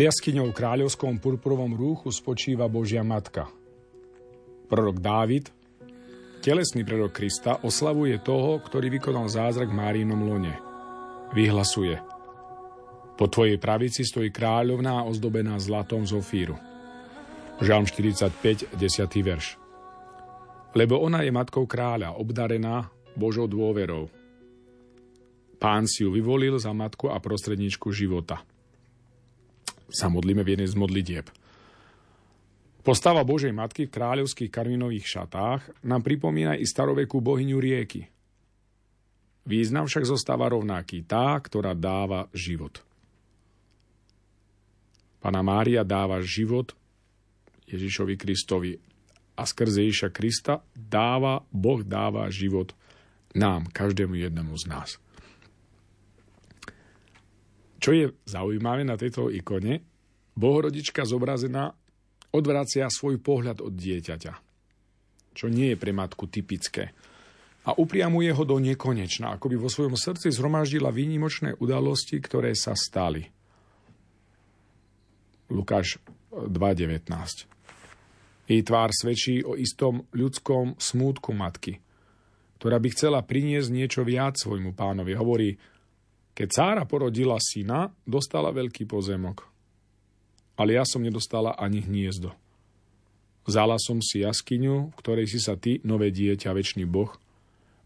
Pred 0.00 0.16
jaskyňou 0.16 0.56
kráľovskom 0.56 1.20
purpurovom 1.20 1.76
rúchu 1.76 2.08
spočíva 2.08 2.64
Božia 2.72 3.04
Matka. 3.04 3.52
Prorok 4.64 4.96
Dávid, 4.96 5.52
telesný 6.40 6.88
prorok 6.88 7.20
Krista, 7.20 7.60
oslavuje 7.60 8.16
toho, 8.24 8.64
ktorý 8.64 8.96
vykonal 8.96 9.28
zázrak 9.28 9.68
v 9.68 9.76
Márinom 9.76 10.24
lone. 10.24 10.56
Vyhlasuje. 11.36 12.00
Po 13.20 13.28
tvojej 13.28 13.60
pravici 13.60 14.08
stojí 14.08 14.32
kráľovná 14.32 15.04
ozdobená 15.04 15.60
zlatom 15.60 16.08
z 16.08 16.16
ofíru. 16.16 16.56
Žalm 17.60 17.84
45, 17.84 18.72
10. 18.72 18.80
verš. 19.04 19.60
Lebo 20.80 20.96
ona 20.96 21.28
je 21.28 21.28
matkou 21.28 21.68
kráľa, 21.68 22.16
obdarená 22.16 22.88
Božou 23.20 23.44
dôverou. 23.44 24.08
Pán 25.60 25.84
si 25.84 26.08
ju 26.08 26.16
vyvolil 26.16 26.56
za 26.56 26.72
matku 26.72 27.12
a 27.12 27.20
prostredníčku 27.20 27.92
života 27.92 28.48
sa 29.90 30.06
modlíme 30.08 30.42
v 30.42 30.56
jednej 30.56 30.68
z 30.70 30.76
modlitieb. 30.78 31.26
Postava 32.80 33.20
Božej 33.22 33.52
Matky 33.52 33.86
v 33.86 33.94
kráľovských 33.94 34.48
karminových 34.48 35.04
šatách 35.04 35.84
nám 35.84 36.00
pripomína 36.00 36.56
i 36.56 36.64
starovekú 36.64 37.20
bohyňu 37.20 37.60
rieky. 37.60 38.08
Význam 39.44 39.84
však 39.84 40.08
zostáva 40.08 40.48
rovnaký, 40.48 41.04
tá, 41.04 41.36
ktorá 41.36 41.76
dáva 41.76 42.32
život. 42.32 42.80
Pana 45.20 45.44
Mária 45.44 45.84
dáva 45.84 46.24
život 46.24 46.72
Ježišovi 47.68 48.16
Kristovi 48.16 48.72
a 49.36 49.42
skrze 49.44 49.84
Ježiša 49.84 50.10
Krista 50.16 50.64
dáva, 50.72 51.44
Boh 51.52 51.84
dáva 51.84 52.32
život 52.32 52.72
nám, 53.36 53.68
každému 53.70 54.16
jednému 54.16 54.56
z 54.56 54.64
nás. 54.66 54.90
Čo 57.80 57.90
je 57.96 58.04
zaujímavé 58.28 58.84
na 58.84 59.00
tejto 59.00 59.32
ikone, 59.32 59.80
Bohorodička 60.36 61.02
zobrazená 61.04 61.74
odvracia 62.30 62.86
svoj 62.86 63.18
pohľad 63.18 63.60
od 63.60 63.74
dieťaťa, 63.74 64.32
čo 65.34 65.46
nie 65.50 65.74
je 65.74 65.80
pre 65.80 65.90
matku 65.90 66.30
typické. 66.30 66.94
A 67.68 67.76
upriamuje 67.76 68.32
ho 68.32 68.44
do 68.48 68.56
nekonečna, 68.56 69.36
ako 69.36 69.52
by 69.52 69.56
vo 69.60 69.68
svojom 69.68 69.96
srdci 69.98 70.32
zhromaždila 70.32 70.88
výnimočné 70.88 71.60
udalosti, 71.60 72.16
ktoré 72.16 72.56
sa 72.56 72.72
stali. 72.72 73.28
Lukáš 75.50 76.00
2.19 76.32 77.04
Jej 78.48 78.62
tvár 78.64 78.90
svedčí 78.96 79.44
o 79.44 79.58
istom 79.58 80.08
ľudskom 80.14 80.78
smútku 80.80 81.36
matky, 81.36 81.82
ktorá 82.56 82.80
by 82.80 82.88
chcela 82.96 83.20
priniesť 83.20 83.68
niečo 83.68 84.00
viac 84.06 84.40
svojmu 84.40 84.72
pánovi. 84.72 85.12
Hovorí, 85.12 85.52
keď 86.40 86.48
Cára 86.56 86.88
porodila 86.88 87.36
syna, 87.36 87.92
dostala 88.08 88.48
veľký 88.48 88.88
pozemok. 88.88 89.44
Ale 90.56 90.80
ja 90.80 90.88
som 90.88 91.04
nedostala 91.04 91.52
ani 91.52 91.84
hniezdo. 91.84 92.32
Vzala 93.44 93.76
som 93.76 94.00
si 94.00 94.24
jaskyňu, 94.24 94.88
v 94.88 94.96
ktorej 94.96 95.28
si 95.28 95.36
sa 95.36 95.60
ty, 95.60 95.84
nové 95.84 96.08
dieťa, 96.08 96.56
väčší 96.56 96.88
Boh, 96.88 97.12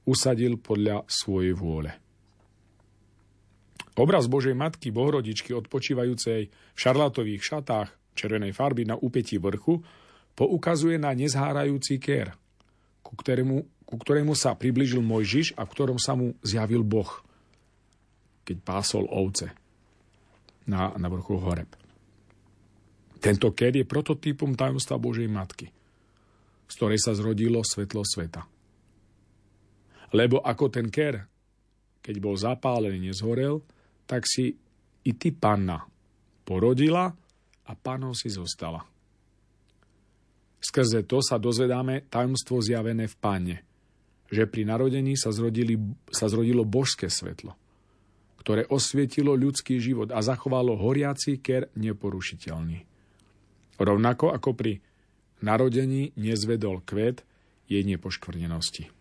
usadil 0.07 0.55
podľa 0.55 1.03
svojej 1.11 1.51
vôle. 1.51 1.99
Obraz 3.99 4.31
Božej 4.31 4.55
Matky 4.55 4.95
Bohrodičky 4.95 5.51
odpočívajúcej 5.51 6.47
v 6.47 6.79
šarlatových 6.79 7.43
šatách 7.43 7.91
červenej 8.15 8.55
farby 8.55 8.87
na 8.87 8.95
úpetí 8.95 9.35
vrchu 9.35 9.83
poukazuje 10.39 10.95
na 10.95 11.11
nezhárajúci 11.11 11.99
kér, 11.99 12.39
ku 13.03 13.19
ktorému, 13.19 13.67
ku 13.83 13.95
ktorému 13.99 14.39
sa 14.39 14.55
približil 14.55 15.03
Mojžiš 15.03 15.59
a 15.59 15.67
v 15.67 15.73
ktorom 15.75 15.99
sa 15.99 16.15
mu 16.15 16.39
zjavil 16.47 16.87
Boh– 16.87 17.11
keď 18.45 18.57
pásol 18.61 19.09
ovce 19.09 19.51
na, 20.69 20.93
na 20.97 21.09
vrchu 21.09 21.41
Horeb. 21.41 21.73
Tento 23.19 23.57
ker 23.57 23.73
je 23.73 23.89
prototypom 23.89 24.53
tajomstva 24.53 25.01
Božej 25.01 25.29
Matky, 25.33 25.67
z 26.69 26.73
ktorej 26.77 27.01
sa 27.01 27.17
zrodilo 27.17 27.65
svetlo 27.65 28.05
sveta. 28.05 28.45
Lebo 30.13 30.45
ako 30.45 30.69
ten 30.69 30.93
ker, 30.93 31.25
keď 32.05 32.17
bol 32.21 32.37
zapálený, 32.37 33.11
nezhorel, 33.11 33.65
tak 34.05 34.29
si 34.29 34.53
i 35.09 35.13
ty, 35.17 35.33
panna, 35.33 35.89
porodila 36.45 37.09
a 37.65 37.73
panou 37.73 38.13
si 38.13 38.29
zostala. 38.29 38.85
Skrze 40.61 41.05
to 41.09 41.25
sa 41.25 41.41
dozvedáme 41.41 42.09
tajomstvo 42.13 42.61
zjavené 42.61 43.09
v 43.09 43.17
panne, 43.17 43.57
že 44.29 44.45
pri 44.45 44.69
narodení 44.69 45.17
sa, 45.17 45.33
zrodili, 45.33 45.77
sa 46.13 46.29
zrodilo 46.29 46.65
božské 46.69 47.09
svetlo 47.09 47.57
ktoré 48.45 48.69
osvietilo 48.69 49.33
ľudský 49.33 49.81
život 49.81 50.13
a 50.13 50.21
zachovalo 50.21 50.77
horiaci 50.77 51.41
ker 51.41 51.73
neporušiteľný. 51.81 52.85
Rovnako 53.81 54.37
ako 54.37 54.53
pri 54.53 54.85
narodení 55.41 56.13
nezvedol 56.21 56.85
kvet 56.85 57.25
jej 57.73 57.81
nepoškvrnenosti. 57.89 58.93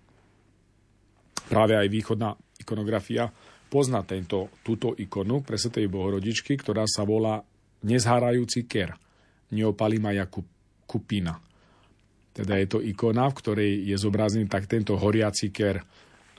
Práve 1.51 1.75
aj 1.75 1.91
východná 1.91 2.39
ikonografia 2.55 3.27
pozná 3.67 4.07
tento, 4.07 4.47
túto 4.63 4.95
ikonu 4.95 5.43
pre 5.43 5.59
Svetej 5.59 5.91
Bohorodičky, 5.91 6.55
ktorá 6.55 6.87
sa 6.87 7.03
volá 7.03 7.43
Nezhárajúci 7.83 8.63
ker, 8.63 8.95
Neopalima 9.51 10.15
Kupina. 10.87 11.35
Teda 12.31 12.55
je 12.63 12.67
to 12.71 12.79
ikona, 12.79 13.27
v 13.27 13.37
ktorej 13.43 13.71
je 13.91 13.97
zobrazený 13.99 14.47
tak 14.47 14.71
tento 14.71 14.95
horiaci 14.95 15.51
ker 15.51 15.83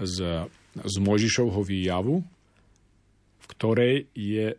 z, 0.01 0.49
z 0.73 0.95
Možišovho 1.05 1.61
výjavu, 1.61 2.25
v 3.45 3.47
ktorej 3.53 3.95
je 4.17 4.57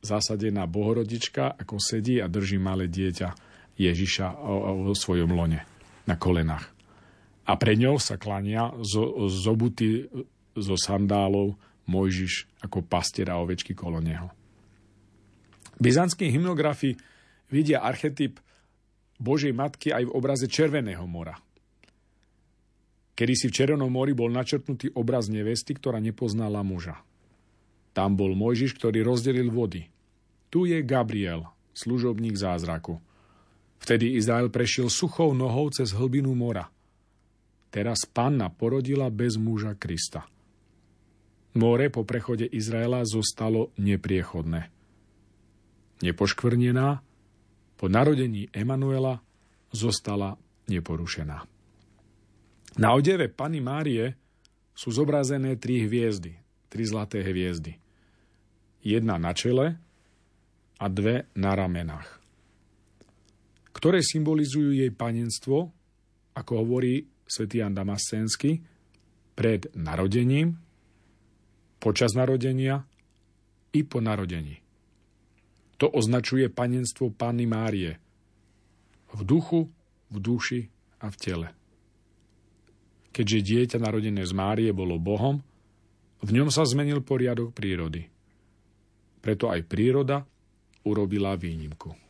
zasadená 0.00 0.64
bohorodička, 0.70 1.58
ako 1.58 1.76
sedí 1.82 2.22
a 2.22 2.30
drží 2.30 2.56
malé 2.56 2.86
dieťa 2.86 3.28
Ježiša 3.76 4.26
vo 4.86 4.94
svojom 4.94 5.34
lone 5.34 5.60
na 6.06 6.14
kolenách. 6.16 6.70
A 7.50 7.58
pre 7.58 7.74
ňou 7.74 7.98
sa 7.98 8.14
klania 8.14 8.70
zo, 8.80 9.26
zo 10.54 10.76
sandálov 10.78 11.58
Mojžiš 11.90 12.62
ako 12.62 12.86
pastiera 12.86 13.42
ovečky 13.42 13.74
kolo 13.74 13.98
neho. 13.98 14.30
Byzantskí 15.80 16.30
hymnografi 16.30 16.94
vidia 17.50 17.82
archetyp 17.82 18.38
Božej 19.18 19.50
Matky 19.50 19.90
aj 19.90 20.06
v 20.06 20.14
obraze 20.14 20.46
Červeného 20.46 21.02
mora. 21.10 21.34
Kedy 23.18 23.34
si 23.36 23.46
v 23.50 23.56
Červenom 23.58 23.90
mori 23.90 24.16
bol 24.16 24.32
načrtnutý 24.32 24.96
obraz 24.96 25.28
nevesty, 25.28 25.76
ktorá 25.76 26.00
nepoznala 26.00 26.64
muža. 26.64 27.00
Tam 27.90 28.14
bol 28.14 28.38
Mojžiš, 28.38 28.78
ktorý 28.78 29.02
rozdelil 29.02 29.50
vody. 29.50 29.90
Tu 30.50 30.70
je 30.70 30.78
Gabriel, 30.82 31.46
služobník 31.74 32.38
zázraku. 32.38 32.98
Vtedy 33.80 34.18
Izrael 34.18 34.52
prešiel 34.52 34.92
suchou 34.92 35.32
nohou 35.32 35.70
cez 35.72 35.94
hlbinu 35.94 36.34
mora. 36.36 36.68
Teraz 37.70 38.02
panna 38.04 38.50
porodila 38.50 39.08
bez 39.08 39.38
muža 39.38 39.78
Krista. 39.78 40.26
More 41.54 41.90
po 41.90 42.06
prechode 42.06 42.46
Izraela 42.46 43.02
zostalo 43.02 43.74
nepriechodné. 43.78 44.70
Nepoškvrnená, 46.02 47.02
po 47.74 47.86
narodení 47.88 48.46
Emanuela 48.54 49.22
zostala 49.72 50.38
neporušená. 50.68 51.42
Na 52.78 52.88
odeve 52.94 53.26
Pany 53.26 53.58
Márie 53.58 54.14
sú 54.76 54.94
zobrazené 54.94 55.58
tri 55.58 55.82
hviezdy, 55.84 56.38
tri 56.70 56.86
zlaté 56.86 57.26
hviezdy. 57.26 57.76
Jedna 58.80 59.18
na 59.20 59.34
čele 59.36 59.76
a 60.80 60.86
dve 60.88 61.28
na 61.36 61.52
ramenách, 61.52 62.08
ktoré 63.76 64.00
symbolizujú 64.00 64.72
jej 64.72 64.88
panenstvo, 64.88 65.68
ako 66.32 66.52
hovorí 66.64 67.04
svätý 67.28 67.60
Jan 67.60 67.76
Damascénsky, 67.76 68.64
pred 69.36 69.68
narodením, 69.76 70.56
počas 71.80 72.16
narodenia 72.16 72.84
i 73.72 73.80
po 73.84 74.00
narodení. 74.00 74.60
To 75.80 75.88
označuje 75.88 76.52
panenstvo 76.52 77.08
Panny 77.08 77.48
Márie 77.48 77.96
v 79.10 79.20
duchu, 79.24 79.68
v 80.12 80.16
duši 80.20 80.60
a 81.00 81.08
v 81.08 81.16
tele. 81.16 81.48
Keďže 83.10 83.38
dieťa 83.42 83.78
narodené 83.80 84.22
z 84.28 84.32
Márie 84.36 84.70
bolo 84.76 85.00
Bohom, 85.00 85.40
v 86.20 86.30
ňom 86.36 86.52
sa 86.52 86.68
zmenil 86.68 87.00
poriadok 87.00 87.56
prírody. 87.56 88.04
Preto 89.20 89.48
aj 89.52 89.64
príroda 89.68 90.24
urobila 90.84 91.36
výnimku. 91.36 92.09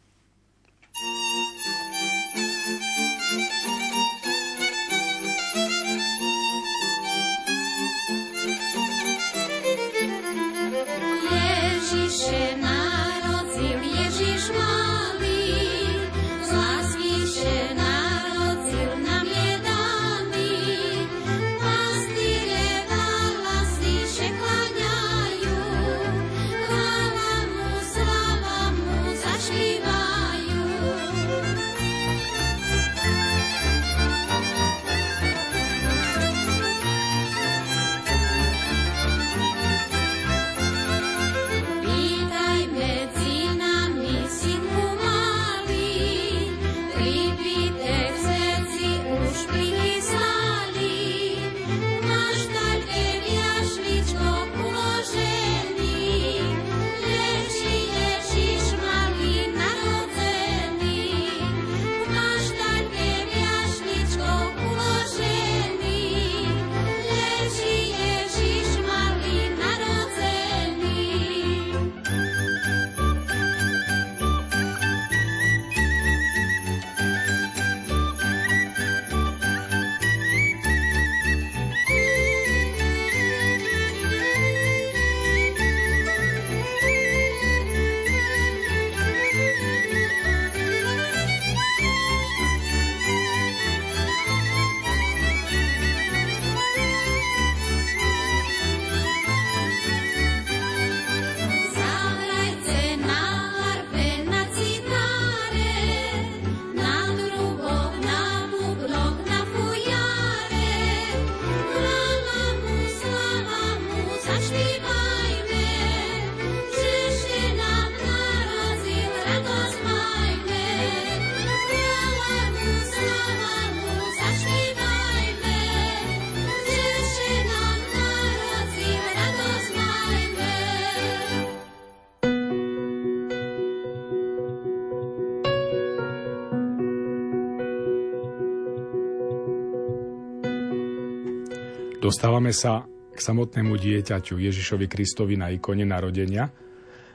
Dostávame 142.10 142.50
sa 142.50 142.90
k 143.14 143.22
samotnému 143.22 143.78
dieťaťu 143.78 144.34
Ježišovi 144.42 144.90
Kristovi 144.90 145.38
na 145.38 145.46
ikone 145.54 145.86
narodenia 145.86 146.50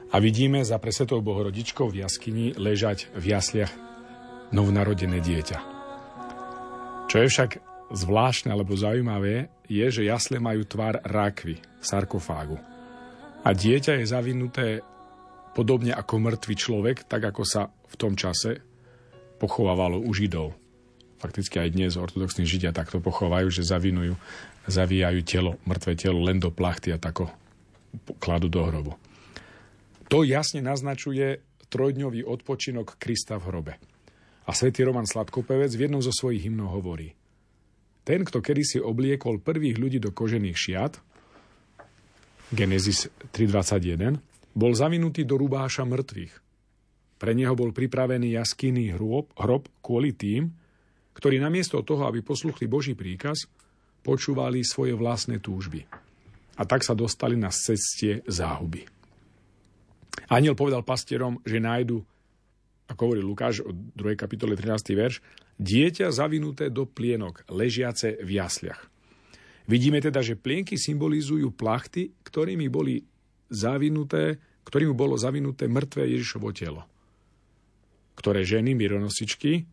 a 0.08 0.16
vidíme 0.16 0.64
za 0.64 0.80
presvetou 0.80 1.20
Bohorodičkou 1.20 1.92
v 1.92 2.00
jaskyni 2.00 2.56
ležať 2.56 3.12
v 3.12 3.36
jasliach 3.36 3.68
novnarodené 4.56 5.20
dieťa. 5.20 5.58
Čo 7.12 7.16
je 7.20 7.28
však 7.28 7.50
zvláštne 7.92 8.48
alebo 8.56 8.72
zaujímavé, 8.72 9.52
je, 9.68 9.84
že 9.84 10.08
jasle 10.08 10.40
majú 10.40 10.64
tvar 10.64 11.04
rákvy, 11.04 11.60
sarkofágu. 11.76 12.56
A 13.44 13.52
dieťa 13.52 14.00
je 14.00 14.06
zavinuté 14.08 14.80
podobne 15.52 15.92
ako 15.92 16.24
mŕtvý 16.24 16.54
človek, 16.56 17.04
tak 17.04 17.20
ako 17.20 17.44
sa 17.44 17.68
v 17.68 17.94
tom 18.00 18.16
čase 18.16 18.64
pochovávalo 19.36 20.00
u 20.00 20.08
Židov. 20.16 20.56
Fakticky 21.16 21.60
aj 21.60 21.72
dnes 21.72 21.96
ortodoxní 21.96 22.44
Židia 22.44 22.76
takto 22.76 23.00
pochovajú, 23.00 23.48
že 23.48 23.64
zavinujú, 23.64 24.16
zavíjajú 24.66 25.20
telo, 25.22 25.50
mŕtve 25.66 25.94
telo 25.98 26.22
len 26.22 26.38
do 26.42 26.50
plachty 26.50 26.90
a 26.94 26.98
tako 26.98 27.30
kladú 28.20 28.50
do 28.50 28.62
hrobu. 28.66 28.92
To 30.06 30.22
jasne 30.22 30.62
naznačuje 30.62 31.42
trojdňový 31.66 32.22
odpočinok 32.22 32.94
Krista 32.98 33.40
v 33.42 33.46
hrobe. 33.50 33.74
A 34.46 34.54
svätý 34.54 34.86
Roman 34.86 35.08
Sladkopevec 35.08 35.74
v 35.74 35.90
jednom 35.90 35.98
zo 35.98 36.14
svojich 36.14 36.46
hymnov 36.46 36.78
hovorí 36.78 37.18
Ten, 38.06 38.22
kto 38.22 38.38
kedysi 38.38 38.78
obliekol 38.78 39.42
prvých 39.42 39.74
ľudí 39.82 39.98
do 39.98 40.14
kožených 40.14 40.54
šiat, 40.54 40.94
Genesis 42.54 43.10
3.21, 43.34 44.22
bol 44.54 44.70
zavinutý 44.70 45.26
do 45.26 45.34
rubáša 45.34 45.82
mŕtvych. 45.82 46.34
Pre 47.18 47.32
neho 47.34 47.58
bol 47.58 47.74
pripravený 47.74 48.38
jaskinný 48.38 48.94
hrob, 48.94 49.34
hrob 49.34 49.66
kvôli 49.82 50.14
tým, 50.14 50.54
ktorí 51.18 51.42
namiesto 51.42 51.82
toho, 51.82 52.06
aby 52.06 52.22
posluchli 52.22 52.70
Boží 52.70 52.94
príkaz, 52.94 53.50
počúvali 54.06 54.62
svoje 54.62 54.94
vlastné 54.94 55.42
túžby. 55.42 55.82
A 56.56 56.62
tak 56.62 56.86
sa 56.86 56.94
dostali 56.94 57.34
na 57.34 57.50
cestie 57.50 58.22
záhuby. 58.30 58.86
Aniel 60.30 60.54
povedal 60.54 60.86
pastierom, 60.86 61.42
že 61.42 61.58
nájdu, 61.58 62.06
ako 62.86 63.00
hovorí 63.02 63.20
Lukáš 63.20 63.66
od 63.66 63.74
2. 63.98 64.14
kapitole 64.14 64.54
13. 64.54 64.94
verš, 64.94 65.18
dieťa 65.58 66.14
zavinuté 66.14 66.70
do 66.70 66.86
plienok, 66.86 67.42
ležiace 67.50 68.22
v 68.22 68.38
jasliach. 68.38 68.78
Vidíme 69.66 69.98
teda, 69.98 70.22
že 70.22 70.38
plienky 70.38 70.78
symbolizujú 70.78 71.50
plachty, 71.50 72.14
ktorými 72.22 72.70
boli 72.70 73.02
zavinuté, 73.50 74.38
ktorým 74.62 74.94
bolo 74.94 75.18
zavinuté 75.18 75.66
mŕtve 75.66 76.06
Ježišovo 76.06 76.54
telo, 76.54 76.86
ktoré 78.14 78.46
ženy 78.46 78.78
mironosičky, 78.78 79.66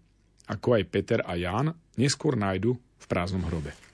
ako 0.49 0.81
aj 0.81 0.84
Peter 0.89 1.19
a 1.21 1.38
Ján, 1.38 1.77
neskôr 1.95 2.34
nájdu 2.36 2.75
v 2.75 3.05
prázdnom 3.05 3.45
hrobe. 3.47 3.93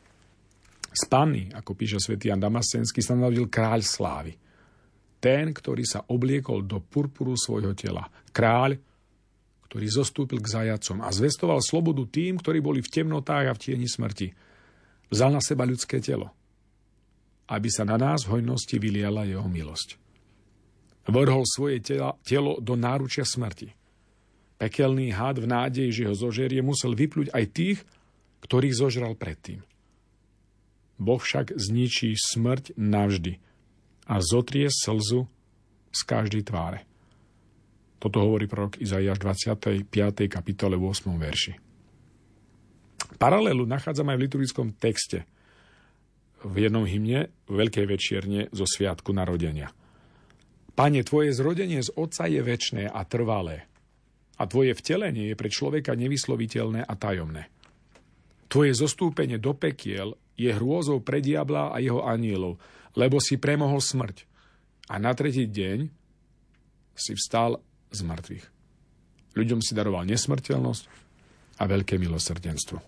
Z 0.89 1.03
panny, 1.05 1.53
ako 1.53 1.77
píše 1.77 2.01
svätý 2.01 2.33
Jan 2.33 2.41
Damascenský, 2.41 2.99
sa 2.99 3.13
narodil 3.13 3.47
kráľ 3.47 3.81
slávy– 3.85 4.33
ten, 5.19 5.51
ktorý 5.51 5.83
sa 5.83 6.07
obliekol 6.07 6.63
do 6.63 6.79
purpuru 6.79 7.35
svojho 7.35 7.75
tela. 7.75 8.07
Kráľ, 8.31 8.79
ktorý 9.67 9.87
zostúpil 9.91 10.39
k 10.41 10.51
zajacom 10.51 11.03
a 11.03 11.11
zvestoval 11.11 11.59
slobodu 11.61 12.07
tým, 12.07 12.39
ktorí 12.39 12.63
boli 12.63 12.79
v 12.79 12.89
temnotách 12.89 13.45
a 13.51 13.53
v 13.53 13.61
tieni 13.61 13.85
smrti. 13.85 14.33
Vzal 15.11 15.35
na 15.35 15.43
seba 15.43 15.67
ľudské 15.67 15.99
telo, 15.99 16.31
aby 17.51 17.69
sa 17.69 17.85
na 17.85 17.99
nás 17.99 18.25
v 18.25 18.39
hojnosti 18.39 18.79
vyliala 18.79 19.27
jeho 19.29 19.45
milosť. 19.45 19.99
Vrhol 21.09 21.43
svoje 21.45 21.83
tela, 21.83 22.15
telo 22.23 22.57
do 22.63 22.73
náručia 22.79 23.27
smrti. 23.27 23.75
Pekelný 24.59 25.13
had 25.15 25.39
v 25.39 25.47
nádeji, 25.47 25.91
že 25.91 26.07
ho 26.09 26.15
zožerie, 26.15 26.59
musel 26.61 26.93
vypľuť 26.93 27.27
aj 27.31 27.45
tých, 27.49 27.79
ktorých 28.45 28.75
zožral 28.75 29.13
predtým. 29.15 29.63
Boh 30.99 31.17
však 31.17 31.55
zničí 31.55 32.13
smrť 32.13 32.75
navždy– 32.75 33.39
a 34.09 34.15
zotrie 34.25 34.65
slzu 34.73 35.29
z 35.93 36.01
každej 36.01 36.49
tváre. 36.49 36.81
Toto 38.01 38.17
hovorí 38.25 38.49
prorok 38.49 38.81
Izaiáš 38.81 39.21
25. 39.21 39.85
kapitole 40.25 40.73
8. 40.73 41.13
verši. 41.13 41.53
Paralelu 43.21 43.67
nachádzame 43.69 44.15
aj 44.15 44.17
v 44.17 44.23
liturgickom 44.25 44.67
texte 44.73 45.29
v 46.41 46.55
jednom 46.65 46.87
hymne 46.87 47.29
Veľkej 47.51 47.85
večierne 47.85 48.41
zo 48.55 48.63
Sviatku 48.63 49.11
narodenia. 49.11 49.69
Pane, 50.73 51.03
tvoje 51.03 51.35
zrodenie 51.35 51.83
z 51.83 51.91
Otca 51.99 52.31
je 52.31 52.39
väčné 52.39 52.87
a 52.87 53.03
trvalé 53.03 53.67
a 54.39 54.47
tvoje 54.47 54.71
vtelenie 54.71 55.27
je 55.27 55.35
pre 55.35 55.51
človeka 55.51 55.99
nevysloviteľné 55.99 56.87
a 56.87 56.93
tajomné. 56.95 57.51
Tvoje 58.47 58.71
zostúpenie 58.71 59.35
do 59.35 59.51
pekiel 59.51 60.15
je 60.39 60.49
hrôzou 60.55 61.03
pre 61.03 61.19
diabla 61.19 61.75
a 61.75 61.83
jeho 61.83 62.07
anielov, 62.07 62.55
lebo 62.95 63.19
si 63.19 63.35
premohol 63.35 63.83
smrť. 63.83 64.23
A 64.87 64.95
na 64.97 65.11
tretí 65.11 65.45
deň 65.45 65.91
si 66.95 67.11
vstal 67.13 67.59
z 67.91 67.99
mŕtvych. 68.07 68.45
Ľuďom 69.35 69.59
si 69.59 69.75
daroval 69.75 70.07
nesmrteľnosť 70.07 70.83
a 71.59 71.63
veľké 71.67 71.99
milosrdenstvo. 71.99 72.79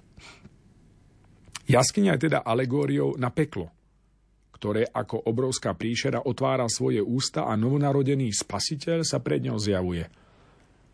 Jaskyňa 1.70 2.18
je 2.18 2.24
teda 2.28 2.40
alegóriou 2.42 3.16
na 3.16 3.30
peklo, 3.30 3.70
ktoré 4.56 4.88
ako 4.88 5.30
obrovská 5.30 5.78
príšera 5.78 6.26
otvára 6.26 6.66
svoje 6.68 7.00
ústa 7.00 7.48
a 7.48 7.54
novonarodený 7.56 8.34
spasiteľ 8.34 9.06
sa 9.06 9.22
pred 9.22 9.46
ňou 9.46 9.62
zjavuje. 9.62 10.10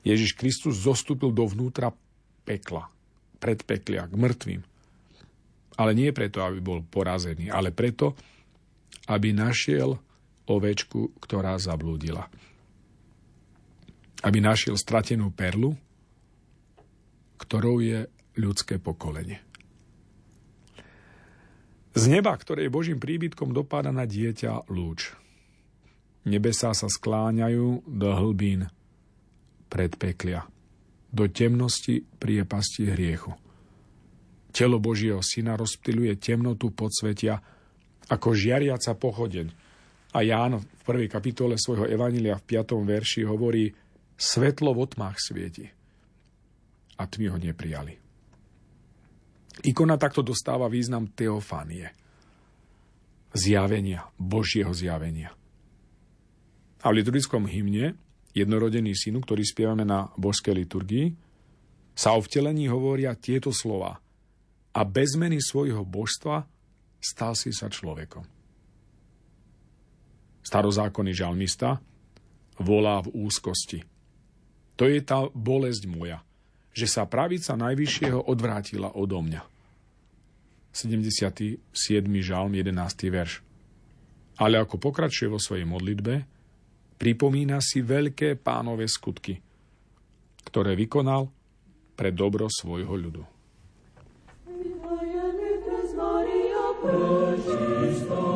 Ježiš 0.06 0.38
Kristus 0.38 0.84
zostúpil 0.84 1.34
dovnútra 1.34 1.92
pekla, 2.46 2.88
predpeklia, 3.42 4.08
k 4.08 4.14
mŕtvým. 4.16 4.62
Ale 5.78 5.94
nie 5.94 6.10
preto, 6.10 6.42
aby 6.42 6.60
bol 6.60 6.82
porazený, 6.82 7.54
ale 7.54 7.70
preto, 7.70 8.18
aby 9.08 9.32
našiel 9.32 9.94
ovečku, 10.50 11.22
ktorá 11.22 11.56
zablúdila. 11.62 12.26
Aby 14.26 14.42
našiel 14.42 14.74
stratenú 14.74 15.30
perlu, 15.30 15.78
ktorou 17.38 17.80
je 17.80 18.10
ľudské 18.38 18.82
pokolenie. 18.82 19.38
Z 21.98 22.14
neba, 22.14 22.34
ktoré 22.38 22.70
je 22.70 22.74
Božím 22.74 23.02
príbytkom, 23.02 23.54
dopada 23.54 23.90
na 23.90 24.06
dieťa 24.06 24.70
lúč. 24.70 25.18
Nebesá 26.30 26.76
sa 26.78 26.86
skláňajú 26.86 27.90
do 27.90 28.10
hlbín 28.14 28.70
predpeklia, 29.66 30.46
do 31.10 31.26
temnosti 31.26 32.06
priepasti 32.22 32.94
hriechu. 32.94 33.34
Telo 34.58 34.82
Božieho 34.82 35.22
syna 35.22 35.54
rozptyluje 35.54 36.18
temnotu 36.18 36.74
podsvetia, 36.74 37.38
ako 38.10 38.34
žiariaca 38.34 38.98
pochodeň. 38.98 39.48
A 40.18 40.26
Ján 40.26 40.58
v 40.58 40.82
prvej 40.82 41.06
kapitole 41.14 41.62
svojho 41.62 41.86
Evanília 41.86 42.42
v 42.42 42.58
5. 42.58 42.74
verši 42.82 43.22
hovorí 43.22 43.70
svetlo 44.18 44.74
v 44.74 44.82
otmách 44.82 45.22
svieti. 45.22 45.70
A 46.98 47.06
tmy 47.06 47.30
ho 47.30 47.38
neprijali. 47.38 47.94
Ikona 49.62 49.94
takto 50.02 50.26
dostáva 50.26 50.66
význam 50.66 51.14
teofánie. 51.14 51.94
Zjavenia, 53.38 54.10
Božieho 54.18 54.74
zjavenia. 54.74 55.38
A 56.82 56.90
v 56.90 56.98
liturgickom 57.06 57.46
hymne 57.46 57.94
jednorodený 58.34 58.98
synu, 58.98 59.22
ktorý 59.22 59.46
spievame 59.46 59.86
na 59.86 60.10
božskej 60.18 60.66
liturgii, 60.66 61.14
sa 61.94 62.18
o 62.18 62.26
vtelení 62.26 62.66
hovoria 62.74 63.14
tieto 63.14 63.54
slova. 63.54 64.02
A 64.78 64.86
bez 64.86 65.18
zmeny 65.18 65.42
svojho 65.42 65.82
božstva 65.82 66.46
stal 67.02 67.34
si 67.34 67.50
sa 67.50 67.66
človekom. 67.66 68.22
Starozákonný 70.46 71.18
žalmista 71.18 71.82
volá 72.62 73.02
v 73.02 73.10
úzkosti. 73.26 73.82
To 74.78 74.86
je 74.86 75.02
tá 75.02 75.26
bolesť 75.34 75.90
moja, 75.90 76.22
že 76.78 76.86
sa 76.86 77.10
pravica 77.10 77.58
najvyššieho 77.58 78.30
odvrátila 78.30 78.94
odo 78.94 79.26
mňa. 79.26 79.42
77. 80.78 81.74
žalm, 82.22 82.54
11. 82.54 82.70
verš. 83.10 83.42
Ale 84.38 84.62
ako 84.62 84.78
pokračuje 84.78 85.26
vo 85.26 85.42
svojej 85.42 85.66
modlitbe, 85.66 86.14
pripomína 87.02 87.58
si 87.58 87.82
veľké 87.82 88.38
pánové 88.38 88.86
skutky, 88.86 89.42
ktoré 90.46 90.78
vykonal 90.78 91.34
pre 91.98 92.14
dobro 92.14 92.46
svojho 92.46 92.94
ľudu. 92.94 93.37
Preciso. 96.82 98.27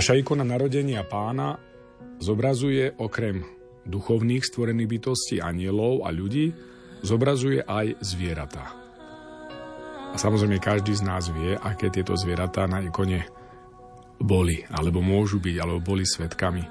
Naša 0.00 0.16
ikona 0.16 0.48
narodenia 0.48 1.04
pána 1.04 1.60
zobrazuje 2.24 2.88
okrem 3.04 3.44
duchovných 3.84 4.40
stvorených 4.40 4.88
bytostí, 4.96 5.44
anielov 5.44 6.08
a 6.08 6.08
ľudí, 6.08 6.56
zobrazuje 7.04 7.60
aj 7.60 8.00
zvieratá. 8.00 8.64
A 10.08 10.16
samozrejme 10.16 10.56
každý 10.56 10.96
z 10.96 11.04
nás 11.04 11.28
vie, 11.28 11.52
aké 11.52 11.92
tieto 11.92 12.16
zvieratá 12.16 12.64
na 12.64 12.80
ikone 12.80 13.28
boli, 14.16 14.64
alebo 14.72 15.04
môžu 15.04 15.36
byť, 15.36 15.56
alebo 15.60 15.84
boli 15.84 16.08
svetkami 16.08 16.64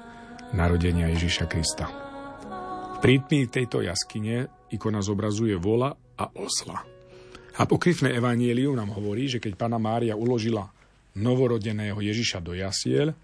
narodenia 0.58 1.14
Ježiša 1.14 1.46
Krista. 1.46 1.86
V 1.86 2.98
prítmi 2.98 3.46
tejto 3.46 3.78
jaskyne 3.78 4.66
ikona 4.74 5.06
zobrazuje 5.06 5.54
vola 5.54 5.94
a 6.18 6.34
osla. 6.34 6.82
Apokryfné 7.62 8.10
evanílium 8.10 8.74
nám 8.74 8.90
hovorí, 8.90 9.30
že 9.30 9.38
keď 9.38 9.54
pána 9.54 9.78
Mária 9.78 10.18
uložila 10.18 10.79
novorodeného 11.14 11.98
Ježiša 11.98 12.38
do 12.42 12.54
jasiel, 12.54 13.14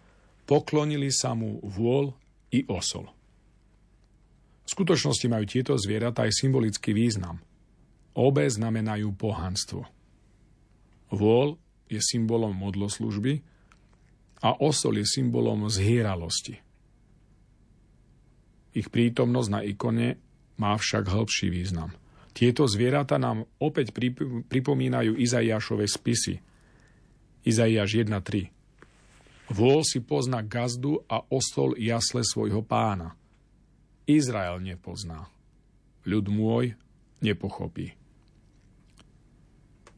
poklonili 0.46 1.10
sa 1.10 1.34
mu 1.34 1.58
vôľ 1.62 2.14
i 2.54 2.66
osol. 2.70 3.10
V 4.66 4.68
skutočnosti 4.74 5.26
majú 5.30 5.44
tieto 5.46 5.74
zvieratá 5.78 6.26
aj 6.26 6.42
symbolický 6.42 6.90
význam. 6.90 7.38
Obe 8.18 8.46
znamenajú 8.50 9.14
pohanstvo. 9.14 9.86
Vôľ 11.14 11.54
je 11.86 12.02
symbolom 12.02 12.50
modloslužby 12.50 13.46
a 14.42 14.58
osol 14.58 14.98
je 14.98 15.06
symbolom 15.06 15.70
zhýralosti. 15.70 16.58
Ich 18.74 18.90
prítomnosť 18.90 19.48
na 19.48 19.60
ikone 19.62 20.18
má 20.58 20.74
však 20.74 21.06
hĺbší 21.06 21.48
význam. 21.48 21.94
Tieto 22.36 22.68
zvieratá 22.68 23.16
nám 23.16 23.48
opäť 23.62 23.94
pripomínajú 24.50 25.14
Izaiášove 25.16 25.86
spisy– 25.86 26.42
Izaiáš 27.46 28.02
1.3. 28.02 28.50
Vôl 29.54 29.86
si 29.86 30.02
pozná 30.02 30.42
gazdu 30.42 30.98
a 31.06 31.22
ostol 31.30 31.78
jasle 31.78 32.26
svojho 32.26 32.66
pána. 32.66 33.14
Izrael 34.02 34.58
nepozná. 34.58 35.30
Ľud 36.02 36.26
môj 36.26 36.74
nepochopí. 37.22 37.94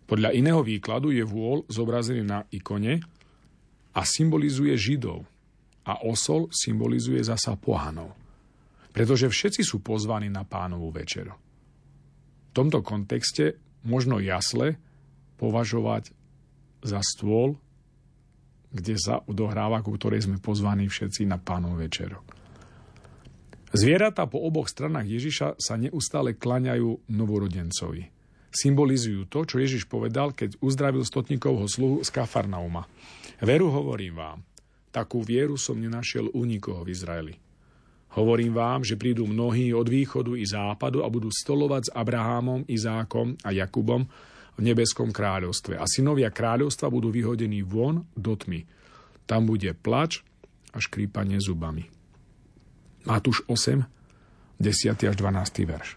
Podľa 0.04 0.36
iného 0.36 0.60
výkladu 0.60 1.08
je 1.12 1.24
vôľ 1.24 1.68
zobrazený 1.72 2.20
na 2.24 2.44
ikone 2.52 3.00
a 3.96 4.00
symbolizuje 4.04 4.76
Židov 4.76 5.24
a 5.88 6.04
osol 6.04 6.52
symbolizuje 6.52 7.24
zasa 7.24 7.56
pohanov. 7.56 8.12
Pretože 8.92 9.32
všetci 9.32 9.64
sú 9.64 9.80
pozvaní 9.80 10.28
na 10.28 10.44
pánovú 10.44 10.92
večeru. 10.92 11.32
V 11.32 12.52
tomto 12.52 12.84
kontexte 12.84 13.56
možno 13.88 14.20
jasle 14.20 14.76
považovať 15.40 16.17
za 16.82 17.00
stôl, 17.02 17.58
kde 18.68 19.00
sa 19.00 19.24
odohráva, 19.24 19.80
ku 19.80 19.96
ktorej 19.96 20.28
sme 20.28 20.36
pozvaní 20.42 20.86
všetci 20.86 21.24
na 21.24 21.40
pánov 21.40 21.80
večeru. 21.80 22.20
Zvieratá 23.68 24.24
po 24.24 24.40
oboch 24.40 24.68
stranách 24.68 25.08
Ježiša 25.08 25.60
sa 25.60 25.76
neustále 25.76 26.36
klaňajú 26.36 27.04
novorodencovi. 27.12 28.08
Symbolizujú 28.48 29.28
to, 29.28 29.44
čo 29.44 29.60
Ježiš 29.60 29.84
povedal, 29.84 30.32
keď 30.32 30.56
uzdravil 30.64 31.04
stotníkovho 31.04 31.68
sluhu 31.68 31.96
z 32.00 32.08
Kafarnauma. 32.08 32.88
Veru 33.44 33.68
hovorím 33.68 34.16
vám, 34.16 34.38
takú 34.88 35.20
vieru 35.20 35.60
som 35.60 35.76
nenašiel 35.76 36.32
u 36.32 36.42
nikoho 36.48 36.80
v 36.80 36.92
Izraeli. 36.96 37.34
Hovorím 38.16 38.56
vám, 38.56 38.88
že 38.88 38.96
prídu 38.96 39.28
mnohí 39.28 39.76
od 39.76 39.84
východu 39.84 40.32
i 40.32 40.48
západu 40.48 41.04
a 41.04 41.12
budú 41.12 41.28
stolovať 41.28 41.92
s 41.92 41.94
Abrahámom, 41.94 42.64
Izákom 42.64 43.36
a 43.44 43.52
Jakubom 43.52 44.08
v 44.58 44.60
nebeskom 44.66 45.14
kráľovstve. 45.14 45.78
A 45.78 45.86
synovia 45.86 46.34
kráľovstva 46.34 46.90
budú 46.90 47.14
vyhodení 47.14 47.62
von 47.62 48.02
do 48.18 48.34
tmy. 48.34 48.66
Tam 49.22 49.46
bude 49.46 49.70
plač 49.78 50.26
a 50.74 50.82
škrípanie 50.82 51.38
zubami. 51.38 51.86
Matúš 53.06 53.46
8, 53.46 53.86
10. 54.58 55.08
až 55.08 55.14
12. 55.14 55.62
verš. 55.62 55.88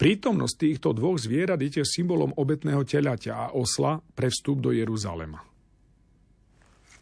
Prítomnosť 0.00 0.56
týchto 0.56 0.96
dvoch 0.96 1.20
zvierat 1.20 1.60
je 1.60 1.78
tiež 1.78 1.86
symbolom 1.86 2.32
obetného 2.34 2.82
telaťa 2.82 3.32
a 3.36 3.46
osla 3.52 4.00
pre 4.16 4.32
vstup 4.32 4.64
do 4.64 4.72
Jeruzalema. 4.72 5.44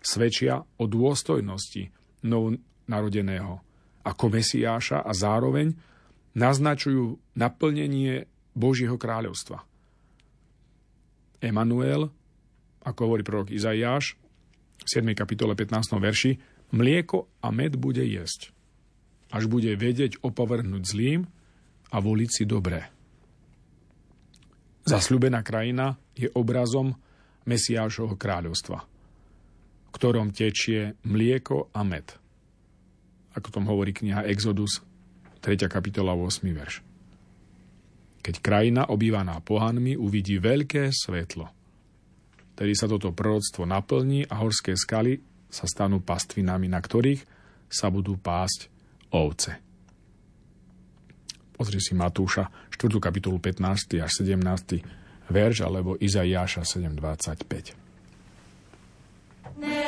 Svedčia 0.02 0.58
o 0.58 0.84
dôstojnosti 0.84 1.94
novonarodeného 2.26 3.54
ako 4.02 4.24
Mesiáša 4.34 5.06
a 5.06 5.12
zároveň 5.14 5.78
naznačujú 6.34 7.38
naplnenie 7.38 8.26
Božieho 8.58 8.98
kráľovstva. 8.98 9.67
Emanuel, 11.38 12.10
ako 12.82 13.00
hovorí 13.06 13.22
prorok 13.22 13.54
Izaiáš, 13.54 14.18
v 14.78 14.86
7. 14.86 15.14
kapitole 15.14 15.54
15. 15.54 15.98
verši, 15.98 16.38
mlieko 16.74 17.30
a 17.42 17.50
med 17.54 17.78
bude 17.78 18.02
jesť, 18.02 18.50
až 19.30 19.46
bude 19.50 19.70
vedieť 19.74 20.22
opovrhnúť 20.22 20.82
zlým 20.82 21.26
a 21.90 21.96
voliť 21.98 22.30
si 22.30 22.44
dobré. 22.46 22.90
Zasľubená 24.88 25.44
krajina 25.44 26.00
je 26.16 26.32
obrazom 26.32 26.96
Mesiášovho 27.44 28.16
kráľovstva, 28.16 28.78
v 29.88 29.90
ktorom 29.92 30.32
tečie 30.32 30.96
mlieko 31.04 31.68
a 31.76 31.84
med. 31.84 32.08
Ako 33.36 33.52
tom 33.52 33.68
hovorí 33.68 33.92
kniha 33.92 34.24
Exodus, 34.26 34.80
3. 35.44 35.68
kapitola 35.68 36.16
8. 36.16 36.42
verš 36.50 36.87
keď 38.22 38.34
krajina 38.42 38.82
obývaná 38.90 39.40
pohanmi 39.40 39.94
uvidí 39.96 40.38
veľké 40.38 40.90
svetlo. 40.92 41.48
Tedy 42.58 42.72
sa 42.74 42.90
toto 42.90 43.14
proroctvo 43.14 43.64
naplní 43.64 44.26
a 44.26 44.42
horské 44.42 44.74
skaly 44.74 45.22
sa 45.48 45.64
stanú 45.64 46.02
pastvinami, 46.02 46.66
na 46.66 46.82
ktorých 46.82 47.22
sa 47.70 47.88
budú 47.88 48.18
pásť 48.18 48.68
ovce. 49.14 49.56
Pozri 51.54 51.82
si 51.82 51.94
Matúša, 51.94 52.70
4. 52.70 52.98
kapitolu 53.02 53.38
15. 53.42 53.98
až 53.98 54.12
17. 54.22 54.38
verš, 55.30 55.56
alebo 55.66 55.98
Izaiáša 55.98 56.62
7.25. 56.62 57.74
Nebo 59.58 59.87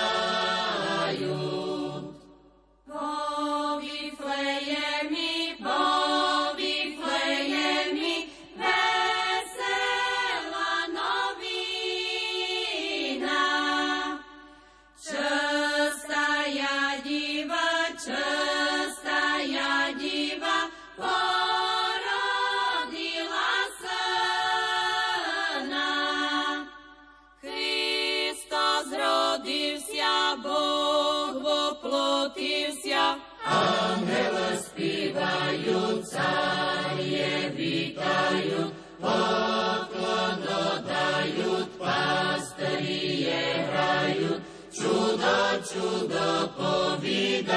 času 45.71 46.03
dopovídajú. 46.03 47.55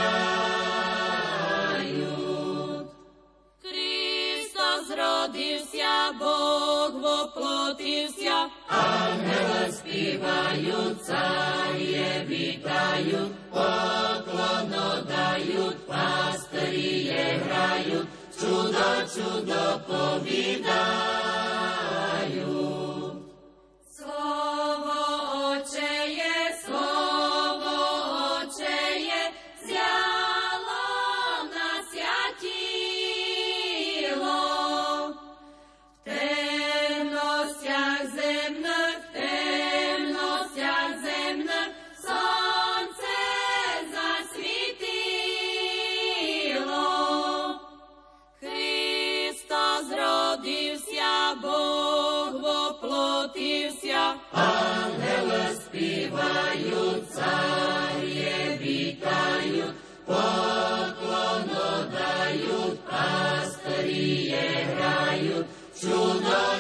Kristus 3.59 4.87
rodil 4.95 5.59
sa, 5.67 6.15
Boh 6.15 6.95
voplotil 6.95 8.07
sa, 8.15 8.47
anele 8.71 9.67
spívajúca 9.75 11.27
je 11.75 12.23
vítajú, 12.31 13.35
poklono 13.51 15.03
dajú, 15.11 15.75
pastri 15.91 17.11
je 17.11 17.43
hrajú, 17.43 18.07
čudo, 18.31 18.91
čudo 19.11 19.83
povídajú. 19.91 21.44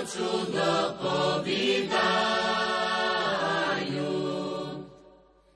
čudo 0.02 0.98
povídajú. 0.98 1.94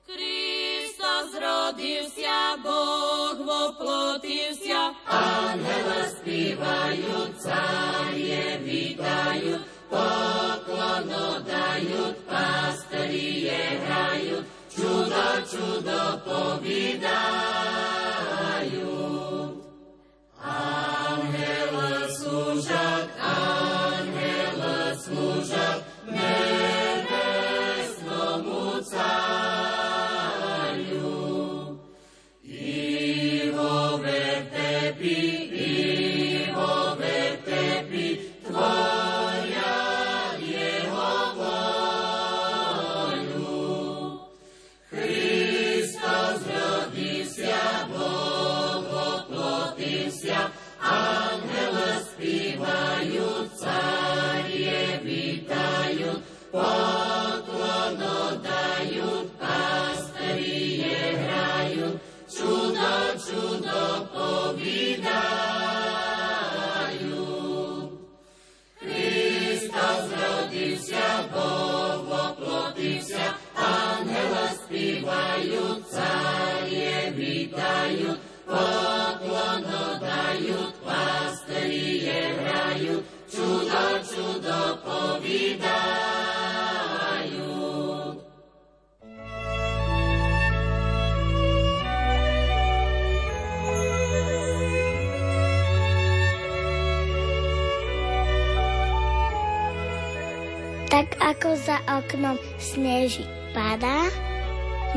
Kristus 0.07 1.29
rodil 1.35 2.07
sa, 2.15 2.55
Boh 2.63 3.35
oplotil 3.43 4.55
sa, 4.55 4.95
anela 5.03 6.07
spívajú, 6.07 7.35
carie 7.35 8.63
vítajú, 8.63 9.59
poklono 9.91 11.43
dajú, 11.43 12.15
pastri 12.23 13.51
je 13.51 13.63
hrajú, 13.83 14.39
čudo, 14.71 15.43
čudo 15.43 16.23
povídajú. 16.23 17.19
poklono 78.49 79.85
dajú, 80.01 80.61
pastri 80.81 82.09
je 82.09 82.21
v 82.33 82.39
raju, 82.43 82.95
čudo. 83.29 83.79
Tak 100.89 101.21
ako 101.21 101.53
za 101.53 101.77
oknom 101.85 102.35
sneží 102.57 103.21
padá, 103.53 104.09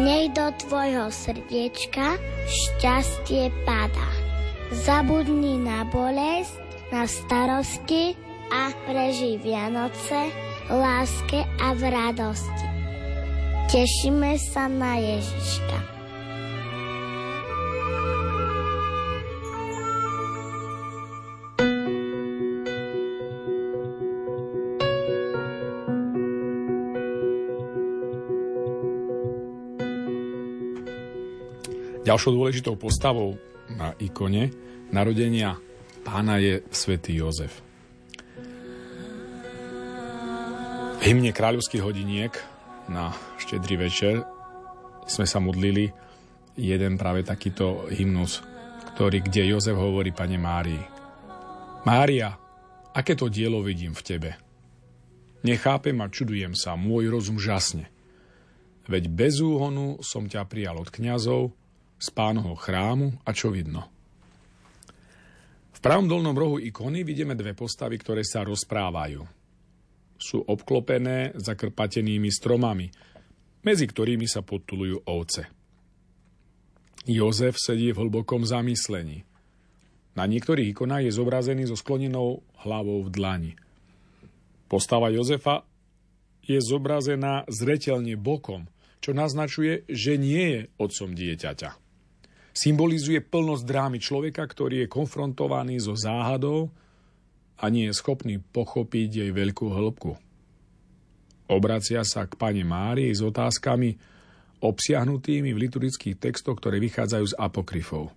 nech 0.01 0.33
do 0.33 0.49
tvojho 0.67 1.13
srdiečka 1.13 2.17
šťastie 2.49 3.53
padá. 3.69 4.09
Zabudni 4.73 5.61
na 5.61 5.85
bolesť, 5.85 6.57
na 6.89 7.05
starosti 7.05 8.17
a 8.49 8.73
prežij 8.89 9.41
Vianoce 9.45 10.33
láske 10.73 11.45
a 11.61 11.77
v 11.77 11.83
radosti. 11.93 12.69
Tešíme 13.69 14.37
sa 14.41 14.69
na 14.69 14.97
Ježiška. 14.97 15.92
Ďalšou 32.03 32.35
dôležitou 32.35 32.75
postavou 32.75 33.39
na 33.71 33.95
ikone 34.03 34.51
narodenia 34.91 35.55
pána 36.03 36.43
je 36.43 36.59
svätý 36.75 37.15
Jozef. 37.15 37.63
V 40.99 41.01
hymne 41.07 41.31
kráľovských 41.31 41.79
hodiniek 41.79 42.35
na 42.91 43.15
štedrý 43.39 43.87
večer 43.87 44.27
sme 45.07 45.27
sa 45.31 45.39
modlili 45.39 45.95
jeden 46.59 46.99
práve 46.99 47.23
takýto 47.23 47.87
hymnus, 47.87 48.43
ktorý, 48.99 49.23
kde 49.23 49.55
Jozef 49.55 49.79
hovorí 49.79 50.11
pane 50.11 50.43
Márii. 50.43 50.83
Mária, 51.87 52.35
aké 52.99 53.15
to 53.15 53.31
dielo 53.31 53.63
vidím 53.63 53.95
v 53.95 54.03
tebe? 54.03 54.31
Nechápem 55.47 55.95
a 56.03 56.11
čudujem 56.11 56.59
sa, 56.59 56.75
môj 56.75 57.15
rozum 57.15 57.39
žasne. 57.39 57.87
Veď 58.91 59.07
bez 59.07 59.39
úhonu 59.39 60.03
som 60.03 60.27
ťa 60.27 60.51
prijal 60.51 60.83
od 60.83 60.91
kňazov, 60.91 61.55
z 62.03 62.09
pánovho 62.11 62.59
chrámu 62.59 63.15
a 63.23 63.31
čo 63.31 63.55
vidno. 63.55 63.87
V 65.71 65.79
pravom 65.79 66.11
dolnom 66.11 66.35
rohu 66.35 66.59
ikony 66.59 67.07
vidíme 67.07 67.39
dve 67.39 67.55
postavy, 67.55 67.95
ktoré 67.95 68.27
sa 68.27 68.43
rozprávajú. 68.43 69.23
Sú 70.19 70.43
obklopené 70.43 71.35
zakrpatenými 71.39 72.31
stromami, 72.31 72.91
medzi 73.63 73.87
ktorými 73.87 74.27
sa 74.27 74.43
podtulujú 74.43 75.07
ovce. 75.07 75.47
Jozef 77.07 77.59
sedí 77.59 77.95
v 77.95 78.07
hlbokom 78.07 78.47
zamyslení. 78.47 79.27
Na 80.15 80.27
niektorých 80.27 80.75
ikonách 80.75 81.07
je 81.07 81.19
zobrazený 81.19 81.71
so 81.71 81.79
sklonenou 81.79 82.43
hlavou 82.63 83.03
v 83.07 83.11
dlani. 83.11 83.53
Postava 84.71 85.11
Jozefa 85.11 85.67
je 86.43 86.59
zobrazená 86.63 87.47
zretelne 87.51 88.15
bokom, 88.19 88.71
čo 89.03 89.15
naznačuje, 89.15 89.83
že 89.91 90.15
nie 90.15 90.45
je 90.47 90.61
otcom 90.79 91.11
dieťaťa. 91.11 91.82
Symbolizuje 92.53 93.25
plnosť 93.25 93.65
drámy 93.65 93.99
človeka, 93.99 94.45
ktorý 94.45 94.85
je 94.85 94.93
konfrontovaný 94.93 95.81
so 95.81 95.97
záhadou 95.97 96.69
a 97.57 97.69
nie 97.73 97.89
je 97.89 97.97
schopný 97.97 98.37
pochopiť 98.41 99.25
jej 99.25 99.31
veľkú 99.33 99.73
hĺbku. 99.73 100.13
Obracia 101.49 102.05
sa 102.05 102.29
k 102.29 102.37
pane 102.37 102.65
Márii 102.65 103.13
s 103.13 103.25
otázkami 103.25 103.97
obsiahnutými 104.63 105.51
v 105.51 105.63
liturgických 105.69 106.17
textoch, 106.21 106.61
ktoré 106.61 106.79
vychádzajú 106.79 107.25
z 107.33 107.39
apokryfov. 107.41 108.15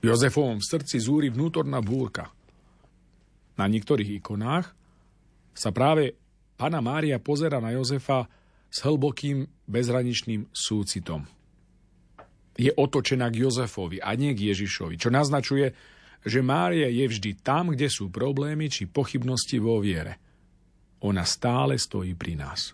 V 0.00 0.02
Jozefovom 0.06 0.62
srdci 0.62 1.02
zúri 1.02 1.28
vnútorná 1.28 1.82
búrka. 1.82 2.30
Na 3.58 3.66
niektorých 3.66 4.22
ikonách 4.22 4.72
sa 5.56 5.72
práve 5.72 6.16
Pana 6.56 6.80
Mária 6.80 7.20
pozera 7.20 7.60
na 7.60 7.76
Jozefa 7.76 8.28
s 8.72 8.78
hlbokým 8.84 9.44
bezhraničným 9.68 10.48
súcitom. 10.52 11.35
Je 12.56 12.72
otočená 12.72 13.28
k 13.28 13.44
Jozefovi 13.44 14.00
a 14.00 14.16
nie 14.16 14.32
k 14.32 14.52
Ježišovi, 14.52 14.96
čo 14.96 15.12
naznačuje, 15.12 15.76
že 16.26 16.40
Mária 16.42 16.88
je 16.88 17.06
vždy 17.06 17.44
tam, 17.44 17.76
kde 17.76 17.86
sú 17.86 18.08
problémy 18.08 18.72
či 18.72 18.88
pochybnosti 18.88 19.60
vo 19.60 19.78
viere. 19.78 20.18
Ona 21.04 21.22
stále 21.22 21.76
stojí 21.76 22.16
pri 22.16 22.34
nás. 22.40 22.72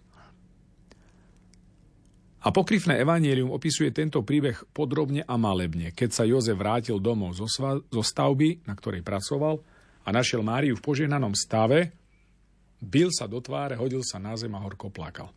A 2.42 2.50
pokryfné 2.50 2.98
evanielium 2.98 3.54
opisuje 3.54 3.94
tento 3.94 4.22
príbeh 4.26 4.66
podrobne 4.74 5.22
a 5.22 5.38
malebne, 5.38 5.94
keď 5.94 6.10
sa 6.10 6.24
Jozef 6.26 6.58
vrátil 6.58 6.98
domov 6.98 7.38
zo, 7.38 7.46
sva- 7.46 7.78
zo 7.78 8.02
stavby, 8.02 8.66
na 8.66 8.74
ktorej 8.74 9.06
pracoval, 9.06 9.62
a 10.02 10.08
našiel 10.10 10.42
Máriu 10.42 10.74
v 10.74 10.82
požehnanom 10.82 11.38
stave, 11.38 11.94
bil 12.82 13.14
sa 13.14 13.30
do 13.30 13.38
tváre, 13.38 13.78
hodil 13.78 14.02
sa 14.02 14.18
na 14.18 14.34
zem 14.34 14.50
a 14.50 14.58
horko 14.58 14.90
plakal. 14.90 15.30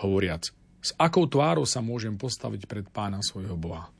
Hovoriac, 0.00 0.48
s 0.80 0.96
akou 0.96 1.28
tvárou 1.28 1.68
sa 1.68 1.84
môžem 1.84 2.16
postaviť 2.16 2.64
pred 2.64 2.86
pána 2.88 3.20
svojho 3.20 3.56
Boha? 3.56 3.92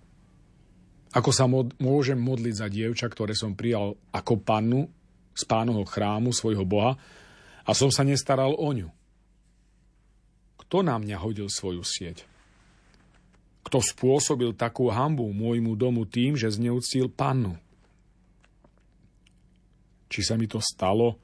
Ako 1.13 1.35
sa 1.35 1.45
mod- 1.45 1.77
môžem 1.77 2.17
modliť 2.17 2.55
za 2.57 2.67
dievča, 2.71 3.07
ktoré 3.11 3.37
som 3.37 3.53
prijal 3.53 3.99
ako 4.15 4.41
pannu 4.41 4.89
z 5.37 5.43
pánovho 5.45 5.85
chrámu 5.85 6.33
svojho 6.33 6.65
Boha 6.65 6.97
a 7.67 7.71
som 7.77 7.93
sa 7.93 8.07
nestaral 8.07 8.57
o 8.57 8.71
ňu? 8.73 8.89
Kto 10.65 10.87
na 10.87 10.97
mňa 10.97 11.19
hodil 11.19 11.51
svoju 11.51 11.83
sieť? 11.83 12.25
Kto 13.67 13.83
spôsobil 13.83 14.57
takú 14.57 14.89
hambu 14.89 15.29
môjmu 15.35 15.77
domu 15.77 16.09
tým, 16.09 16.39
že 16.39 16.49
zneúctil 16.49 17.13
pannu? 17.13 17.59
Či 20.11 20.27
sa 20.27 20.35
mi 20.35 20.49
to 20.49 20.59
stalo, 20.63 21.19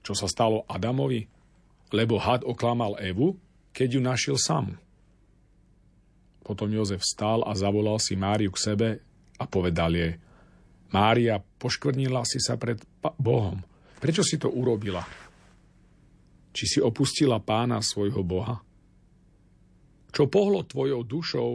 čo 0.00 0.14
sa 0.14 0.30
stalo 0.30 0.64
Adamovi? 0.70 1.26
Lebo 1.92 2.16
had 2.16 2.46
oklamal 2.48 2.96
Evu, 2.96 3.36
keď 3.76 3.88
ju 3.96 4.00
našiel 4.00 4.36
sám. 4.40 4.80
Potom 6.42 6.68
Jozef 6.74 7.02
vstal 7.06 7.46
a 7.46 7.54
zavolal 7.54 8.02
si 8.02 8.18
Máriu 8.18 8.50
k 8.50 8.62
sebe 8.62 8.88
a 9.38 9.44
povedal 9.46 9.94
jej, 9.94 10.12
Mária, 10.92 11.40
poškvrnila 11.40 12.20
si 12.28 12.36
sa 12.36 12.60
pred 12.60 12.76
Bohom. 13.16 13.64
Prečo 13.96 14.20
si 14.20 14.36
to 14.36 14.52
urobila? 14.52 15.00
Či 16.52 16.64
si 16.68 16.78
opustila 16.84 17.40
pána 17.40 17.80
svojho 17.80 18.20
Boha? 18.20 18.60
Čo 20.12 20.28
pohlo 20.28 20.60
tvojou 20.68 21.00
dušou, 21.00 21.50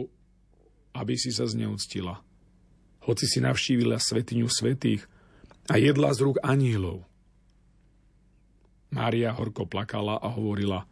aby 0.98 1.14
si 1.14 1.30
sa 1.30 1.46
zneúctila? 1.46 2.18
Hoci 3.06 3.30
si 3.30 3.38
navštívila 3.38 4.02
svetiňu 4.02 4.50
svetých 4.50 5.06
a 5.70 5.78
jedla 5.78 6.10
z 6.10 6.18
rúk 6.26 6.42
anielov. 6.42 7.06
Mária 8.90 9.30
horko 9.36 9.70
plakala 9.70 10.18
a 10.18 10.32
hovorila, 10.34 10.82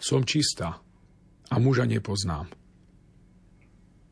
som 0.00 0.24
čistá 0.24 0.80
a 1.50 1.54
muža 1.60 1.84
nepoznám. 1.84 2.48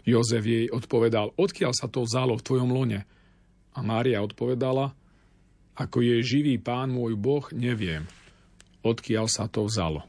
Jozef 0.09 0.41
jej 0.49 0.73
odpovedal, 0.73 1.37
odkiaľ 1.37 1.77
sa 1.77 1.85
to 1.85 2.09
vzalo 2.09 2.41
v 2.41 2.47
tvojom 2.49 2.73
lone? 2.73 3.05
A 3.77 3.79
Mária 3.85 4.25
odpovedala, 4.25 4.97
ako 5.77 6.01
je 6.01 6.25
živý 6.25 6.57
pán 6.57 6.89
môj 6.89 7.15
Boh, 7.15 7.45
neviem, 7.53 8.09
odkiaľ 8.81 9.29
sa 9.29 9.47
to 9.47 9.69
vzalo. 9.69 10.03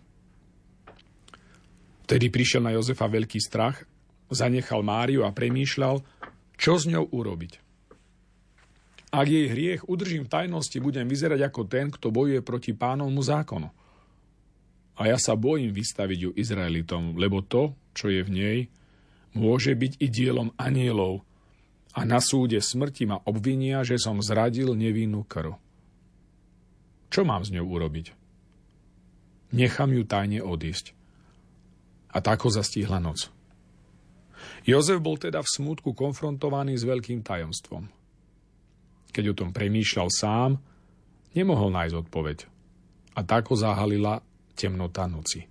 Vtedy 2.08 2.32
prišiel 2.32 2.66
na 2.66 2.74
Jozefa 2.74 3.06
veľký 3.06 3.38
strach, 3.38 3.86
zanechal 4.32 4.82
Máriu 4.82 5.28
a 5.28 5.36
premýšľal, 5.36 6.02
čo 6.58 6.74
s 6.80 6.90
ňou 6.90 7.06
urobiť. 7.12 7.62
Ak 9.10 9.26
jej 9.26 9.50
hriech 9.50 9.86
udržím 9.90 10.26
v 10.26 10.34
tajnosti, 10.34 10.78
budem 10.82 11.06
vyzerať 11.10 11.42
ako 11.50 11.66
ten, 11.66 11.90
kto 11.90 12.14
bojuje 12.14 12.46
proti 12.46 12.78
pánovmu 12.78 13.22
zákonu. 13.26 13.70
A 15.00 15.02
ja 15.10 15.18
sa 15.18 15.34
bojím 15.34 15.74
vystaviť 15.74 16.20
ju 16.20 16.30
Izraelitom, 16.38 17.18
lebo 17.18 17.42
to, 17.42 17.74
čo 17.94 18.10
je 18.10 18.22
v 18.22 18.30
nej, 18.30 18.58
môže 19.34 19.74
byť 19.76 20.02
i 20.02 20.08
dielom 20.10 20.54
anielov 20.58 21.26
a 21.94 22.06
na 22.06 22.22
súde 22.22 22.62
smrti 22.62 23.10
ma 23.10 23.18
obvinia, 23.26 23.82
že 23.82 23.98
som 23.98 24.22
zradil 24.22 24.78
nevinnú 24.78 25.26
krv. 25.26 25.58
Čo 27.10 27.26
mám 27.26 27.42
s 27.42 27.50
ňou 27.50 27.66
urobiť? 27.66 28.14
Nechám 29.50 29.90
ju 29.98 30.06
tajne 30.06 30.46
odísť. 30.46 30.94
A 32.14 32.22
tak 32.22 32.46
ho 32.46 32.50
zastihla 32.54 33.02
noc. 33.02 33.34
Jozef 34.66 35.02
bol 35.02 35.18
teda 35.18 35.42
v 35.42 35.50
smutku 35.50 35.98
konfrontovaný 35.98 36.78
s 36.78 36.86
veľkým 36.86 37.26
tajomstvom. 37.26 37.90
Keď 39.10 39.26
o 39.34 39.38
tom 39.38 39.50
premýšľal 39.50 40.10
sám, 40.14 40.52
nemohol 41.34 41.74
nájsť 41.74 41.96
odpoveď. 41.98 42.38
A 43.18 43.26
tak 43.26 43.50
ho 43.50 43.56
zahalila 43.58 44.22
temnota 44.54 45.10
noci. 45.10 45.50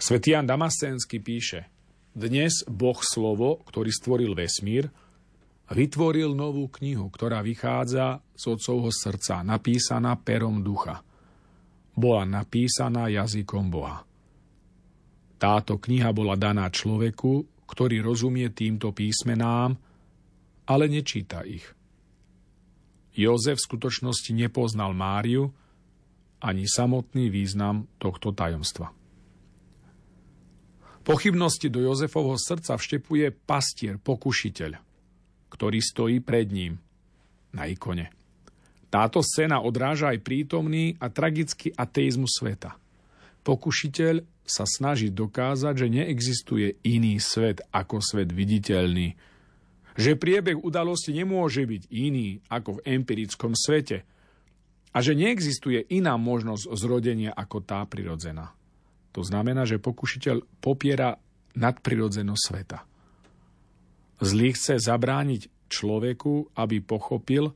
Svetian 0.00 0.48
Damascenský 0.48 1.20
píše, 1.20 1.68
dnes 2.14 2.66
Boh 2.66 2.98
slovo, 3.00 3.62
ktorý 3.66 3.90
stvoril 3.94 4.32
vesmír, 4.34 4.90
vytvoril 5.70 6.34
novú 6.34 6.66
knihu, 6.80 7.06
ktorá 7.08 7.40
vychádza 7.46 8.18
z 8.34 8.44
otcovho 8.50 8.90
srdca, 8.90 9.46
napísaná 9.46 10.18
perom 10.18 10.60
ducha. 10.66 11.02
Bola 11.94 12.26
napísaná 12.26 13.06
jazykom 13.10 13.70
Boha. 13.70 14.02
Táto 15.40 15.80
kniha 15.80 16.10
bola 16.12 16.36
daná 16.36 16.68
človeku, 16.68 17.64
ktorý 17.70 18.02
rozumie 18.02 18.50
týmto 18.50 18.90
písmenám, 18.90 19.78
ale 20.68 20.84
nečíta 20.90 21.46
ich. 21.46 21.64
Jozef 23.14 23.58
v 23.58 23.66
skutočnosti 23.66 24.30
nepoznal 24.34 24.94
Máriu 24.94 25.50
ani 26.40 26.64
samotný 26.66 27.30
význam 27.30 27.90
tohto 27.98 28.32
tajomstva. 28.34 28.99
Pochybnosti 31.00 31.72
do 31.72 31.80
Jozefovho 31.80 32.36
srdca 32.36 32.76
vštepuje 32.76 33.32
pastier, 33.32 33.96
pokušiteľ, 33.96 34.72
ktorý 35.48 35.78
stojí 35.80 36.20
pred 36.20 36.52
ním 36.52 36.76
na 37.56 37.64
ikone. 37.66 38.12
Táto 38.90 39.22
scéna 39.22 39.62
odráža 39.62 40.10
aj 40.10 40.20
prítomný 40.20 40.98
a 40.98 41.08
tragický 41.08 41.70
ateizmus 41.72 42.36
sveta. 42.36 42.74
Pokušiteľ 43.46 44.44
sa 44.44 44.66
snaží 44.66 45.08
dokázať, 45.14 45.74
že 45.78 45.88
neexistuje 45.88 46.82
iný 46.82 47.22
svet 47.22 47.62
ako 47.70 48.02
svet 48.02 48.34
viditeľný. 48.34 49.14
Že 49.94 50.18
priebeh 50.18 50.58
udalosti 50.58 51.14
nemôže 51.14 51.64
byť 51.64 51.86
iný 51.88 52.42
ako 52.50 52.78
v 52.78 52.98
empirickom 52.98 53.54
svete. 53.54 54.02
A 54.90 54.98
že 54.98 55.14
neexistuje 55.14 55.86
iná 55.94 56.18
možnosť 56.18 56.66
zrodenia 56.74 57.30
ako 57.30 57.62
tá 57.62 57.86
prirodzená. 57.86 58.50
To 59.16 59.26
znamená, 59.26 59.66
že 59.66 59.82
pokušiteľ 59.82 60.62
popiera 60.62 61.18
nadprirodzenosť 61.58 62.42
sveta. 62.42 62.78
Zlý 64.20 64.54
chce 64.54 64.78
zabrániť 64.78 65.70
človeku, 65.70 66.54
aby 66.54 66.78
pochopil 66.84 67.50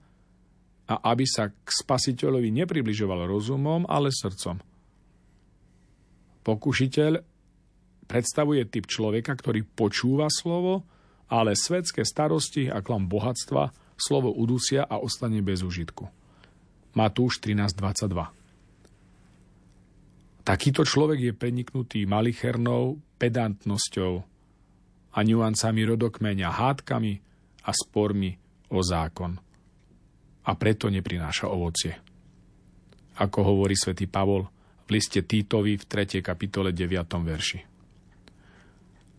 a 0.91 0.95
aby 1.13 1.25
sa 1.25 1.53
k 1.53 1.69
spasiteľovi 1.69 2.51
nepribližoval 2.51 3.31
rozumom, 3.31 3.87
ale 3.87 4.11
srdcom– 4.11 4.59
Pokušiteľ 6.45 7.13
predstavuje 8.05 8.63
typ 8.69 8.85
človeka, 8.85 9.33
ktorý 9.33 9.65
počúva 9.65 10.29
slovo, 10.29 10.85
ale 11.33 11.57
svetské 11.57 12.05
starosti 12.05 12.69
a 12.69 12.85
klam 12.85 13.09
bohatstva 13.09 13.73
slovo 13.97 14.29
udusia 14.29 14.85
a 14.85 15.01
ostane 15.01 15.41
bez 15.41 15.65
užitku. 15.65 16.05
Matúš 16.93 17.41
13.22 17.41 18.44
Takýto 20.45 20.85
človek 20.85 21.19
je 21.25 21.33
preniknutý 21.33 22.05
malichernou 22.05 23.01
pedantnosťou 23.17 24.13
a 25.17 25.19
nuancami 25.25 25.81
rodokmeňa, 25.89 26.49
hádkami 26.53 27.13
a 27.65 27.71
spormi 27.73 28.37
o 28.69 28.85
zákon. 28.85 29.41
A 30.45 30.53
preto 30.61 30.93
neprináša 30.93 31.49
ovocie. 31.49 31.97
Ako 33.17 33.41
hovorí 33.41 33.73
svätý 33.73 34.05
Pavol, 34.05 34.45
v 34.85 34.89
liste 35.01 35.25
Týtovi 35.25 35.81
v 35.81 35.85
3. 35.89 36.21
kapitole 36.21 36.77
9. 36.77 36.93
verši. 37.25 37.61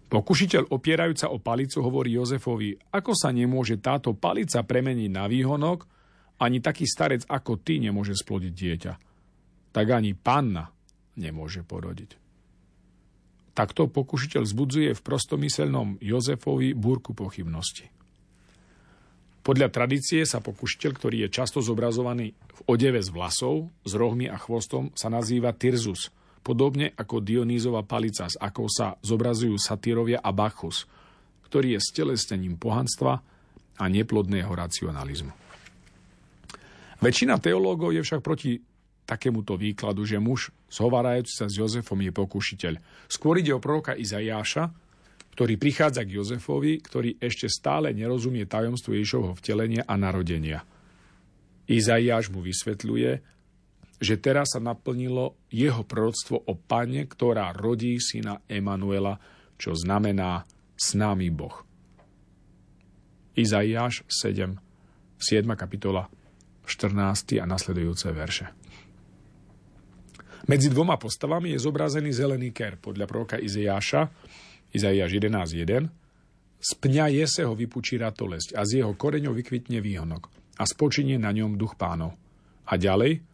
Pokušiteľ 0.05 0.69
opierajúca 0.69 1.33
o 1.33 1.41
palicu 1.41 1.81
hovorí 1.81 2.13
Jozefovi, 2.13 2.77
ako 2.93 3.17
sa 3.17 3.33
nemôže 3.33 3.81
táto 3.81 4.13
palica 4.13 4.61
premeniť 4.61 5.09
na 5.09 5.25
výhonok, 5.25 5.89
ani 6.37 6.61
taký 6.61 6.85
starec 6.85 7.25
ako 7.25 7.57
ty 7.65 7.81
nemôže 7.81 8.13
splodiť 8.13 8.53
dieťa. 8.53 8.93
Tak 9.73 9.85
ani 9.89 10.13
panna 10.13 10.74
nemôže 11.15 11.63
porodiť. 11.63 12.15
Takto 13.55 13.87
pokušiteľ 13.87 14.43
zbudzuje 14.43 14.91
v 14.91 15.01
prostomyselnom 15.03 15.95
Jozefovi 16.03 16.75
búrku 16.75 17.15
pochybnosti. 17.15 17.87
Podľa 19.45 19.69
tradície 19.71 20.25
sa 20.25 20.41
pokušiteľ, 20.41 20.91
ktorý 20.91 21.17
je 21.23 21.29
často 21.29 21.61
zobrazovaný 21.61 22.33
v 22.33 22.59
odeve 22.65 22.99
z 22.99 23.13
vlasov, 23.13 23.69
s 23.85 23.93
rohmi 23.93 24.25
a 24.27 24.35
chvostom, 24.41 24.91
sa 24.97 25.07
nazýva 25.07 25.53
Tyrzus, 25.53 26.09
podobne 26.41 26.91
ako 26.97 27.21
Dionýzova 27.21 27.85
palica, 27.85 28.25
s 28.25 28.35
akou 28.41 28.65
sa 28.67 28.97
zobrazujú 29.05 29.55
satírovia 29.55 30.19
a 30.19 30.33
Bacchus, 30.33 30.89
ktorý 31.45 31.77
je 31.77 31.85
stelesnením 31.85 32.57
pohanstva 32.57 33.21
a 33.77 33.83
neplodného 33.85 34.49
racionalizmu. 34.49 35.31
Väčšina 36.99 37.37
teológov 37.37 37.93
je 37.93 38.01
však 38.01 38.25
proti 38.25 38.57
takémuto 39.05 39.53
výkladu, 39.55 40.03
že 40.03 40.17
muž 40.17 40.49
zhovárajúci 40.67 41.33
sa 41.37 41.45
s 41.45 41.55
Jozefom 41.55 42.01
je 42.01 42.11
pokušiteľ. 42.11 42.73
Skôr 43.07 43.39
ide 43.39 43.53
o 43.53 43.61
proroka 43.61 43.93
Izajáša, 43.93 44.73
ktorý 45.35 45.59
prichádza 45.59 46.07
k 46.07 46.15
Jozefovi, 46.15 46.79
ktorý 46.79 47.19
ešte 47.19 47.51
stále 47.51 47.91
nerozumie 47.91 48.47
tajomstvu 48.47 48.95
Ježišovho 48.97 49.35
vtelenia 49.37 49.83
a 49.83 49.99
narodenia. 49.99 50.63
Izaiáš 51.67 52.31
mu 52.31 52.39
vysvetľuje, 52.45 53.35
že 53.99 54.15
teraz 54.19 54.55
sa 54.55 54.63
naplnilo 54.63 55.35
jeho 55.51 55.83
proroctvo 55.83 56.39
o 56.45 56.53
pane, 56.55 57.03
ktorá 57.07 57.51
rodí 57.55 57.99
syna 57.99 58.43
Emanuela, 58.47 59.19
čo 59.55 59.75
znamená 59.75 60.43
s 60.75 60.95
nami 60.95 61.31
Boh. 61.31 61.63
Izaiáš 63.35 64.07
7, 64.07 64.55
7. 65.19 65.43
kapitola, 65.59 66.07
14. 66.63 67.43
a 67.43 67.45
nasledujúce 67.47 68.07
verše. 68.15 68.51
Medzi 70.45 70.69
dvoma 70.69 70.93
postavami 71.01 71.57
je 71.57 71.59
zobrazený 71.65 72.13
zelený 72.13 72.53
ker 72.53 72.77
podľa 72.77 73.09
proroka 73.09 73.41
Izaiáša, 73.41 74.05
Izaiáš 74.77 75.17
11.1, 75.17 75.89
z 76.61 76.71
pňa 76.77 77.05
Jeseho 77.17 77.57
vypučí 77.57 77.97
ratolesť 77.97 78.53
a 78.53 78.61
z 78.61 78.85
jeho 78.85 78.93
koreňov 78.93 79.33
vykvitne 79.33 79.81
výhonok 79.81 80.29
a 80.61 80.63
spočinie 80.69 81.17
na 81.17 81.33
ňom 81.33 81.57
duch 81.57 81.73
pánov. 81.73 82.13
A 82.69 82.77
ďalej, 82.77 83.25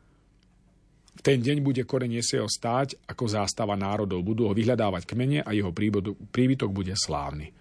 v 1.12 1.22
ten 1.24 1.44
deň 1.44 1.60
bude 1.60 1.84
koreň 1.84 2.24
Jeseho 2.24 2.48
stáť 2.48 2.96
ako 3.04 3.28
zástava 3.28 3.76
národov, 3.76 4.24
budú 4.24 4.48
ho 4.48 4.56
vyhľadávať 4.56 5.04
kmene 5.04 5.44
a 5.44 5.52
jeho 5.52 5.76
príbytok 6.32 6.72
bude 6.72 6.96
slávny. 6.96 7.52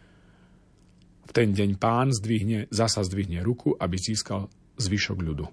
V 1.27 1.33
ten 1.35 1.51
deň 1.51 1.75
pán 1.75 2.15
zdvihne, 2.15 2.71
zasa 2.71 3.03
zdvihne 3.03 3.43
ruku, 3.43 3.75
aby 3.75 3.99
získal 3.99 4.47
zvyšok 4.79 5.19
ľudu. 5.19 5.51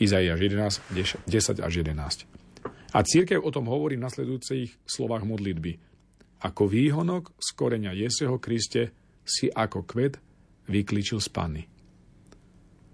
Izaiáš 0.00 0.40
11, 0.40 1.28
10 1.28 1.60
až 1.60 1.72
11. 1.84 2.39
A 2.90 3.06
církev 3.06 3.38
o 3.38 3.50
tom 3.54 3.70
hovorí 3.70 3.94
v 3.94 4.04
nasledujúcich 4.06 4.82
slovách 4.86 5.26
modlitby– 5.28 5.72
ako 6.40 6.72
výhonok 6.72 7.36
z 7.36 7.48
koreňa 7.52 7.92
Jeseho 7.92 8.40
Kriste 8.40 8.96
si 9.20 9.52
ako 9.52 9.84
kvet 9.84 10.16
vykličil 10.72 11.20
z 11.20 11.28
panny. 11.28 11.62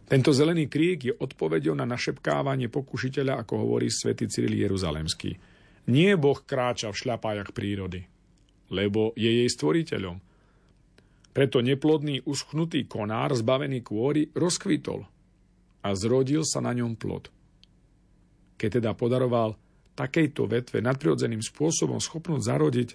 Tento 0.06 0.30
zelený 0.30 0.70
krík 0.70 0.98
je 1.10 1.14
odpovedou 1.14 1.74
na 1.74 1.86
našepkávanie 1.86 2.70
pokušiteľa, 2.70 3.42
ako 3.42 3.54
hovorí 3.66 3.90
svätý 3.90 4.30
Cyril 4.30 4.54
Jeruzalemský. 4.54 5.34
Nie 5.90 6.14
Boh 6.18 6.38
kráča 6.42 6.90
v 6.90 6.98
šľapájach 6.98 7.50
prírody, 7.50 8.06
lebo 8.70 9.14
je 9.18 9.30
jej 9.30 9.48
stvoriteľom. 9.50 10.18
Preto 11.34 11.58
neplodný 11.62 12.22
uschnutý 12.22 12.86
konár, 12.86 13.34
zbavený 13.34 13.82
kôry, 13.82 14.30
rozkvitol 14.34 15.06
a 15.82 15.88
zrodil 15.94 16.42
sa 16.42 16.62
na 16.62 16.74
ňom 16.74 16.98
plod. 16.98 17.30
Keď 18.58 18.82
teda 18.82 18.94
podaroval 18.94 19.58
takejto 19.96 20.44
vetve 20.44 20.84
nadprirodzeným 20.84 21.40
spôsobom 21.40 21.98
schopnosť 21.98 22.44
zarodiť, 22.44 22.88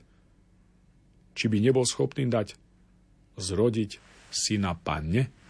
či 1.34 1.45
by 1.49 1.58
nebol 1.58 1.84
schopný 1.84 2.30
dať 2.30 2.54
zrodiť 3.41 3.91
syna 4.30 4.78
panne? 4.78 5.41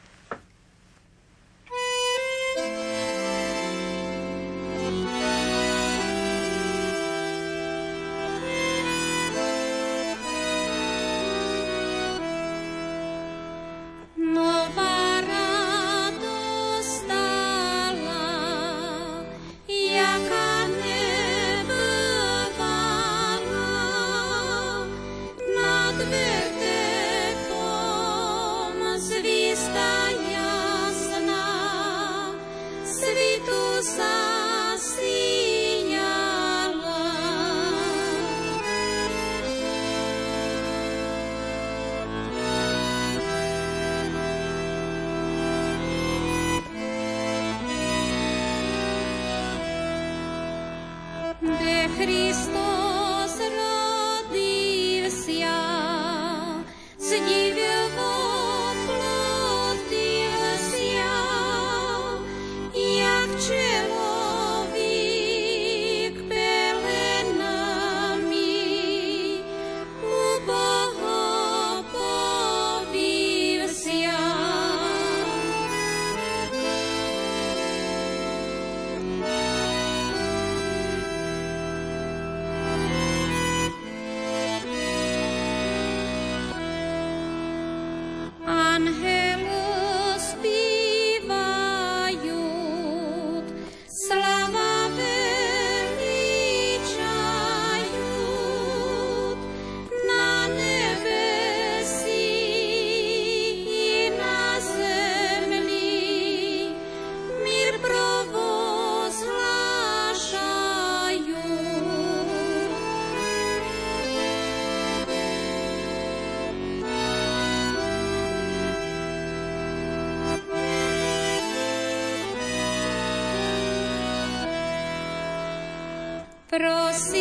see. 126.94 127.21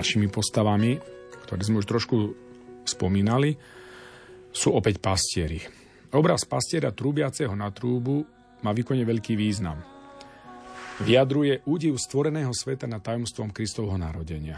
ďalšími 0.00 0.32
postavami, 0.32 0.96
ktoré 1.44 1.60
sme 1.60 1.84
už 1.84 1.84
trošku 1.84 2.16
spomínali, 2.88 3.52
sú 4.48 4.72
opäť 4.72 4.96
pastieri. 4.96 5.60
Obraz 6.16 6.48
pastiera 6.48 6.88
trúbiaceho 6.88 7.52
na 7.52 7.68
trúbu 7.68 8.24
má 8.64 8.72
výkone 8.72 9.04
veľký 9.04 9.36
význam. 9.36 9.76
Vyjadruje 11.04 11.68
údiv 11.68 12.00
stvoreného 12.00 12.48
sveta 12.56 12.88
nad 12.88 13.04
tajomstvom 13.04 13.52
Kristovho 13.52 14.00
narodenia. 14.00 14.56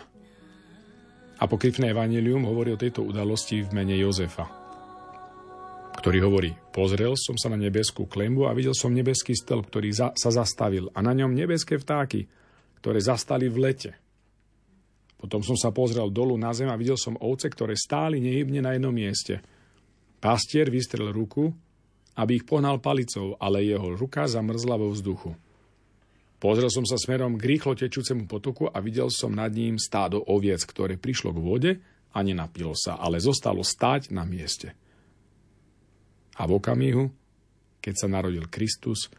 Apokryfné 1.42 1.90
evanelium 1.90 2.46
hovorí 2.46 2.70
o 2.70 2.78
tejto 2.78 3.02
udalosti 3.02 3.66
v 3.66 3.74
mene 3.74 3.98
Jozefa, 3.98 4.46
ktorý 5.98 6.22
hovorí, 6.22 6.54
pozrel 6.70 7.18
som 7.18 7.34
sa 7.34 7.50
na 7.50 7.58
nebeskú 7.58 8.06
klembu 8.06 8.46
a 8.46 8.54
videl 8.54 8.78
som 8.78 8.94
nebeský 8.94 9.34
stel, 9.34 9.66
ktorý 9.66 9.90
za, 9.90 10.14
sa 10.14 10.30
zastavil 10.30 10.86
a 10.94 11.02
na 11.02 11.10
ňom 11.18 11.34
nebeské 11.34 11.82
vtáky, 11.82 12.30
ktoré 12.78 13.02
zastali 13.02 13.50
v 13.50 13.58
lete. 13.58 14.01
Potom 15.22 15.38
som 15.46 15.54
sa 15.54 15.70
pozrel 15.70 16.10
dolu 16.10 16.34
na 16.34 16.50
zem 16.50 16.66
a 16.66 16.74
videl 16.74 16.98
som 16.98 17.14
ovce, 17.22 17.46
ktoré 17.46 17.78
stáli 17.78 18.18
nehybne 18.18 18.58
na 18.58 18.74
jednom 18.74 18.90
mieste– 18.90 19.38
Pastier 20.22 20.70
vystrel 20.70 21.10
ruku, 21.10 21.50
aby 22.14 22.38
ich 22.38 22.46
pohnal 22.46 22.78
palicou, 22.78 23.34
ale 23.42 23.66
jeho 23.66 23.98
ruka 23.98 24.30
zamrzla 24.30 24.78
vo 24.78 24.94
vzduchu. 24.94 25.34
Pozrel 26.38 26.70
som 26.70 26.86
sa 26.86 26.94
smerom 26.94 27.34
k 27.34 27.58
rýchlo 27.58 27.74
tečúcemu 27.74 28.30
potoku 28.30 28.70
a 28.70 28.78
videl 28.78 29.10
som 29.10 29.34
nad 29.34 29.50
ním 29.50 29.82
stádo 29.82 30.22
oviec, 30.22 30.62
ktoré 30.62 30.94
prišlo 30.94 31.34
k 31.34 31.42
vode 31.42 31.72
a 32.14 32.18
nenapilo 32.22 32.70
sa, 32.78 33.02
ale 33.02 33.18
zostalo 33.18 33.66
stáť 33.66 34.14
na 34.14 34.22
mieste. 34.22 34.78
A 36.38 36.46
v 36.46 36.54
okamihu, 36.54 37.10
keď 37.82 37.94
sa 37.98 38.06
narodil 38.06 38.46
Kristus, 38.46 39.10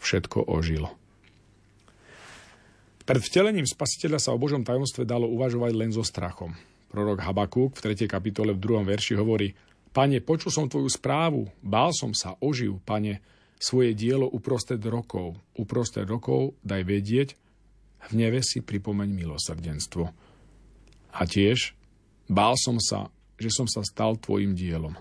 všetko 0.00 0.48
ožilo. 0.48 0.96
Pred 3.02 3.18
vtelením 3.18 3.66
spasiteľa 3.66 4.18
sa 4.22 4.30
o 4.30 4.38
Božom 4.38 4.62
tajomstve 4.62 5.02
dalo 5.02 5.26
uvažovať 5.26 5.72
len 5.74 5.90
so 5.90 6.06
strachom. 6.06 6.54
Prorok 6.86 7.24
Habakúk 7.24 7.74
v 7.74 7.94
3. 7.98 8.06
kapitole 8.06 8.54
v 8.54 8.62
2. 8.62 8.86
verši 8.86 9.18
hovorí 9.18 9.50
Pane, 9.92 10.24
počul 10.24 10.48
som 10.48 10.70
tvoju 10.70 10.88
správu, 10.88 11.50
bál 11.60 11.92
som 11.92 12.16
sa, 12.16 12.38
oživ, 12.40 12.80
pane, 12.80 13.20
svoje 13.60 13.92
dielo 13.92 14.24
uprostred 14.24 14.80
rokov. 14.88 15.36
Uprostred 15.58 16.08
rokov 16.08 16.56
daj 16.64 16.82
vedieť, 16.86 17.28
v 18.08 18.12
neve 18.16 18.40
si 18.40 18.64
pripomeň 18.64 19.08
milosrdenstvo. 19.12 20.04
A 21.12 21.22
tiež, 21.28 21.76
bál 22.30 22.56
som 22.56 22.80
sa, 22.80 23.12
že 23.36 23.52
som 23.52 23.68
sa 23.68 23.84
stal 23.84 24.16
tvojim 24.16 24.56
dielom. 24.56 24.96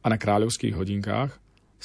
A 0.00 0.06
na 0.06 0.16
kráľovských 0.20 0.76
hodinkách 0.76 1.34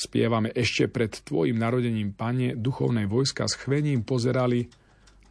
spievame 0.01 0.49
ešte 0.49 0.89
pred 0.89 1.13
tvojim 1.13 1.61
narodením, 1.61 2.17
pane, 2.17 2.57
duchovné 2.57 3.05
vojska 3.05 3.45
s 3.45 3.53
chvením 3.61 4.01
pozerali 4.01 4.65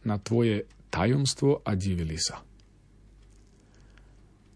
na 0.07 0.15
tvoje 0.15 0.63
tajomstvo 0.87 1.59
a 1.67 1.75
divili 1.75 2.15
sa. 2.15 2.39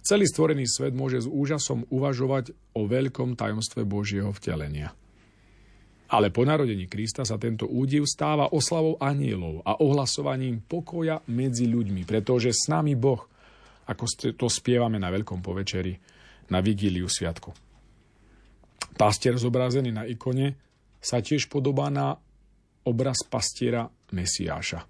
Celý 0.05 0.29
stvorený 0.29 0.69
svet 0.69 0.93
môže 0.93 1.25
s 1.25 1.27
úžasom 1.27 1.89
uvažovať 1.89 2.53
o 2.77 2.85
veľkom 2.85 3.33
tajomstve 3.33 3.83
Božieho 3.89 4.29
vtelenia. 4.37 4.93
Ale 6.05 6.29
po 6.29 6.45
narodení 6.45 6.85
Krista 6.85 7.25
sa 7.25 7.41
tento 7.41 7.65
údiv 7.65 8.05
stáva 8.05 8.53
oslavou 8.53 9.01
anielov 9.01 9.65
a 9.65 9.81
ohlasovaním 9.81 10.61
pokoja 10.61 11.25
medzi 11.33 11.65
ľuďmi, 11.65 12.05
pretože 12.05 12.53
s 12.53 12.69
nami 12.69 12.93
Boh, 12.93 13.25
ako 13.89 14.05
to 14.37 14.45
spievame 14.45 15.01
na 15.01 15.09
Veľkom 15.09 15.41
povečeri, 15.41 15.97
na 16.53 16.61
Vigíliu 16.61 17.09
Sviatku. 17.09 17.64
Pastier 18.93 19.33
zobrazený 19.41 19.89
na 19.89 20.05
ikone 20.05 20.53
sa 21.01 21.25
tiež 21.25 21.49
podobá 21.49 21.89
na 21.89 22.13
obraz 22.85 23.25
pastiera 23.25 23.89
Mesiáša. 24.13 24.85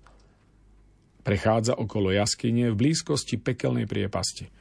Prechádza 1.23 1.79
okolo 1.79 2.11
jaskyne 2.11 2.69
v 2.75 2.75
blízkosti 2.75 3.39
pekelnej 3.39 3.87
priepasti– 3.87 4.51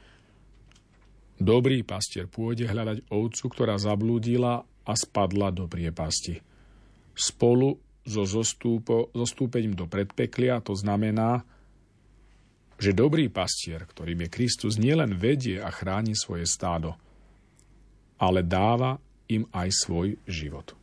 Dobrý 1.35 1.83
pastier 1.83 2.31
pôjde 2.31 2.63
hľadať 2.63 3.11
ovcu, 3.11 3.45
ktorá 3.51 3.75
zablúdila 3.75 4.63
a 4.63 4.93
spadla 4.95 5.51
do 5.51 5.67
priepasti. 5.67 6.39
Spolu 7.11 7.75
so 8.07 8.23
zostúpením 9.11 9.75
do 9.75 9.83
predpeklia 9.83 10.63
to 10.63 10.71
znamená, 10.71 11.43
že 12.79 12.95
dobrý 12.95 13.27
pastier, 13.27 13.83
ktorým 13.83 14.27
je 14.27 14.29
Kristus, 14.31 14.79
nielen 14.79 15.15
vedie 15.15 15.59
a 15.59 15.67
chráni 15.71 16.15
svoje 16.15 16.47
stádo, 16.47 16.95
ale 18.15 18.39
dáva 18.39 18.95
im 19.27 19.49
aj 19.53 19.69
svoj 19.73 20.17
život. 20.29 20.73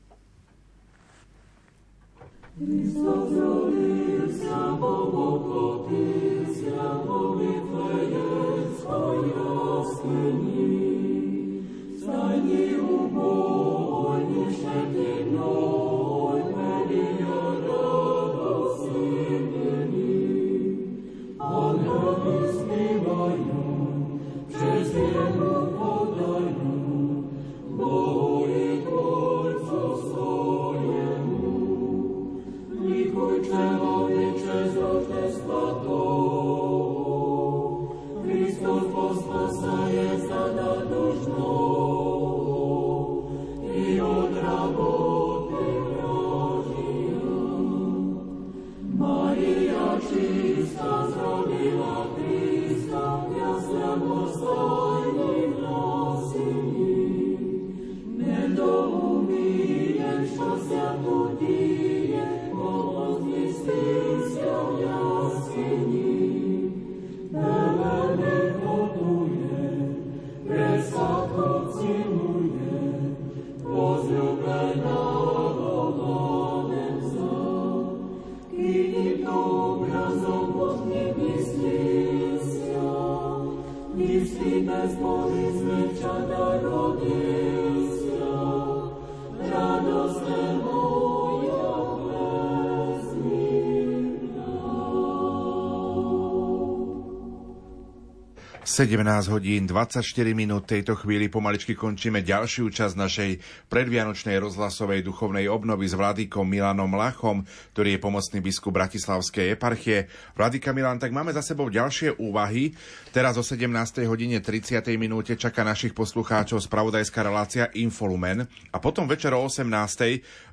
Christus17 98.73 99.28
hodín 99.28 99.69
24 99.69 100.01
minút 100.32 100.65
tejto 100.65 100.97
chvíli 100.97 101.28
pomaličky 101.28 101.77
končíme 101.77 102.24
ďalšiu 102.24 102.73
časť 102.73 102.94
našej 102.97 103.31
predvianočnej 103.69 104.40
rozhlasovej 104.40 105.05
duchovnej 105.05 105.44
obnovy 105.44 105.85
s 105.85 105.93
Vladikom 105.93 106.49
Milanom 106.49 106.89
Lachom, 106.97 107.44
ktorý 107.77 107.93
je 107.93 108.01
pomocný 108.01 108.40
biskup 108.40 108.73
Bratislavskej 108.73 109.61
eparchie. 109.61 110.09
Vladika 110.32 110.73
Milan, 110.73 110.97
tak 110.97 111.12
máme 111.12 111.36
za 111.36 111.44
sebou 111.44 111.69
ďalšie 111.69 112.16
úvahy. 112.16 112.73
Teraz 113.12 113.36
o 113.36 113.44
17. 113.44 113.69
hodine 114.09 114.40
30. 114.40 114.81
minúte 114.97 115.36
čaká 115.36 115.69
našich 115.69 115.93
poslucháčov 115.93 116.65
spravodajská 116.65 117.28
relácia 117.28 117.69
Infolumen 117.77 118.49
a 118.73 118.81
potom 118.81 119.05
večer 119.05 119.36
o 119.36 119.44
18. 119.44 119.69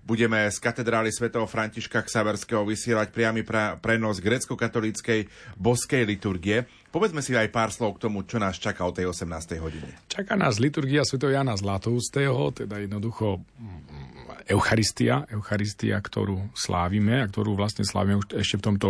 budeme 0.03 0.43
z 0.51 0.59
katedrály 0.59 1.15
svätého 1.15 1.47
Františka 1.47 2.03
Ksaverského 2.03 2.67
vysielať 2.67 3.15
priamy 3.15 3.47
prenos 3.79 4.19
grecko-katolíckej 4.19 5.31
boskej 5.55 6.03
liturgie. 6.03 6.67
Povedzme 6.89 7.21
si 7.21 7.37
aj 7.37 7.53
pár 7.53 7.69
slov 7.69 8.01
k 8.01 8.09
tomu, 8.09 8.25
čo 8.25 8.41
nás 8.41 8.57
čaká 8.57 8.81
o 8.81 8.89
tej 8.89 9.13
18. 9.13 9.61
hodine. 9.61 9.93
Čaká 10.09 10.33
nás 10.33 10.57
liturgia 10.57 11.05
Sv. 11.05 11.21
Jana 11.21 11.53
Zlatoustého, 11.53 12.49
teda 12.49 12.81
jednoducho 12.81 13.37
mm, 13.37 14.49
Eucharistia, 14.49 15.29
Eucharistia, 15.29 16.01
ktorú 16.01 16.49
slávime 16.57 17.21
a 17.21 17.29
ktorú 17.29 17.53
vlastne 17.53 17.85
slávime 17.85 18.25
ešte 18.33 18.57
v 18.57 18.65
tomto 18.73 18.89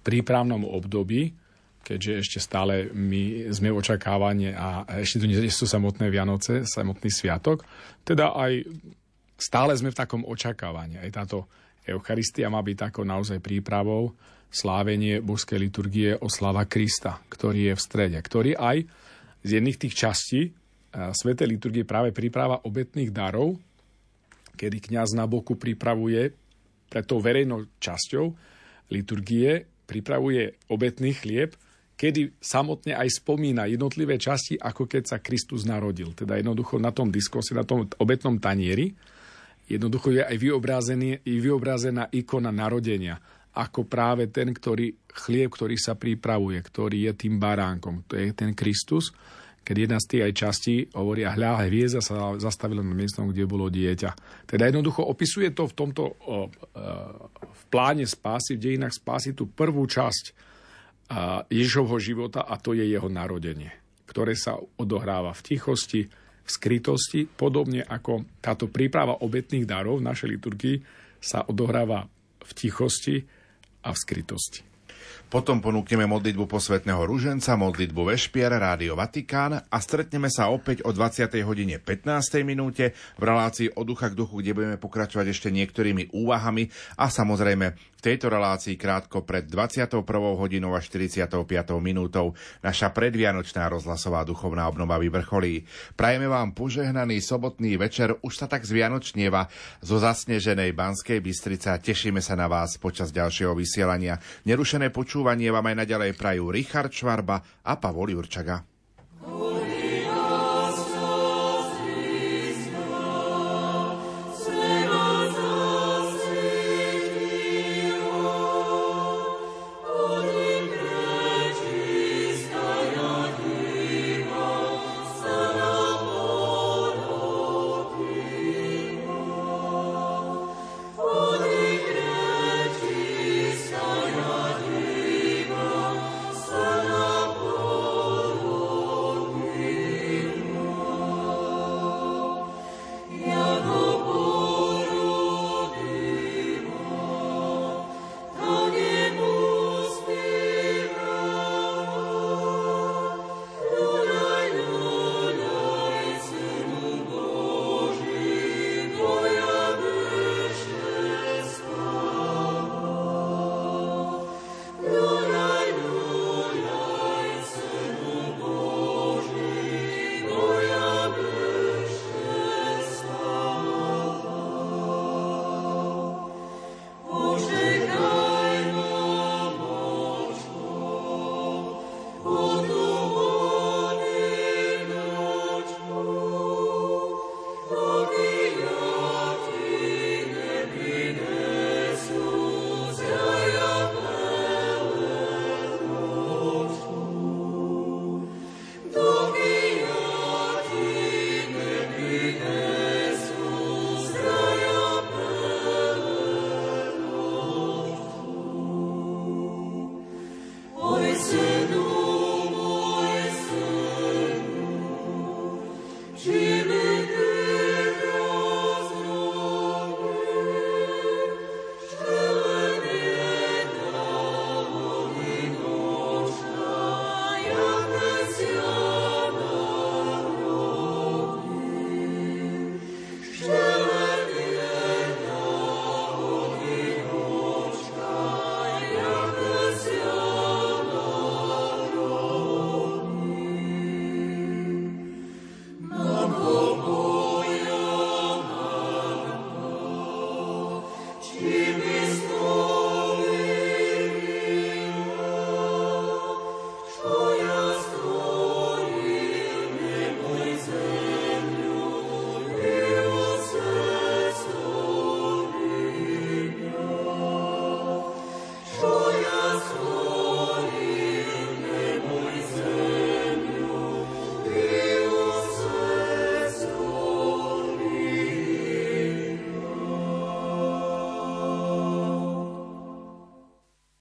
prípravnom 0.00 0.64
období, 0.64 1.36
keďže 1.84 2.12
ešte 2.24 2.38
stále 2.40 2.88
my 2.96 3.52
sme 3.52 3.68
v 3.68 3.78
očakávanie 3.84 4.56
a 4.56 4.88
ešte 5.04 5.20
tu 5.20 5.28
nie 5.28 5.36
sú 5.52 5.68
samotné 5.68 6.08
Vianoce, 6.08 6.64
samotný 6.64 7.12
sviatok. 7.12 7.68
Teda 8.08 8.32
aj 8.32 8.64
stále 9.36 9.76
sme 9.76 9.92
v 9.92 10.00
takom 10.00 10.24
očakávaní. 10.24 10.96
Aj 10.96 11.12
táto 11.12 11.44
Eucharistia 11.84 12.48
má 12.48 12.64
byť 12.64 12.88
takou 12.88 13.04
naozaj 13.04 13.42
prípravou 13.42 14.16
slávenie 14.52 15.24
božskej 15.24 15.58
liturgie 15.58 16.14
slava 16.28 16.68
Krista, 16.68 17.24
ktorý 17.32 17.72
je 17.72 17.74
v 17.74 17.80
strede, 17.80 18.18
ktorý 18.20 18.52
aj 18.54 18.84
z 19.42 19.48
jedných 19.58 19.80
tých 19.80 19.94
častí 19.96 20.52
Svetej 20.92 21.48
liturgie 21.48 21.88
práve 21.88 22.12
príprava 22.12 22.60
obetných 22.68 23.08
darov, 23.08 23.56
kedy 24.60 24.92
kňaz 24.92 25.16
na 25.16 25.24
boku 25.24 25.56
pripravuje 25.56 26.36
pred 26.92 27.04
tou 27.08 27.16
verejnou 27.16 27.64
časťou 27.80 28.28
liturgie, 28.92 29.64
pripravuje 29.88 30.68
obetný 30.68 31.16
chlieb, 31.16 31.56
kedy 31.96 32.36
samotne 32.36 32.92
aj 32.92 33.24
spomína 33.24 33.72
jednotlivé 33.72 34.20
časti, 34.20 34.60
ako 34.60 34.84
keď 34.84 35.16
sa 35.16 35.18
Kristus 35.24 35.64
narodil. 35.64 36.12
Teda 36.12 36.36
jednoducho 36.36 36.76
na 36.76 36.92
tom 36.92 37.08
diskuse, 37.08 37.56
na 37.56 37.64
tom 37.64 37.88
obetnom 37.96 38.36
tanieri, 38.36 38.92
jednoducho 39.72 40.12
je 40.12 40.20
aj 40.20 40.36
vyobrazená 41.24 42.12
ikona 42.12 42.52
narodenia 42.52 43.16
ako 43.52 43.84
práve 43.84 44.32
ten, 44.32 44.52
ktorý, 44.52 44.96
chlieb, 45.12 45.52
ktorý 45.52 45.76
sa 45.76 45.92
pripravuje, 45.92 46.56
ktorý 46.60 47.10
je 47.10 47.12
tým 47.12 47.36
baránkom, 47.36 48.08
to 48.08 48.16
je 48.16 48.32
ten 48.32 48.56
Kristus, 48.56 49.12
keď 49.62 49.76
jedna 49.78 49.98
z 50.02 50.08
tých 50.10 50.22
aj 50.26 50.32
častí 50.34 50.74
hovorí, 50.90 51.22
a 51.22 51.38
hľa, 51.38 51.70
hviezda 51.70 52.02
sa 52.02 52.34
zastavila 52.34 52.82
na 52.82 52.98
miestom, 52.98 53.30
kde 53.30 53.46
bolo 53.46 53.70
dieťa. 53.70 54.10
Teda 54.50 54.66
jednoducho 54.66 55.06
opisuje 55.06 55.54
to 55.54 55.70
v 55.70 55.76
tomto 55.78 56.02
o, 56.02 56.10
o, 56.10 56.36
v 57.46 57.62
pláne 57.70 58.02
spásy, 58.02 58.58
v 58.58 58.62
dejinách 58.74 58.98
spásy 58.98 59.38
tú 59.38 59.46
prvú 59.46 59.86
časť 59.86 60.52
Ježovho 61.52 62.00
života 62.00 62.48
a 62.48 62.56
to 62.56 62.72
je 62.72 62.88
jeho 62.88 63.12
narodenie, 63.12 63.68
ktoré 64.08 64.32
sa 64.32 64.56
odohráva 64.80 65.36
v 65.36 65.44
tichosti, 65.44 66.08
v 66.42 66.48
skrytosti, 66.48 67.28
podobne 67.28 67.84
ako 67.84 68.40
táto 68.40 68.66
príprava 68.66 69.20
obetných 69.20 69.68
darov 69.68 70.00
v 70.00 70.08
našej 70.08 70.28
liturgii 70.38 70.76
sa 71.22 71.44
odohráva 71.46 72.08
v 72.42 72.50
tichosti 72.56 73.22
a 73.82 73.90
v 73.90 73.98
skrytosti. 73.98 74.72
Potom 75.32 75.64
ponúkneme 75.64 76.04
modlitbu 76.04 76.44
posvetného 76.44 77.08
ruženca, 77.08 77.56
modlitbu 77.56 78.12
Vešpier, 78.12 78.52
Rádio 78.52 78.92
Vatikán 78.92 79.64
a 79.64 79.78
stretneme 79.80 80.28
sa 80.28 80.52
opäť 80.52 80.84
o 80.84 80.92
20. 80.92 81.24
hodine 81.48 81.80
15. 81.80 82.44
minúte 82.44 82.92
v 83.16 83.22
relácii 83.24 83.72
od 83.72 83.88
ducha 83.88 84.12
k 84.12 84.18
duchu, 84.20 84.44
kde 84.44 84.52
budeme 84.52 84.76
pokračovať 84.76 85.32
ešte 85.32 85.48
niektorými 85.48 86.12
úvahami 86.12 86.68
a 87.00 87.08
samozrejme 87.08 87.91
tejto 88.02 88.26
relácii 88.26 88.74
krátko 88.74 89.22
pred 89.22 89.46
21. 89.46 90.02
hodinou 90.34 90.74
a 90.74 90.82
45. 90.82 91.38
minútou 91.78 92.34
naša 92.58 92.90
predvianočná 92.90 93.70
rozhlasová 93.70 94.26
duchovná 94.26 94.66
obnova 94.66 94.98
vyvrcholí. 94.98 95.62
Prajeme 95.94 96.26
vám 96.26 96.50
požehnaný 96.50 97.22
sobotný 97.22 97.78
večer, 97.78 98.18
už 98.26 98.34
sa 98.34 98.50
tak 98.50 98.66
zvianočnieva 98.66 99.46
zo 99.78 100.02
zasneženej 100.02 100.74
Banskej 100.74 101.22
Bystrice 101.22 101.70
a 101.70 101.78
tešíme 101.78 102.18
sa 102.18 102.34
na 102.34 102.50
vás 102.50 102.74
počas 102.82 103.14
ďalšieho 103.14 103.54
vysielania. 103.54 104.18
Nerušené 104.42 104.90
počúvanie 104.90 105.54
vám 105.54 105.70
aj 105.70 105.86
naďalej 105.86 106.18
prajú 106.18 106.50
Richard 106.50 106.90
Švarba 106.90 107.38
a 107.62 107.78
Pavol 107.78 108.18
Jurčaga. 108.18 108.66
Spirit. 109.62 109.81